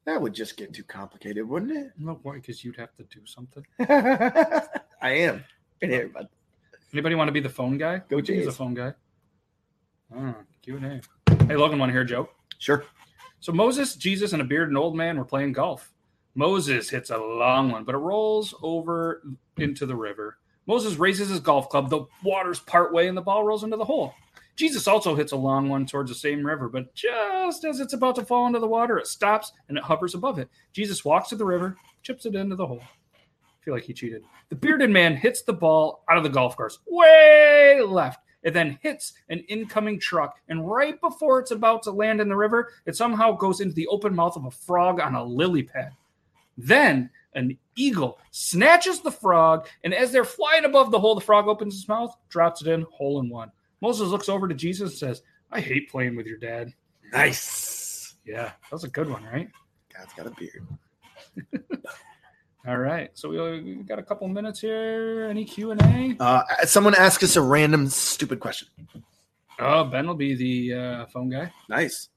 That 0.06 0.22
would 0.22 0.34
just 0.34 0.58
get 0.58 0.74
too 0.74 0.84
complicated, 0.84 1.48
wouldn't 1.48 1.72
it? 1.72 1.92
No, 1.98 2.20
why? 2.24 2.36
Because 2.36 2.64
you'd 2.64 2.78
have 2.78 2.94
to 2.96 3.04
do 3.04 3.26
something. 3.26 3.66
I 3.80 4.70
am. 5.02 5.44
And 5.82 5.92
everybody. 5.92 6.28
Anybody 6.94 7.16
want 7.16 7.28
to 7.28 7.32
be 7.32 7.40
the 7.40 7.50
phone 7.50 7.78
guy? 7.78 8.02
Go 8.10 8.22
can 8.22 8.36
use 8.36 8.48
a 8.48 8.52
phone 8.52 8.74
guy. 8.74 8.94
Oh, 10.16 10.36
Q 10.62 10.78
and 10.78 10.86
A. 10.86 11.46
Hey, 11.46 11.56
Logan, 11.56 11.80
want 11.80 11.90
to 11.90 11.94
hear 11.94 12.02
a 12.02 12.06
joke? 12.06 12.34
Sure. 12.58 12.84
So 13.40 13.52
Moses, 13.52 13.96
Jesus, 13.96 14.34
and 14.34 14.42
a 14.42 14.46
bearded 14.46 14.76
old 14.76 14.96
man 14.96 15.18
were 15.18 15.26
playing 15.26 15.54
golf. 15.54 15.92
Moses 16.36 16.90
hits 16.90 17.10
a 17.10 17.18
long 17.18 17.72
one, 17.72 17.84
but 17.84 17.96
it 17.96 18.00
rolls 18.00 18.54
over 18.62 19.24
into 19.58 19.86
the 19.86 19.96
river. 19.96 20.38
Moses 20.66 20.96
raises 20.96 21.30
his 21.30 21.40
golf 21.40 21.70
club. 21.70 21.90
The 21.90 22.06
water's 22.24 22.60
part 22.60 22.94
way 22.94 23.08
and 23.08 23.18
the 23.18 23.22
ball 23.22 23.44
rolls 23.44 23.64
into 23.64 23.78
the 23.78 23.86
hole. 23.86 24.14
Jesus 24.56 24.88
also 24.88 25.16
hits 25.16 25.32
a 25.32 25.38
long 25.38 25.70
one 25.70 25.86
towards 25.86 26.12
the 26.12 26.16
same 26.16 26.46
river, 26.46 26.70
but 26.70 26.94
just 26.94 27.66
as 27.66 27.80
it's 27.80 27.94
about 27.94 28.16
to 28.16 28.26
fall 28.26 28.48
into 28.48 28.60
the 28.60 28.68
water, 28.68 28.98
it 28.98 29.08
stops 29.08 29.54
and 29.68 29.78
it 29.78 29.84
hovers 29.84 30.14
above 30.14 30.40
it. 30.40 30.50
Jesus 30.74 31.04
walks 31.04 31.30
to 31.30 31.36
the 31.36 31.46
river, 31.46 31.78
chips 32.04 32.26
it 32.26 32.36
into 32.36 32.56
the 32.56 32.68
hole. 32.68 32.82
I 32.82 33.66
feel 33.66 33.74
like 33.74 33.84
he 33.84 33.94
cheated. 33.94 34.24
The 34.50 34.56
bearded 34.56 34.90
man 34.90 35.16
hits 35.16 35.42
the 35.42 35.54
ball 35.54 36.04
out 36.10 36.18
of 36.18 36.24
the 36.24 36.30
golf 36.30 36.56
course, 36.56 36.80
way 36.88 37.82
left. 37.82 38.20
It 38.44 38.54
then 38.54 38.80
hits 38.82 39.14
an 39.30 39.40
incoming 39.48 40.00
truck, 40.00 40.40
and 40.48 40.70
right 40.70 41.00
before 41.00 41.40
it's 41.40 41.52
about 41.52 41.84
to 41.84 41.92
land 41.92 42.20
in 42.22 42.30
the 42.30 42.36
river, 42.36 42.72
it 42.86 42.96
somehow 42.96 43.34
goes 43.34 43.62
into 43.62 43.76
the 43.76 43.88
open 43.88 44.16
mouth 44.16 44.36
of 44.36 44.46
a 44.46 44.52
frog 44.52 45.00
on 45.00 45.16
a 45.16 45.24
lily 45.24 45.64
pad. 45.64 45.92
Then 46.58 47.10
an 47.34 47.58
eagle 47.76 48.20
snatches 48.32 49.02
the 49.02 49.12
frog, 49.12 49.68
and 49.84 49.93
as 49.93 50.12
they're 50.12 50.26
flying 50.26 50.66
above 50.66 50.91
the 50.91 50.99
hole, 50.99 51.16
the 51.16 51.22
frog 51.22 51.47
opens 51.47 51.76
his 51.76 51.88
mouth, 51.88 52.16
drops 52.30 52.62
it 52.62 52.68
in, 52.68 52.86
hole 52.91 53.20
in 53.20 53.30
one. 53.30 53.52
Moses 53.82 54.10
looks 54.10 54.30
over 54.30 54.47
to 54.47 54.54
Jesus 54.54 54.91
and 54.91 54.99
says, 54.99 55.24
I 55.52 55.60
hate 55.60 55.89
playing 55.89 56.16
with 56.16 56.28
your 56.28 56.38
dad. 56.38 56.74
Nice. 57.12 58.16
Yeah, 58.26 58.43
that 58.43 58.72
was 58.72 58.84
a 58.84 58.89
good 58.89 59.10
one, 59.10 59.24
right? 59.24 59.49
God's 59.95 60.14
got 60.14 60.28
a 60.28 60.32
beard. 60.32 60.68
All 62.68 62.78
right. 62.78 63.10
So 63.16 63.30
we 63.30 63.74
got 63.84 63.97
a 63.97 64.04
couple 64.04 64.28
minutes 64.28 64.62
here. 64.62 65.28
Any 65.30 65.45
Q 65.45 65.72
and 65.72 65.82
A? 65.82 66.24
Uh, 66.24 66.43
someone 66.66 66.93
asked 66.93 67.24
us 67.24 67.36
a 67.36 67.41
random 67.41 67.88
stupid 67.88 68.39
question. 68.39 68.68
Oh, 69.60 69.84
Ben 69.86 70.08
will 70.08 70.16
be 70.16 70.36
the 70.36 70.80
uh, 70.80 71.06
phone 71.08 71.30
guy. 71.30 71.52
Nice. 71.70 72.10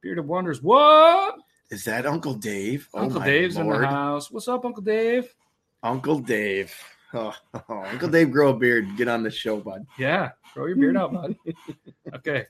Beard 0.00 0.18
of 0.18 0.26
Wonders. 0.26 0.62
What? 0.62 1.36
Is 1.70 1.84
that 1.84 2.06
Uncle 2.06 2.34
Dave? 2.34 2.88
Oh, 2.94 3.00
Uncle 3.00 3.20
Dave's 3.20 3.56
in 3.56 3.66
Lord. 3.66 3.82
the 3.82 3.86
house. 3.86 4.30
What's 4.30 4.48
up, 4.48 4.64
Uncle 4.64 4.82
Dave? 4.82 5.34
Uncle 5.82 6.18
Dave. 6.20 6.74
Oh, 7.16 7.32
Uncle 7.68 8.08
Dave, 8.08 8.32
grow 8.32 8.48
a 8.48 8.56
beard. 8.56 8.96
Get 8.96 9.06
on 9.06 9.22
the 9.22 9.30
show, 9.30 9.58
bud. 9.60 9.86
Yeah, 9.96 10.30
grow 10.52 10.66
your 10.66 10.74
beard 10.74 10.96
out, 10.96 11.12
bud. 11.12 11.36
Okay. 12.16 12.44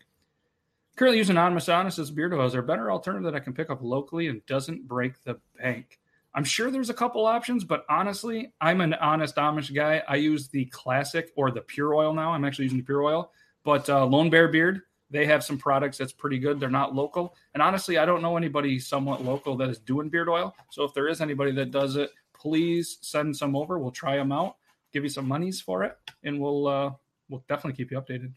Currently 0.96 1.18
using 1.18 1.36
Anonymous 1.36 1.68
Honest 1.68 1.98
as 1.98 2.10
beard 2.10 2.32
oil. 2.32 2.46
Is 2.46 2.52
there 2.52 2.62
a 2.62 2.66
better 2.66 2.90
alternative 2.90 3.30
that 3.30 3.34
I 3.34 3.40
can 3.40 3.52
pick 3.52 3.68
up 3.68 3.82
locally 3.82 4.28
and 4.28 4.40
doesn't 4.46 4.88
break 4.88 5.22
the 5.24 5.38
bank? 5.60 5.98
I'm 6.34 6.44
sure 6.44 6.70
there's 6.70 6.88
a 6.88 6.94
couple 6.94 7.26
options, 7.26 7.62
but 7.62 7.84
honestly, 7.90 8.54
I'm 8.58 8.80
an 8.80 8.94
honest 8.94 9.36
Amish 9.36 9.74
guy. 9.74 10.02
I 10.08 10.16
use 10.16 10.48
the 10.48 10.64
classic 10.66 11.30
or 11.36 11.50
the 11.50 11.60
pure 11.60 11.94
oil 11.94 12.14
now. 12.14 12.30
I'm 12.32 12.46
actually 12.46 12.64
using 12.64 12.78
the 12.78 12.84
pure 12.84 13.02
oil, 13.02 13.32
but 13.64 13.90
uh, 13.90 14.06
Lone 14.06 14.30
Bear 14.30 14.48
Beard, 14.48 14.80
they 15.14 15.26
have 15.26 15.44
some 15.44 15.56
products 15.56 15.96
that's 15.96 16.12
pretty 16.12 16.40
good. 16.40 16.58
They're 16.58 16.68
not 16.68 16.92
local. 16.92 17.36
And 17.54 17.62
honestly, 17.62 17.98
I 17.98 18.04
don't 18.04 18.20
know 18.20 18.36
anybody 18.36 18.80
somewhat 18.80 19.24
local 19.24 19.56
that 19.58 19.68
is 19.68 19.78
doing 19.78 20.08
beard 20.08 20.28
oil. 20.28 20.52
So 20.72 20.82
if 20.82 20.92
there 20.92 21.06
is 21.06 21.20
anybody 21.20 21.52
that 21.52 21.70
does 21.70 21.94
it, 21.94 22.10
please 22.32 22.98
send 23.00 23.36
some 23.36 23.54
over. 23.54 23.78
We'll 23.78 23.92
try 23.92 24.16
them 24.16 24.32
out, 24.32 24.56
give 24.92 25.04
you 25.04 25.08
some 25.08 25.28
monies 25.28 25.60
for 25.60 25.84
it, 25.84 25.96
and 26.24 26.40
we'll 26.40 26.66
uh, 26.66 26.90
we'll 27.28 27.44
definitely 27.48 27.76
keep 27.76 27.92
you 27.92 28.00
updated. 28.00 28.32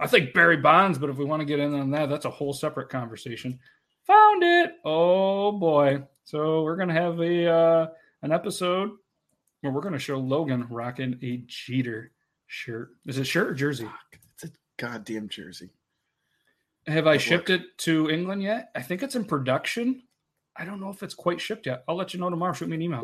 I 0.00 0.08
think 0.08 0.34
Barry 0.34 0.56
Bonds, 0.56 0.98
but 0.98 1.08
if 1.08 1.16
we 1.16 1.24
want 1.24 1.38
to 1.38 1.46
get 1.46 1.60
in 1.60 1.72
on 1.72 1.92
that, 1.92 2.08
that's 2.08 2.24
a 2.24 2.30
whole 2.30 2.52
separate 2.52 2.88
conversation. 2.88 3.60
Found 4.08 4.42
it. 4.42 4.72
Oh 4.84 5.52
boy. 5.52 6.02
So 6.24 6.64
we're 6.64 6.76
gonna 6.76 6.92
have 6.92 7.20
a 7.20 7.46
uh, 7.48 7.86
an 8.22 8.32
episode 8.32 8.90
where 9.60 9.72
we're 9.72 9.80
gonna 9.80 10.00
show 10.00 10.18
Logan 10.18 10.66
rocking 10.68 11.20
a 11.22 11.44
Jeter 11.46 12.10
shirt. 12.50 12.90
Is 13.06 13.16
it 13.16 13.24
shirt 13.24 13.48
or 13.48 13.54
jersey? 13.54 13.88
It's 14.34 14.44
a 14.44 14.50
goddamn 14.76 15.28
jersey. 15.28 15.70
Have 16.86 17.06
I 17.06 17.14
Good 17.14 17.22
shipped 17.22 17.50
it 17.50 17.78
to 17.78 18.10
England 18.10 18.42
yet? 18.42 18.70
I 18.74 18.82
think 18.82 19.02
it's 19.02 19.14
in 19.14 19.24
production. 19.24 20.02
I 20.56 20.64
don't 20.64 20.80
know 20.80 20.90
if 20.90 21.02
it's 21.02 21.14
quite 21.14 21.40
shipped 21.40 21.66
yet. 21.66 21.84
I'll 21.88 21.94
let 21.94 22.12
you 22.12 22.20
know 22.20 22.28
tomorrow. 22.28 22.52
Shoot 22.52 22.68
me 22.68 22.76
an 22.76 22.82
email. 22.82 23.02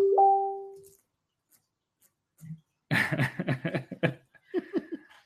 I 2.91 4.15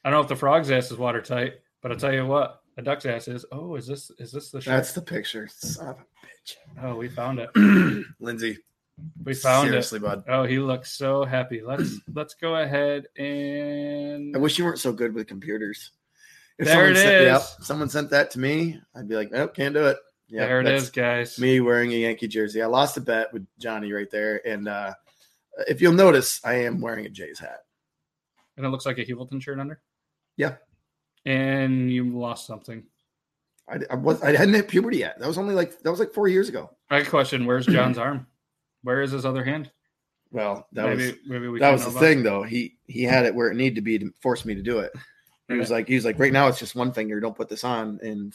don't 0.04 0.12
know 0.12 0.20
if 0.20 0.28
the 0.28 0.36
frog's 0.36 0.70
ass 0.70 0.90
is 0.90 0.98
watertight, 0.98 1.54
but 1.82 1.90
I'll 1.90 1.98
tell 1.98 2.12
you 2.12 2.26
what, 2.26 2.62
a 2.76 2.82
duck's 2.82 3.06
ass 3.06 3.26
is. 3.26 3.46
Oh, 3.52 3.76
is 3.76 3.86
this 3.86 4.10
is 4.18 4.32
this 4.32 4.50
the 4.50 4.60
shirt? 4.60 4.72
That's 4.72 4.92
the 4.92 5.02
picture. 5.02 5.48
Son 5.50 5.88
of 5.88 5.96
oh, 6.82 6.96
we 6.96 7.08
found 7.08 7.38
it. 7.38 7.50
a. 7.56 8.02
Lindsay. 8.20 8.58
We 9.24 9.34
found 9.34 9.68
seriously, 9.68 9.98
bud. 9.98 10.20
it. 10.20 10.24
Oh, 10.30 10.44
he 10.44 10.58
looks 10.58 10.92
so 10.96 11.24
happy. 11.24 11.62
Let's 11.64 11.94
let's 12.14 12.34
go 12.34 12.56
ahead 12.56 13.06
and 13.18 14.34
I 14.34 14.38
wish 14.38 14.58
you 14.58 14.64
weren't 14.64 14.78
so 14.78 14.92
good 14.92 15.14
with 15.14 15.26
computers. 15.26 15.90
If 16.58 16.66
There 16.66 16.74
someone 16.74 16.92
it 16.92 16.96
sent, 16.96 17.24
yep, 17.24 17.40
is. 17.40 17.66
someone 17.66 17.88
sent 17.88 18.10
that 18.10 18.30
to 18.32 18.38
me, 18.38 18.80
I'd 18.94 19.08
be 19.08 19.14
like, 19.16 19.30
nope, 19.32 19.54
can't 19.54 19.74
do 19.74 19.86
it. 19.86 19.96
Yeah, 20.28 20.46
there 20.46 20.60
it 20.60 20.68
is, 20.68 20.90
guys. 20.90 21.38
Me 21.38 21.60
wearing 21.60 21.90
a 21.92 21.96
Yankee 21.96 22.28
jersey. 22.28 22.62
I 22.62 22.66
lost 22.66 22.96
a 22.96 23.00
bet 23.00 23.32
with 23.32 23.46
Johnny 23.58 23.92
right 23.92 24.10
there. 24.10 24.46
And 24.46 24.68
uh, 24.68 24.92
if 25.66 25.80
you'll 25.80 25.92
notice, 25.94 26.40
I 26.44 26.54
am 26.64 26.80
wearing 26.80 27.06
a 27.06 27.08
Jays 27.08 27.38
hat. 27.40 27.60
And 28.56 28.64
it 28.64 28.68
looks 28.68 28.86
like 28.86 28.98
a 28.98 29.04
Heuvelton 29.04 29.42
shirt 29.42 29.58
under. 29.58 29.80
Yeah. 30.36 30.56
And 31.26 31.90
you 31.90 32.16
lost 32.16 32.46
something. 32.46 32.84
I, 33.68 33.78
I 33.90 33.94
was 33.94 34.22
I 34.22 34.36
hadn't 34.36 34.54
hit 34.54 34.68
puberty 34.68 34.98
yet. 34.98 35.18
That 35.18 35.26
was 35.28 35.38
only 35.38 35.54
like 35.54 35.80
that 35.82 35.90
was 35.90 36.00
like 36.00 36.12
four 36.12 36.28
years 36.28 36.48
ago. 36.48 36.70
I 36.90 37.00
got 37.00 37.08
question. 37.10 37.46
Where's 37.46 37.66
John's 37.66 37.98
arm? 37.98 38.26
Where 38.82 39.02
is 39.02 39.10
his 39.10 39.24
other 39.24 39.44
hand? 39.44 39.70
Well, 40.32 40.68
that 40.72 40.86
maybe 40.86 41.06
was 41.06 41.14
maybe 41.26 41.48
we 41.48 41.58
that 41.58 41.72
was 41.72 41.84
the 41.84 41.98
thing 41.98 42.22
though. 42.22 42.42
He 42.42 42.76
he 42.86 43.02
had 43.02 43.26
it 43.26 43.34
where 43.34 43.50
it 43.50 43.56
needed 43.56 43.74
to 43.76 43.80
be 43.82 43.98
to 43.98 44.12
force 44.20 44.44
me 44.44 44.54
to 44.54 44.62
do 44.62 44.78
it. 44.78 44.92
He 45.48 45.56
was 45.56 45.70
like 45.70 45.88
he 45.88 45.96
was 45.96 46.04
like 46.04 46.18
right 46.18 46.32
now 46.32 46.46
it's 46.46 46.60
just 46.60 46.76
one 46.76 46.92
finger. 46.92 47.18
Don't 47.18 47.36
put 47.36 47.48
this 47.48 47.64
on. 47.64 47.98
And 48.02 48.32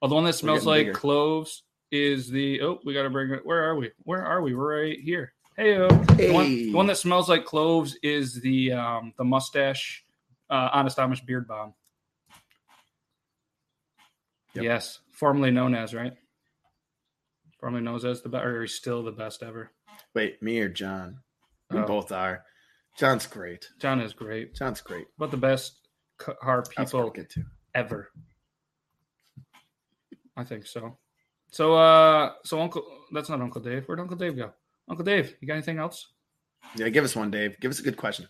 Well, 0.00 0.08
the 0.08 0.14
one 0.14 0.24
that 0.24 0.32
smells 0.32 0.64
like 0.64 0.86
bigger. 0.86 0.94
cloves 0.94 1.62
is 1.90 2.30
the. 2.30 2.62
Oh, 2.62 2.80
we 2.84 2.94
got 2.94 3.02
to 3.02 3.10
bring 3.10 3.30
it. 3.30 3.44
Where 3.44 3.62
are 3.64 3.76
we? 3.76 3.90
Where 4.04 4.24
are 4.24 4.40
we? 4.40 4.54
We're 4.54 4.86
right 4.86 4.98
here. 4.98 5.34
Hey, 5.56 5.74
the, 5.74 6.30
one, 6.32 6.46
the 6.46 6.72
one 6.72 6.86
that 6.86 6.96
smells 6.96 7.28
like 7.28 7.44
cloves 7.44 7.98
is 8.02 8.40
the 8.40 8.72
um 8.72 9.12
the 9.18 9.24
mustache, 9.24 10.02
uh, 10.48 10.70
Honest 10.72 10.96
Amish 10.96 11.26
Beard 11.26 11.46
Balm. 11.46 11.74
Yep. 14.54 14.64
Yes, 14.64 15.00
formerly 15.10 15.50
known 15.50 15.74
as 15.74 15.92
right. 15.94 16.14
Formerly 17.60 17.82
knows 17.84 18.04
as 18.04 18.22
the 18.22 18.28
best, 18.28 18.44
or 18.44 18.62
he's 18.62 18.74
still 18.74 19.02
the 19.02 19.12
best 19.12 19.42
ever. 19.42 19.70
wait, 20.14 20.42
me 20.42 20.58
or 20.60 20.68
John? 20.68 21.18
We 21.70 21.78
Oh. 21.78 21.86
both 21.86 22.10
are. 22.10 22.44
John's 22.98 23.26
great. 23.26 23.68
John 23.78 24.00
is 24.00 24.12
great, 24.12 24.54
John's 24.54 24.80
great. 24.80 25.06
but 25.18 25.30
the 25.30 25.36
best 25.36 25.78
car 26.18 26.62
people 26.62 27.14
ever. 27.74 28.10
I 30.36 30.44
think 30.44 30.66
so. 30.66 30.98
So 31.50 31.74
uh 31.74 32.32
so 32.44 32.60
Uncle 32.60 32.84
that's 33.12 33.28
not 33.28 33.40
Uncle 33.40 33.60
Dave. 33.60 33.84
Where'd 33.86 34.00
Uncle 34.00 34.16
Dave 34.16 34.36
go? 34.36 34.52
Uncle 34.88 35.04
Dave, 35.04 35.36
you 35.40 35.46
got 35.48 35.54
anything 35.54 35.78
else? 35.78 36.08
Yeah, 36.76 36.88
give 36.88 37.04
us 37.04 37.16
one, 37.16 37.30
Dave. 37.30 37.58
Give 37.60 37.70
us 37.70 37.78
a 37.80 37.82
good 37.82 37.96
question. 37.96 38.28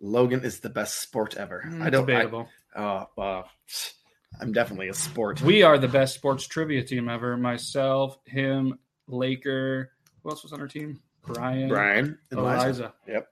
Logan 0.00 0.44
is 0.44 0.60
the 0.60 0.68
best 0.70 0.98
sport 0.98 1.36
ever. 1.36 1.62
Mm, 1.66 1.82
I 1.82 1.90
don't. 1.90 2.10
I, 2.10 2.80
uh, 2.80 3.06
uh, 3.20 3.42
I'm 4.40 4.52
definitely 4.52 4.88
a 4.88 4.94
sport. 4.94 5.40
we 5.42 5.62
are 5.62 5.78
the 5.78 5.88
best 5.88 6.14
sports 6.14 6.46
trivia 6.46 6.82
team 6.82 7.08
ever. 7.08 7.36
Myself, 7.36 8.18
him, 8.26 8.78
Laker. 9.08 9.90
Who 10.22 10.30
else 10.30 10.42
was 10.42 10.52
on 10.52 10.60
our 10.60 10.68
team? 10.68 11.00
Brian, 11.26 11.68
Brian 11.68 12.18
and 12.30 12.40
Liza. 12.42 12.54
Eliza. 12.64 12.94
Yep. 13.08 13.28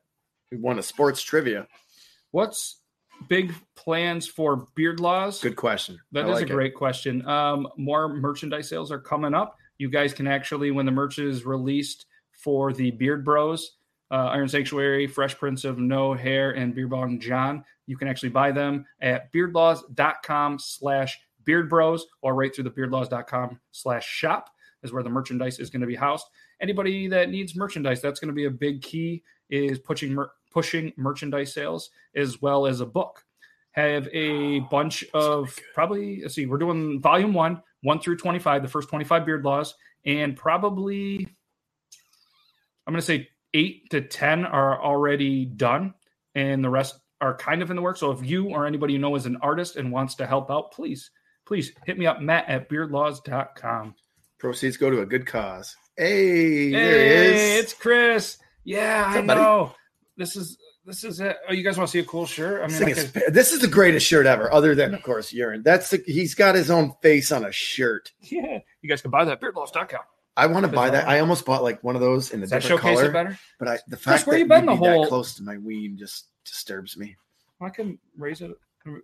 We 0.50 0.58
won 0.58 0.78
a 0.78 0.82
sports 0.82 1.22
trivia. 1.22 1.66
What's 2.30 2.80
big 3.28 3.54
plans 3.76 4.26
for 4.26 4.66
Beard 4.74 5.00
Laws? 5.00 5.40
Good 5.40 5.56
question. 5.56 5.98
That 6.12 6.26
I 6.26 6.28
is 6.28 6.34
like 6.34 6.48
a 6.48 6.52
it. 6.52 6.54
great 6.54 6.74
question. 6.74 7.26
Um, 7.26 7.68
more 7.76 8.08
merchandise 8.08 8.68
sales 8.68 8.90
are 8.92 8.98
coming 8.98 9.34
up. 9.34 9.56
You 9.78 9.88
guys 9.88 10.12
can 10.12 10.26
actually, 10.26 10.70
when 10.70 10.86
the 10.86 10.92
merch 10.92 11.18
is 11.18 11.44
released 11.44 12.06
for 12.32 12.72
the 12.72 12.90
Beard 12.90 13.24
Bros, 13.24 13.76
uh, 14.10 14.14
Iron 14.26 14.48
Sanctuary, 14.48 15.06
Fresh 15.06 15.38
Prince 15.38 15.64
of 15.64 15.78
No 15.78 16.14
Hair, 16.14 16.52
and 16.52 16.74
Beard 16.74 16.90
Bong 16.90 17.20
John, 17.20 17.64
you 17.88 17.96
can 17.96 18.06
actually 18.06 18.28
buy 18.28 18.52
them 18.52 18.84
at 19.00 19.32
beardlaws.com 19.32 20.58
slash 20.58 21.18
beard 21.44 21.68
bros 21.68 22.06
or 22.22 22.34
right 22.34 22.54
through 22.54 22.64
the 22.64 22.70
beardlaws.com 22.70 23.58
slash 23.72 24.06
shop 24.06 24.50
is 24.82 24.92
where 24.92 25.02
the 25.02 25.10
merchandise 25.10 25.58
is 25.58 25.70
going 25.70 25.80
to 25.80 25.86
be 25.86 25.96
housed. 25.96 26.26
Anybody 26.60 27.08
that 27.08 27.30
needs 27.30 27.56
merchandise, 27.56 28.00
that's 28.00 28.20
going 28.20 28.28
to 28.28 28.34
be 28.34 28.44
a 28.44 28.50
big 28.50 28.82
key 28.82 29.22
is 29.50 29.78
pushing 29.78 30.14
mer- 30.14 30.30
pushing 30.50 30.92
merchandise 30.96 31.52
sales 31.52 31.90
as 32.14 32.40
well 32.42 32.66
as 32.66 32.80
a 32.80 32.86
book 32.86 33.24
have 33.72 34.08
a 34.12 34.60
bunch 34.60 35.04
of 35.14 35.56
probably 35.74 36.20
let's 36.22 36.34
see 36.34 36.46
we're 36.46 36.58
doing 36.58 37.00
volume 37.00 37.32
one 37.32 37.62
one 37.82 38.00
through 38.00 38.16
25 38.16 38.62
the 38.62 38.68
first 38.68 38.88
25 38.88 39.24
beard 39.24 39.44
laws 39.44 39.74
and 40.04 40.36
probably 40.36 41.28
i'm 42.86 42.92
going 42.92 43.00
to 43.00 43.06
say 43.06 43.28
eight 43.54 43.88
to 43.90 44.00
ten 44.00 44.44
are 44.44 44.82
already 44.82 45.44
done 45.44 45.94
and 46.34 46.64
the 46.64 46.68
rest 46.68 46.98
are 47.20 47.36
kind 47.36 47.62
of 47.62 47.70
in 47.70 47.76
the 47.76 47.82
works 47.82 48.00
so 48.00 48.10
if 48.10 48.24
you 48.24 48.48
or 48.48 48.66
anybody 48.66 48.92
you 48.92 48.98
know 48.98 49.14
is 49.16 49.26
an 49.26 49.36
artist 49.42 49.76
and 49.76 49.90
wants 49.90 50.14
to 50.14 50.26
help 50.26 50.50
out 50.50 50.70
please 50.72 51.10
please 51.46 51.72
hit 51.86 51.98
me 51.98 52.06
up 52.06 52.20
matt 52.20 52.48
at 52.48 52.68
beardlaws.com 52.68 53.94
Proceeds 54.38 54.76
go 54.76 54.88
to 54.88 55.00
a 55.00 55.06
good 55.06 55.26
cause. 55.26 55.74
Hey, 55.96 56.70
there 56.70 56.80
hey 56.92 57.32
he 57.32 57.54
is. 57.58 57.64
it's 57.64 57.74
chris 57.74 58.38
yeah 58.64 59.06
What's 59.06 59.16
i 59.16 59.20
up, 59.20 59.26
buddy? 59.26 59.40
know 59.40 59.72
this 60.16 60.36
is 60.36 60.58
this 60.86 61.04
is 61.04 61.20
it. 61.20 61.36
Oh, 61.46 61.52
you 61.52 61.62
guys 61.62 61.76
want 61.76 61.88
to 61.88 61.92
see 61.92 61.98
a 61.98 62.04
cool 62.04 62.24
shirt? 62.24 62.62
I 62.62 62.66
mean, 62.68 62.82
I 62.82 62.90
is- 62.92 63.10
could- 63.10 63.34
this 63.34 63.52
is 63.52 63.60
the 63.60 63.68
greatest 63.68 64.06
shirt 64.06 64.24
ever, 64.24 64.50
other 64.50 64.74
than 64.74 64.94
of 64.94 65.02
course 65.02 65.34
urine. 65.34 65.62
That's 65.62 65.90
the, 65.90 66.02
he's 66.06 66.34
got 66.34 66.54
his 66.54 66.70
own 66.70 66.94
face 67.02 67.30
on 67.30 67.44
a 67.44 67.52
shirt. 67.52 68.10
yeah, 68.22 68.60
you 68.80 68.88
guys 68.88 69.02
can 69.02 69.10
buy 69.10 69.26
that 69.26 69.32
at 69.32 69.40
beardlaws.com. 69.42 70.00
I 70.38 70.46
want 70.46 70.64
to 70.64 70.72
buy 70.72 70.88
that. 70.90 71.08
I 71.08 71.18
almost 71.20 71.44
bought 71.44 71.62
like 71.62 71.82
one 71.82 71.94
of 71.96 72.00
those 72.00 72.30
in 72.30 72.38
a 72.38 72.42
Does 72.42 72.50
that 72.50 72.62
different 72.62 72.82
showcase 72.82 72.98
color, 73.00 73.12
better? 73.12 73.38
but 73.58 73.68
I 73.68 73.78
the 73.88 73.96
fact 73.96 74.26
where 74.26 74.36
that 74.36 74.40
you 74.40 74.46
been 74.46 74.64
you'd 74.64 74.70
the 74.70 74.80
be 74.80 74.86
that 74.86 74.92
whole- 74.94 75.06
close 75.08 75.34
to 75.34 75.42
my 75.42 75.58
weed 75.58 75.98
just 75.98 76.26
disturbs 76.44 76.96
me. 76.96 77.16
I 77.60 77.70
can 77.70 77.98
raise 78.16 78.40
it, 78.40 78.52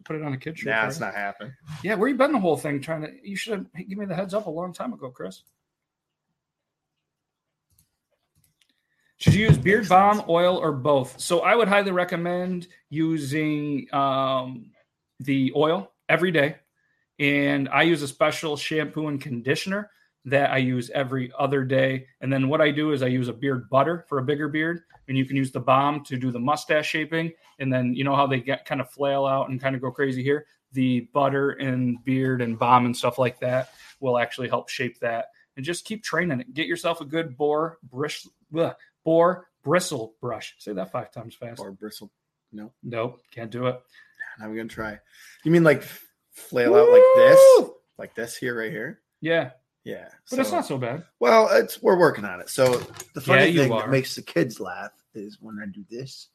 put 0.05 0.15
it 0.17 0.23
on 0.23 0.33
a 0.33 0.37
kid 0.39 0.57
shirt. 0.59 0.71
Nah, 0.71 0.83
for 0.83 0.89
it's 0.89 1.01
not 1.01 1.13
happening. 1.15 1.53
Yeah, 1.83 1.97
where 1.97 2.09
you 2.09 2.15
been 2.15 2.31
the 2.33 2.39
whole 2.39 2.57
thing? 2.57 2.81
Trying 2.81 3.03
to, 3.03 3.13
you 3.29 3.35
should 3.37 3.53
have 3.75 3.89
given 3.89 3.99
me 3.99 4.07
the 4.07 4.15
heads 4.15 4.33
up 4.33 4.47
a 4.47 4.51
long 4.51 4.73
time 4.73 4.93
ago, 4.93 5.11
Chris. 5.11 5.43
Should 9.17 9.35
you 9.35 9.47
use 9.47 9.57
beard 9.59 9.81
Makes 9.81 9.89
balm, 9.89 10.17
sense. 10.19 10.29
oil, 10.29 10.57
or 10.57 10.73
both? 10.73 11.19
So 11.21 11.41
I 11.41 11.55
would 11.55 11.69
highly 11.69 11.91
recommend 11.93 12.67
using 12.91 13.93
um, 13.93 14.71
the 15.21 15.53
oil 15.57 15.93
every 16.09 16.31
day, 16.31 16.57
and 17.19 17.69
I 17.69 17.83
use 17.83 18.03
a 18.03 18.09
special 18.09 18.57
shampoo 18.57 19.09
and 19.09 19.21
conditioner 19.21 19.91
that 20.25 20.51
I 20.51 20.59
use 20.59 20.91
every 20.95 21.33
other 21.39 21.65
day. 21.65 22.07
And 22.21 22.33
then 22.33 22.49
what 22.49 22.61
I 22.61 22.71
do 22.71 22.93
is 22.93 23.03
I 23.03 23.09
use 23.09 23.29
a 23.29 23.33
beard 23.33 23.69
butter 23.69 24.05
for 24.09 24.19
a 24.19 24.25
bigger 24.25 24.49
beard, 24.49 24.83
and 25.09 25.19
you 25.19 25.25
can 25.25 25.37
use 25.37 25.53
the 25.53 25.61
bomb 25.61 26.03
to 26.05 26.17
do 26.17 26.31
the 26.31 26.41
mustache 26.41 26.89
shaping. 26.89 27.33
And 27.59 27.73
then 27.73 27.95
you 27.95 28.05
know 28.05 28.17
how 28.17 28.27
they 28.27 28.41
get 28.41 28.65
kind 28.65 28.81
of 28.81 28.91
flail 28.91 29.27
out 29.27 29.51
and 29.51 29.61
kind 29.61 29.75
of 29.77 29.83
go 29.83 29.91
crazy 29.91 30.23
here. 30.23 30.47
The 30.73 31.09
butter 31.13 31.51
and 31.53 32.03
beard 32.05 32.41
and 32.41 32.59
bomb 32.59 32.87
and 32.87 32.97
stuff 32.97 33.19
like 33.19 33.39
that 33.41 33.71
will 34.01 34.19
actually 34.19 34.49
help 34.49 34.69
shape 34.69 34.99
that. 35.01 35.27
And 35.57 35.65
just 35.65 35.85
keep 35.85 36.03
training 36.03 36.41
it. 36.41 36.53
Get 36.55 36.67
yourself 36.67 37.01
a 37.01 37.05
good 37.05 37.37
boar 37.37 37.79
brish, 37.85 38.27
bleh, 38.53 38.75
boar 39.05 39.47
bristle 39.63 40.15
brush. 40.21 40.55
Say 40.59 40.73
that 40.73 40.91
five 40.91 41.13
times 41.13 41.35
fast. 41.35 41.61
Or 41.61 41.71
bristle. 41.71 42.11
No, 42.53 42.73
Nope, 42.83 43.21
can't 43.33 43.51
do 43.51 43.67
it. 43.67 43.81
I'm 44.41 44.57
gonna 44.57 44.69
try. 44.69 44.99
You 45.45 45.51
mean 45.51 45.65
like 45.65 45.83
flail 46.33 46.75
out 46.75 46.91
like 46.91 47.03
this, 47.17 47.71
like 47.99 48.15
this 48.15 48.37
here, 48.37 48.59
right 48.59 48.71
here? 48.71 49.01
Yeah, 49.21 49.51
Yeah, 49.85 50.09
but 50.31 50.39
it's 50.39 50.51
not 50.51 50.65
so 50.65 50.79
bad. 50.79 51.05
Well, 51.21 51.49
it's 51.53 51.83
we're 51.83 51.99
working 51.99 52.25
on 52.25 52.41
it. 52.41 52.49
So 52.49 52.79
the 53.15 53.21
funny 53.21 53.49
Yeah, 53.51 53.65
thing 53.65 53.73
are. 53.73 53.81
that 53.81 53.91
makes 53.91 54.15
the 54.15 54.23
kids 54.23 54.59
laugh 54.59 54.93
is 55.15 55.39
when 55.41 55.59
I 55.63 55.67
do 55.67 55.85
this. 55.91 56.29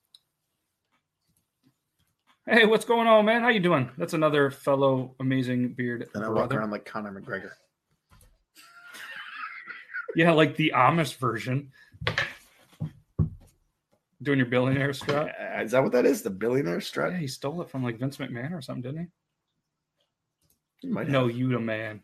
Hey, 2.46 2.66
what's 2.66 2.86
going 2.86 3.08
on, 3.08 3.26
man? 3.26 3.42
How 3.42 3.50
you 3.50 3.60
doing? 3.60 3.90
That's 3.98 4.14
another 4.14 4.50
fellow 4.52 5.16
amazing 5.20 5.74
beard 5.74 6.08
Then 6.14 6.24
I 6.24 6.30
walk 6.30 6.54
around 6.54 6.72
like 6.72 6.86
Conor 6.86 7.20
McGregor. 7.20 7.52
Yeah, 10.16 10.32
like 10.32 10.56
the 10.56 10.74
Amish 10.76 11.16
version. 11.18 11.72
Doing 14.22 14.40
your 14.40 14.48
billionaire 14.48 14.94
strut. 14.94 15.34
Is 15.60 15.72
that 15.72 15.82
what 15.84 15.92
that 15.94 16.06
is? 16.06 16.22
The 16.22 16.30
billionaire 16.30 16.82
strut? 16.82 17.14
Yeah, 17.14 17.20
he 17.20 17.28
stole 17.28 17.62
it 17.62 17.70
from 17.70 17.84
like 17.84 18.00
Vince 18.00 18.18
McMahon 18.18 18.52
or 18.52 18.62
something, 18.62 18.82
didn't 18.82 19.12
he? 20.82 20.88
You 20.88 20.94
might. 20.94 21.08
No, 21.08 21.28
you 21.28 21.50
the 21.50 21.60
man. 21.60 22.02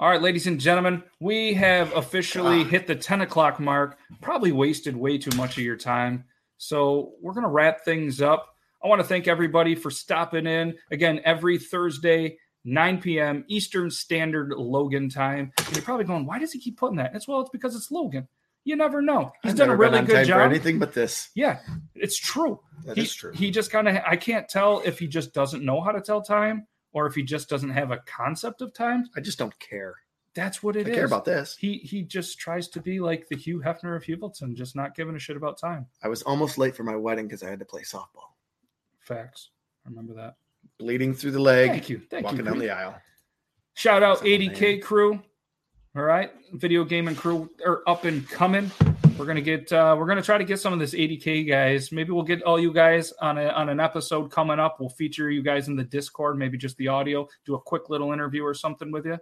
All 0.00 0.08
right, 0.08 0.22
ladies 0.22 0.46
and 0.46 0.58
gentlemen, 0.58 1.02
we 1.20 1.52
have 1.52 1.94
officially 1.94 2.62
God. 2.62 2.70
hit 2.70 2.86
the 2.86 2.96
10 2.96 3.20
o'clock 3.20 3.60
mark. 3.60 3.98
Probably 4.22 4.50
wasted 4.50 4.96
way 4.96 5.18
too 5.18 5.36
much 5.36 5.58
of 5.58 5.62
your 5.62 5.76
time. 5.76 6.24
So 6.56 7.12
we're 7.20 7.34
going 7.34 7.44
to 7.44 7.50
wrap 7.50 7.84
things 7.84 8.22
up. 8.22 8.48
I 8.82 8.88
want 8.88 9.02
to 9.02 9.06
thank 9.06 9.28
everybody 9.28 9.74
for 9.74 9.90
stopping 9.90 10.46
in. 10.46 10.74
Again, 10.90 11.20
every 11.26 11.58
Thursday, 11.58 12.38
9 12.64 13.02
p.m. 13.02 13.44
Eastern 13.48 13.90
Standard 13.90 14.54
Logan 14.56 15.10
time. 15.10 15.52
And 15.58 15.76
you're 15.76 15.84
probably 15.84 16.06
going, 16.06 16.24
why 16.24 16.38
does 16.38 16.52
he 16.52 16.60
keep 16.60 16.78
putting 16.78 16.96
that? 16.96 17.14
It's 17.14 17.28
well, 17.28 17.42
it's 17.42 17.50
because 17.50 17.76
it's 17.76 17.90
Logan. 17.90 18.26
You 18.64 18.76
never 18.76 19.02
know. 19.02 19.32
He's 19.42 19.52
I've 19.52 19.58
done 19.58 19.68
a 19.68 19.76
really 19.76 20.00
good 20.00 20.26
job. 20.26 20.40
anything 20.40 20.78
but 20.78 20.94
this. 20.94 21.28
Yeah, 21.34 21.58
it's 21.94 22.18
true 22.18 22.58
That 22.86 22.96
he, 22.96 23.02
is 23.02 23.14
true. 23.14 23.32
He 23.34 23.50
just 23.50 23.70
kind 23.70 23.86
of, 23.86 23.98
I 24.06 24.16
can't 24.16 24.48
tell 24.48 24.80
if 24.82 24.98
he 24.98 25.08
just 25.08 25.34
doesn't 25.34 25.62
know 25.62 25.82
how 25.82 25.92
to 25.92 26.00
tell 26.00 26.22
time 26.22 26.66
or 26.92 27.06
if 27.06 27.14
he 27.14 27.22
just 27.22 27.48
doesn't 27.48 27.70
have 27.70 27.90
a 27.90 27.98
concept 28.06 28.62
of 28.62 28.72
time. 28.74 29.08
I 29.16 29.20
just 29.20 29.38
don't 29.38 29.56
care. 29.58 29.94
That's 30.34 30.62
what 30.62 30.76
it 30.76 30.86
I 30.86 30.90
is. 30.90 30.96
care 30.96 31.04
about 31.06 31.24
this. 31.24 31.56
He 31.58 31.78
he 31.78 32.02
just 32.02 32.38
tries 32.38 32.68
to 32.68 32.80
be 32.80 33.00
like 33.00 33.28
the 33.28 33.36
Hugh 33.36 33.60
Hefner 33.64 33.96
of 33.96 34.04
Heuvelton, 34.04 34.54
just 34.54 34.76
not 34.76 34.94
giving 34.94 35.16
a 35.16 35.18
shit 35.18 35.36
about 35.36 35.58
time. 35.58 35.86
I 36.02 36.08
was 36.08 36.22
almost 36.22 36.56
late 36.56 36.76
for 36.76 36.84
my 36.84 36.94
wedding 36.96 37.26
because 37.26 37.42
I 37.42 37.50
had 37.50 37.58
to 37.58 37.64
play 37.64 37.82
softball. 37.82 38.30
Facts. 39.00 39.50
I 39.84 39.88
remember 39.88 40.14
that. 40.14 40.36
Bleeding 40.78 41.14
through 41.14 41.32
the 41.32 41.40
leg, 41.40 41.70
Thank 41.70 41.88
you. 41.88 42.00
Thank 42.10 42.24
walking 42.24 42.38
you. 42.40 42.44
down 42.44 42.54
Pete. 42.54 42.62
the 42.62 42.70
aisle. 42.70 42.94
Shout 43.74 44.02
out 44.02 44.18
Son 44.18 44.26
80K 44.28 44.82
crew. 44.82 45.20
All 45.96 46.02
right. 46.02 46.30
Video 46.52 46.84
gaming 46.84 47.16
crew 47.16 47.50
are 47.66 47.82
up 47.86 48.04
and 48.04 48.28
coming. 48.28 48.70
We're 49.20 49.26
gonna 49.26 49.42
get 49.42 49.70
uh 49.70 49.94
we're 49.98 50.06
gonna 50.06 50.22
try 50.22 50.38
to 50.38 50.44
get 50.44 50.60
some 50.60 50.72
of 50.72 50.78
this 50.78 50.94
80K 50.94 51.46
guys. 51.46 51.92
Maybe 51.92 52.10
we'll 52.10 52.22
get 52.22 52.42
all 52.42 52.58
you 52.58 52.72
guys 52.72 53.12
on 53.20 53.36
a 53.36 53.48
on 53.48 53.68
an 53.68 53.78
episode 53.78 54.30
coming 54.30 54.58
up. 54.58 54.80
We'll 54.80 54.88
feature 54.88 55.30
you 55.30 55.42
guys 55.42 55.68
in 55.68 55.76
the 55.76 55.84
Discord, 55.84 56.38
maybe 56.38 56.56
just 56.56 56.78
the 56.78 56.88
audio, 56.88 57.28
do 57.44 57.54
a 57.54 57.60
quick 57.60 57.90
little 57.90 58.14
interview 58.14 58.42
or 58.42 58.54
something 58.54 58.90
with 58.90 59.04
you. 59.04 59.18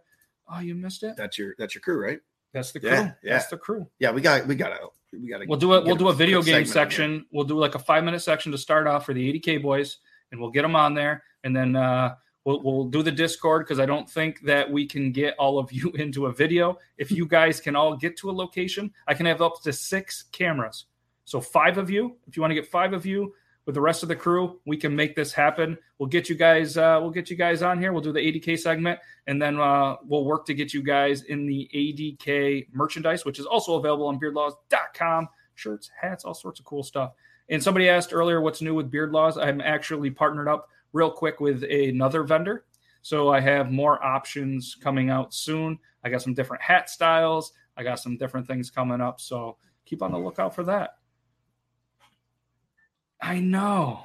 Oh, 0.49 0.61
you 0.61 0.77
missed 0.77 1.03
it? 1.03 1.17
That's 1.17 1.37
your 1.37 1.57
that's 1.59 1.75
your 1.75 1.83
crew, 1.83 2.01
right? 2.01 2.21
That's 2.53 2.71
the 2.71 2.79
crew. 2.79 2.91
Yeah, 2.91 3.13
yeah. 3.25 3.33
That's 3.33 3.49
the 3.49 3.57
crew. 3.57 3.89
Yeah, 3.99 4.13
we 4.13 4.21
got 4.21 4.47
we 4.47 4.55
gotta 4.55 4.79
we 5.13 5.29
gotta 5.29 5.47
We'll 5.49 5.59
do 5.59 5.75
it. 5.75 5.85
We'll 5.85 5.97
do 5.97 6.11
a 6.11 6.15
video 6.15 6.43
game 6.43 6.45
segment 6.45 6.57
on 6.57 6.65
here. 6.65 6.73
section. 6.73 7.27
We'll 7.33 7.45
do 7.45 7.59
like 7.59 7.75
a 7.75 7.81
five 7.81 8.05
minute 8.05 8.21
section 8.21 8.53
to 8.53 8.59
start 8.59 8.87
off 8.87 9.05
for 9.05 9.15
the 9.15 9.33
80k 9.41 9.61
boys, 9.61 9.99
and 10.31 10.41
we'll 10.41 10.53
get 10.53 10.63
them 10.63 10.77
on 10.77 10.95
there, 10.95 11.25
and 11.43 11.57
then 11.57 11.75
uh, 11.75 12.15
we'll 12.49 12.63
we'll 12.63 12.85
do 12.85 13.03
the 13.03 13.13
Discord 13.13 13.65
because 13.65 13.79
I 13.79 13.87
don't 13.87 14.09
think 14.09 14.41
that 14.43 14.71
we 14.71 14.87
can 14.87 15.13
get 15.13 15.35
all 15.39 15.59
of 15.59 15.71
you 15.71 15.91
into 15.95 16.27
a 16.27 16.33
video. 16.33 16.79
If 16.97 17.11
you 17.11 17.27
guys 17.27 17.61
can 17.61 17.77
all 17.77 17.97
get 17.97 18.17
to 18.19 18.31
a 18.31 18.33
location, 18.33 18.93
I 19.07 19.15
can 19.15 19.27
have 19.27 19.43
up 19.43 19.63
to 19.63 19.73
six 19.73 20.25
cameras. 20.33 20.87
So 21.25 21.41
five 21.41 21.77
of 21.77 21.91
you, 21.91 22.17
if 22.27 22.37
you 22.37 22.41
want 22.41 22.53
to 22.53 22.55
get 22.55 22.67
five 22.67 22.95
of 22.95 23.05
you 23.05 23.35
with 23.67 23.75
the 23.75 23.83
rest 23.83 24.03
of 24.03 24.09
the 24.09 24.17
crew, 24.17 24.61
we 24.65 24.79
can 24.79 24.97
make 24.97 25.15
this 25.15 25.31
happen. 25.31 25.77
We'll 25.99 26.09
get 26.09 26.31
you 26.31 26.37
guys. 26.37 26.79
Uh, 26.79 26.99
we'll 27.03 27.11
get 27.11 27.29
you 27.29 27.37
guys 27.37 27.61
on 27.63 27.79
here. 27.79 27.93
We'll 27.93 28.01
do 28.01 28.13
the 28.13 28.21
80k 28.21 28.59
segment, 28.59 28.99
and 29.27 29.41
then 29.41 29.61
uh, 29.61 29.97
we'll 30.05 30.25
work 30.25 30.47
to 30.47 30.55
get 30.55 30.73
you 30.73 30.83
guys 30.83 31.25
in 31.25 31.45
the 31.45 31.69
ADK 31.75 32.69
merchandise, 32.73 33.27
which 33.27 33.39
is 33.39 33.45
also 33.45 33.77
available 33.77 34.07
on 34.07 34.19
BeardLaws.com. 34.19 35.29
Shirts, 35.55 35.91
hats, 36.01 36.25
all 36.25 36.35
sorts 36.35 36.61
of 36.61 36.65
cool 36.65 36.83
stuff. 36.83 37.13
And 37.51 37.63
somebody 37.63 37.89
asked 37.89 38.13
earlier, 38.13 38.41
what's 38.41 38.63
new 38.63 38.75
with 38.75 38.91
Beard 38.91 39.11
Laws? 39.11 39.37
I'm 39.37 39.61
actually 39.61 40.11
partnered 40.11 40.49
up 40.49 40.69
real 40.93 41.11
quick 41.11 41.41
with 41.41 41.63
another 41.65 42.23
vendor, 42.23 42.65
so 43.03 43.29
I 43.29 43.41
have 43.41 43.71
more 43.71 44.03
options 44.05 44.75
coming 44.75 45.11
out 45.11 45.35
soon. 45.35 45.79
I 46.05 46.11
got 46.11 46.23
some 46.23 46.35
different 46.35 46.63
hat 46.63 46.91
styles. 46.91 47.53
I 47.77 47.83
got 47.83 48.01
some 48.01 48.17
different 48.17 48.47
things 48.47 48.71
coming 48.71 49.01
up, 49.01 49.21
so 49.21 49.57
keep 49.85 50.03
on 50.03 50.13
the 50.13 50.19
lookout 50.19 50.55
for 50.55 50.65
that. 50.65 50.97
I 53.21 53.41
know. 53.41 54.05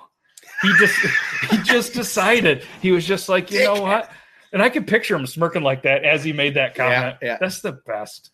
He 0.62 0.74
just 0.78 0.96
he 1.50 1.58
just 1.64 1.94
decided. 1.94 2.66
He 2.82 2.92
was 2.92 3.06
just 3.06 3.30
like, 3.30 3.52
you 3.52 3.64
know 3.64 3.82
what? 3.82 4.12
And 4.52 4.62
I 4.62 4.70
can 4.70 4.86
picture 4.86 5.16
him 5.16 5.26
smirking 5.26 5.64
like 5.64 5.84
that 5.84 6.04
as 6.04 6.24
he 6.24 6.32
made 6.32 6.56
that 6.56 6.76
comment. 6.76 7.18
Yeah, 7.22 7.28
yeah. 7.28 7.38
That's 7.40 7.62
the 7.62 7.74
best. 7.74 8.32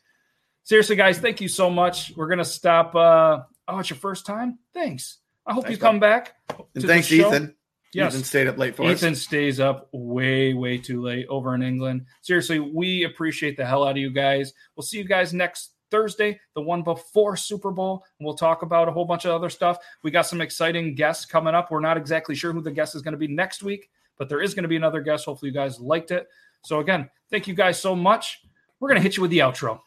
Seriously, 0.63 0.97
guys, 0.97 1.17
thank 1.17 1.41
you 1.41 1.47
so 1.47 1.69
much. 1.69 2.13
We're 2.15 2.27
gonna 2.27 2.45
stop. 2.45 2.93
Uh, 2.93 3.39
oh, 3.67 3.79
it's 3.79 3.89
your 3.89 3.97
first 3.97 4.25
time. 4.25 4.59
Thanks. 4.73 5.17
I 5.45 5.53
hope 5.53 5.63
Thanks, 5.63 5.77
you 5.77 5.81
come 5.81 5.99
back. 5.99 6.35
And 6.75 6.83
thanks. 6.83 7.11
Ethan. 7.11 7.55
Yes. 7.93 8.13
Ethan 8.13 8.23
stayed 8.23 8.47
up 8.47 8.57
late 8.57 8.75
for 8.75 8.83
Ethan 8.89 9.13
us. 9.13 9.21
stays 9.21 9.59
up 9.59 9.89
way, 9.91 10.53
way 10.53 10.77
too 10.77 11.01
late 11.01 11.25
over 11.27 11.55
in 11.55 11.63
England. 11.63 12.05
Seriously, 12.21 12.59
we 12.59 13.03
appreciate 13.03 13.57
the 13.57 13.65
hell 13.65 13.83
out 13.83 13.91
of 13.91 13.97
you 13.97 14.11
guys. 14.11 14.53
We'll 14.75 14.83
see 14.83 14.99
you 14.99 15.05
guys 15.05 15.33
next 15.33 15.71
Thursday, 15.89 16.39
the 16.53 16.61
one 16.61 16.83
before 16.83 17.35
Super 17.35 17.71
Bowl. 17.71 18.05
And 18.19 18.25
we'll 18.25 18.35
talk 18.35 18.61
about 18.61 18.87
a 18.87 18.91
whole 18.91 19.05
bunch 19.05 19.25
of 19.25 19.31
other 19.31 19.49
stuff. 19.49 19.79
We 20.03 20.11
got 20.11 20.27
some 20.27 20.39
exciting 20.39 20.93
guests 20.93 21.25
coming 21.25 21.55
up. 21.55 21.71
We're 21.71 21.79
not 21.79 21.97
exactly 21.97 22.35
sure 22.35 22.53
who 22.53 22.61
the 22.61 22.71
guest 22.71 22.95
is 22.95 23.01
going 23.01 23.13
to 23.13 23.17
be 23.17 23.27
next 23.27 23.63
week, 23.63 23.89
but 24.17 24.29
there 24.29 24.41
is 24.41 24.53
going 24.53 24.63
to 24.63 24.69
be 24.69 24.75
another 24.75 25.01
guest. 25.01 25.25
Hopefully, 25.25 25.49
you 25.49 25.55
guys 25.55 25.79
liked 25.79 26.11
it. 26.11 26.27
So, 26.63 26.79
again, 26.81 27.09
thank 27.31 27.47
you 27.47 27.55
guys 27.55 27.81
so 27.81 27.95
much. 27.95 28.41
We're 28.79 28.89
going 28.89 28.97
to 28.97 29.03
hit 29.03 29.17
you 29.17 29.21
with 29.21 29.31
the 29.31 29.39
outro. 29.39 29.79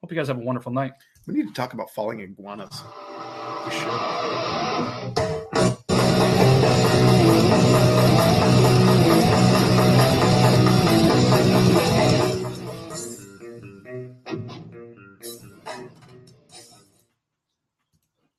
Hope 0.00 0.10
you 0.10 0.16
guys 0.16 0.28
have 0.28 0.38
a 0.38 0.40
wonderful 0.40 0.72
night. 0.72 0.92
We 1.26 1.34
need 1.34 1.48
to 1.48 1.54
talk 1.54 1.74
about 1.74 1.90
falling 1.90 2.20
iguanas. 2.20 2.82
We 3.66 3.72
should. 3.72 5.05